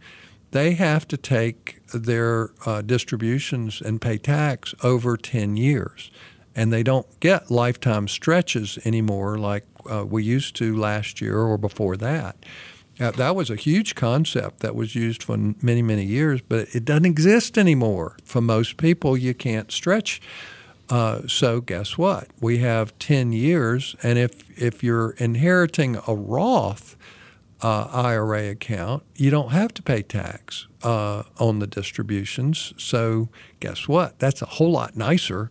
they 0.51 0.73
have 0.73 1.07
to 1.07 1.17
take 1.17 1.79
their 1.93 2.51
uh, 2.65 2.81
distributions 2.81 3.81
and 3.81 4.01
pay 4.01 4.17
tax 4.17 4.75
over 4.83 5.17
10 5.17 5.57
years. 5.57 6.11
And 6.55 6.71
they 6.71 6.83
don't 6.83 7.07
get 7.19 7.49
lifetime 7.49 8.07
stretches 8.07 8.77
anymore 8.83 9.37
like 9.37 9.65
uh, 9.89 10.05
we 10.05 10.23
used 10.23 10.55
to 10.57 10.75
last 10.75 11.21
year 11.21 11.39
or 11.39 11.57
before 11.57 11.97
that. 11.97 12.35
Uh, 12.99 13.09
that 13.11 13.35
was 13.35 13.49
a 13.49 13.55
huge 13.55 13.95
concept 13.95 14.59
that 14.59 14.75
was 14.75 14.95
used 14.95 15.23
for 15.23 15.37
many, 15.61 15.81
many 15.81 16.03
years, 16.03 16.41
but 16.41 16.67
it 16.75 16.85
doesn't 16.85 17.05
exist 17.05 17.57
anymore. 17.57 18.15
For 18.23 18.41
most 18.41 18.77
people, 18.77 19.17
you 19.17 19.33
can't 19.33 19.71
stretch. 19.71 20.21
Uh, 20.89 21.21
so 21.27 21.61
guess 21.61 21.97
what? 21.97 22.27
We 22.41 22.59
have 22.59 22.97
10 22.99 23.31
years, 23.31 23.95
and 24.03 24.19
if, 24.19 24.59
if 24.61 24.83
you're 24.83 25.11
inheriting 25.11 25.97
a 26.05 26.13
Roth 26.13 26.95
uh, 27.61 27.87
IRA 27.91 28.49
account, 28.49 29.03
you 29.15 29.31
don't 29.31 29.51
have 29.51 29.73
to 29.75 29.81
pay 29.81 30.01
tax 30.01 30.67
uh, 30.83 31.23
on 31.39 31.59
the 31.59 31.67
distributions. 31.67 32.73
So 32.77 33.29
guess 33.59 33.87
what? 33.87 34.19
That's 34.19 34.41
a 34.41 34.47
whole 34.47 34.71
lot 34.71 34.97
nicer 34.97 35.49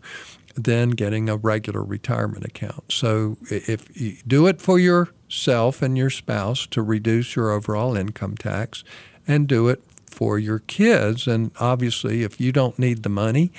than 0.55 0.91
getting 0.91 1.29
a 1.29 1.37
regular 1.37 1.83
retirement 1.83 2.45
account. 2.45 2.93
So 2.93 3.37
if 3.51 4.01
you 4.01 4.17
do 4.27 4.47
it 4.47 4.61
for 4.61 4.79
yourself 4.79 5.83
and 5.83 5.97
your 5.97 6.11
spouse 6.11 6.67
to 6.69 6.83
reduce 6.83 7.37
your 7.37 7.51
overall 7.51 7.97
income 7.97 8.37
tax, 8.37 8.85
and 9.31 9.47
do 9.47 9.69
it 9.69 9.83
for 10.07 10.39
your 10.39 10.59
kids. 10.59 11.27
And 11.27 11.53
obviously, 11.61 12.23
if 12.23 12.41
you 12.41 12.53
don't 12.53 12.79
need 12.79 13.03
the 13.05 13.09
money, 13.09 13.53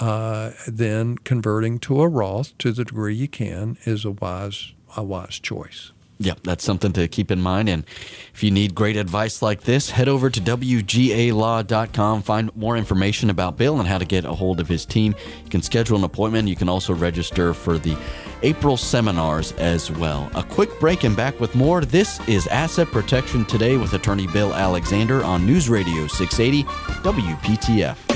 uh, 0.00 0.50
then 0.66 1.16
converting 1.18 1.78
to 1.80 2.00
a 2.02 2.08
Roth 2.08 2.56
to 2.58 2.72
the 2.72 2.84
degree 2.84 3.14
you 3.14 3.28
can 3.28 3.78
is 3.84 4.04
a 4.04 4.10
wise 4.10 4.72
a 4.96 5.02
wise 5.02 5.38
choice. 5.38 5.92
Yeah, 6.22 6.34
that's 6.44 6.62
something 6.62 6.92
to 6.92 7.08
keep 7.08 7.32
in 7.32 7.40
mind. 7.42 7.68
And 7.68 7.84
if 8.32 8.44
you 8.44 8.52
need 8.52 8.76
great 8.76 8.96
advice 8.96 9.42
like 9.42 9.62
this, 9.62 9.90
head 9.90 10.08
over 10.08 10.30
to 10.30 10.40
WGALaw.com. 10.40 12.22
Find 12.22 12.54
more 12.54 12.76
information 12.76 13.28
about 13.28 13.56
Bill 13.56 13.80
and 13.80 13.88
how 13.88 13.98
to 13.98 14.04
get 14.04 14.24
a 14.24 14.32
hold 14.32 14.60
of 14.60 14.68
his 14.68 14.86
team. 14.86 15.16
You 15.42 15.50
can 15.50 15.62
schedule 15.62 15.98
an 15.98 16.04
appointment. 16.04 16.46
You 16.46 16.54
can 16.54 16.68
also 16.68 16.94
register 16.94 17.52
for 17.52 17.76
the 17.76 17.96
April 18.44 18.76
seminars 18.76 19.50
as 19.52 19.90
well. 19.90 20.30
A 20.36 20.44
quick 20.44 20.78
break 20.78 21.02
and 21.02 21.16
back 21.16 21.40
with 21.40 21.56
more. 21.56 21.80
This 21.80 22.20
is 22.28 22.46
Asset 22.46 22.86
Protection 22.88 23.44
Today 23.44 23.76
with 23.76 23.92
attorney 23.94 24.28
Bill 24.28 24.54
Alexander 24.54 25.24
on 25.24 25.44
News 25.44 25.68
Radio 25.68 26.06
680 26.06 26.62
WPTF. 27.02 28.11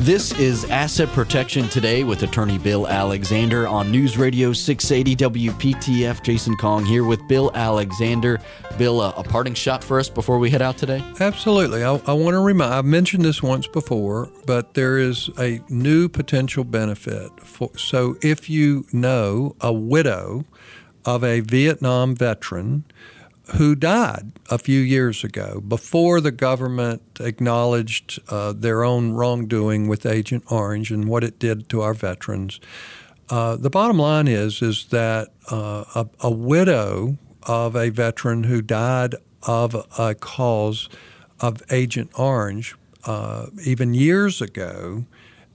This 0.00 0.32
is 0.38 0.64
Asset 0.70 1.10
Protection 1.10 1.68
Today 1.68 2.04
with 2.04 2.22
attorney 2.22 2.56
Bill 2.56 2.88
Alexander 2.88 3.68
on 3.68 3.90
News 3.90 4.16
Radio 4.16 4.54
680 4.54 5.50
WPTF. 5.50 6.22
Jason 6.22 6.56
Kong 6.56 6.86
here 6.86 7.04
with 7.04 7.28
Bill 7.28 7.50
Alexander. 7.52 8.40
Bill, 8.78 9.02
uh, 9.02 9.12
a 9.18 9.22
parting 9.22 9.52
shot 9.52 9.84
for 9.84 10.00
us 10.00 10.08
before 10.08 10.38
we 10.38 10.48
head 10.48 10.62
out 10.62 10.78
today? 10.78 11.04
Absolutely. 11.20 11.84
I, 11.84 12.00
I 12.06 12.14
want 12.14 12.32
to 12.32 12.40
remind, 12.40 12.72
I've 12.72 12.86
mentioned 12.86 13.26
this 13.26 13.42
once 13.42 13.66
before, 13.66 14.30
but 14.46 14.72
there 14.72 14.96
is 14.96 15.28
a 15.38 15.60
new 15.68 16.08
potential 16.08 16.64
benefit. 16.64 17.38
For, 17.38 17.70
so 17.76 18.16
if 18.22 18.48
you 18.48 18.86
know 18.94 19.54
a 19.60 19.70
widow 19.70 20.46
of 21.04 21.22
a 21.22 21.40
Vietnam 21.40 22.16
veteran, 22.16 22.84
who 23.56 23.74
died 23.74 24.32
a 24.50 24.58
few 24.58 24.80
years 24.80 25.24
ago 25.24 25.60
before 25.66 26.20
the 26.20 26.30
government 26.30 27.02
acknowledged 27.20 28.20
uh, 28.28 28.52
their 28.52 28.84
own 28.84 29.12
wrongdoing 29.12 29.88
with 29.88 30.06
Agent 30.06 30.44
Orange 30.50 30.90
and 30.90 31.08
what 31.08 31.24
it 31.24 31.38
did 31.38 31.68
to 31.70 31.80
our 31.80 31.94
veterans. 31.94 32.60
Uh, 33.28 33.56
the 33.56 33.70
bottom 33.70 33.98
line 33.98 34.28
is 34.28 34.60
is 34.60 34.86
that 34.86 35.28
uh, 35.50 35.84
a, 35.94 36.06
a, 36.20 36.30
widow 36.30 37.16
of 37.44 37.76
a 37.76 37.88
veteran 37.90 38.44
who 38.44 38.60
died 38.60 39.14
of 39.44 39.74
a 39.98 40.14
cause 40.14 40.88
of 41.40 41.62
Agent 41.70 42.10
Orange, 42.18 42.74
uh, 43.04 43.46
even 43.64 43.94
years 43.94 44.42
ago, 44.42 45.06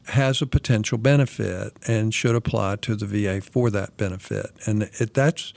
has 0.08 0.42
a 0.42 0.48
potential 0.48 0.98
benefit 0.98 1.74
and 1.88 2.14
should 2.14 2.36
apply 2.36 2.78
to 2.78 2.96
the 2.96 3.06
VA 3.06 3.42
for 3.42 3.70
that 3.70 3.98
benefit. 3.98 4.52
And 4.66 4.84
it, 4.84 5.14
that's 5.14 5.54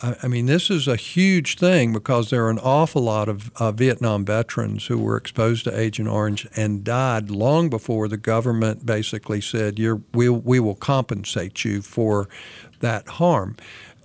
I 0.00 0.28
mean, 0.28 0.46
this 0.46 0.70
is 0.70 0.86
a 0.86 0.94
huge 0.94 1.56
thing 1.56 1.92
because 1.92 2.30
there 2.30 2.46
are 2.46 2.50
an 2.50 2.60
awful 2.60 3.02
lot 3.02 3.28
of 3.28 3.50
uh, 3.56 3.72
Vietnam 3.72 4.24
veterans 4.24 4.86
who 4.86 4.96
were 4.96 5.16
exposed 5.16 5.64
to 5.64 5.76
Agent 5.76 6.08
Orange 6.08 6.46
and 6.54 6.84
died 6.84 7.30
long 7.30 7.68
before 7.68 8.06
the 8.06 8.16
government 8.16 8.86
basically 8.86 9.40
said, 9.40 9.76
You're, 9.76 10.00
we, 10.14 10.28
we 10.28 10.60
will 10.60 10.76
compensate 10.76 11.64
you 11.64 11.82
for 11.82 12.28
that 12.78 13.08
harm. 13.08 13.56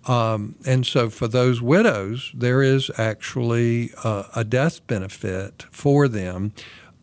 Um, 0.07 0.55
and 0.65 0.85
so 0.85 1.11
for 1.11 1.27
those 1.27 1.61
widows, 1.61 2.31
there 2.33 2.63
is 2.63 2.89
actually 2.97 3.91
uh, 4.03 4.23
a 4.35 4.43
death 4.43 4.85
benefit 4.87 5.63
for 5.69 6.07
them 6.07 6.53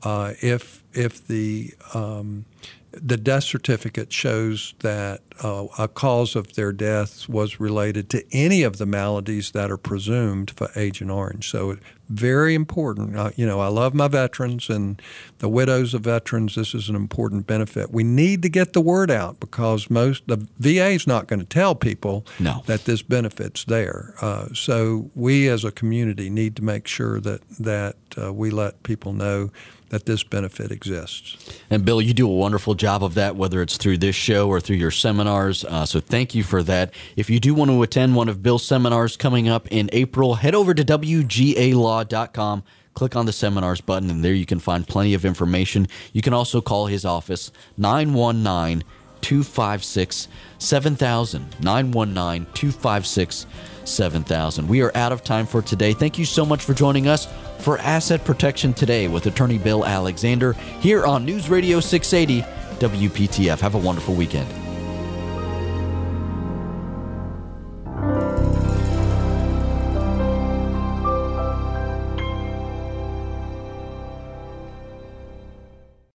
uh, 0.03 0.35
if, 0.43 0.83
if 0.93 1.27
the 1.27 1.75
um, 1.95 2.45
the 2.93 3.17
death 3.17 3.45
certificate 3.45 4.13
shows 4.13 4.75
that 4.81 5.21
uh, 5.43 5.67
a 5.79 5.89
cause 5.89 6.37
of 6.37 6.55
their 6.55 6.73
death 6.73 7.29
was 7.29 7.61
related 7.61 8.11
to 8.11 8.25
any 8.33 8.63
of 8.63 8.79
the 8.79 8.87
maladies 8.87 9.53
that 9.53 9.71
are 9.71 9.77
presumed 9.77 10.51
for 10.51 10.69
Agent 10.77 11.11
Orange. 11.11 11.49
So, 11.49 11.79
very 12.09 12.55
important. 12.55 13.17
Uh, 13.17 13.31
you 13.37 13.47
know, 13.47 13.61
I 13.61 13.69
love 13.69 13.95
my 13.95 14.09
veterans 14.09 14.69
and 14.69 15.01
the 15.39 15.49
widows 15.49 15.95
of 15.95 16.03
veterans. 16.03 16.57
This 16.57 16.75
is 16.75 16.89
an 16.89 16.97
important 16.97 17.47
benefit. 17.47 17.93
We 17.93 18.03
need 18.03 18.43
to 18.43 18.49
get 18.49 18.73
the 18.73 18.81
word 18.81 19.11
out 19.11 19.39
because 19.39 19.89
most 19.89 20.27
the 20.27 20.49
VA 20.59 20.89
is 20.89 21.07
not 21.07 21.29
going 21.29 21.41
to 21.41 21.47
tell 21.47 21.77
people 21.77 22.27
no. 22.41 22.63
that 22.67 22.85
this 22.85 23.03
benefit's 23.03 23.65
there. 23.65 24.15
Uh, 24.21 24.49
so, 24.53 25.11
we 25.15 25.49
as 25.49 25.65
a 25.65 25.71
community 25.71 26.29
need 26.29 26.57
to 26.57 26.65
make 26.65 26.87
sure 26.87 27.21
that 27.21 27.49
that 27.51 27.97
uh, 28.21 28.33
we 28.33 28.51
let 28.51 28.83
people 28.83 29.13
know 29.13 29.51
that 29.91 30.07
this 30.07 30.23
benefit 30.23 30.73
exists. 30.73 31.61
And 31.69 31.85
Bill, 31.85 32.01
you 32.01 32.15
do 32.15 32.27
a 32.27 32.35
wonderful 32.35 32.75
job 32.75 33.05
of 33.05 33.15
that, 33.15 33.37
whether 33.37 33.61
it's 33.61 33.77
through 33.77 33.99
this 33.99 34.17
show 34.17 34.49
or 34.49 34.61
through 34.61 34.77
your 34.77 34.91
seminars. 34.91 35.65
Uh, 35.65 35.85
so 35.85 36.01
thank 36.01 36.35
you 36.35 36.43
for 36.43 36.63
that. 36.63 36.95
If 37.17 37.29
you 37.29 37.39
do 37.39 37.55
want 37.55 37.71
to 37.71 37.83
attend 37.83 38.17
one 38.17 38.29
of 38.29 38.43
Bill's 38.43 38.65
seminars 38.65 39.17
coming 39.17 39.49
up 39.49 39.69
in 39.71 39.91
April, 39.93 40.37
head 40.37 40.55
over 40.55 40.75
to 40.75 40.85
WGALaw.com. 40.85 42.65
Click 42.95 43.15
on 43.15 43.27
the 43.27 43.33
seminars 43.33 43.81
button, 43.81 44.11
and 44.11 44.25
there 44.25 44.35
you 44.35 44.47
can 44.47 44.59
find 44.59 44.87
plenty 44.87 45.15
of 45.15 45.25
information. 45.25 45.87
You 46.13 46.23
can 46.23 46.35
also 46.35 46.61
call 46.61 46.87
his 46.87 47.05
office, 47.05 47.53
919 47.77 48.83
256 49.21 50.29
7000. 50.59 51.61
919 51.61 52.47
256 52.55 53.47
7000. 53.85 54.69
We 54.69 54.83
are 54.83 54.97
out 54.97 55.13
of 55.13 55.25
time 55.25 55.47
for 55.47 55.63
today. 55.63 55.93
Thank 55.93 56.19
you 56.19 56.25
so 56.25 56.45
much 56.45 56.65
for 56.65 56.75
joining 56.75 57.09
us 57.09 57.29
for 57.59 57.79
Asset 57.79 58.25
Protection 58.25 58.73
Today 58.73 59.09
with 59.09 59.27
Attorney 59.27 59.59
Bill 59.59 59.85
Alexander 59.85 60.53
here 60.81 61.07
on 61.07 61.25
News 61.25 61.49
Radio 61.49 61.81
680 61.81 62.47
WPTF. 62.79 63.61
Have 63.61 63.75
a 63.75 63.79
wonderful 63.79 64.15
weekend. 64.15 64.70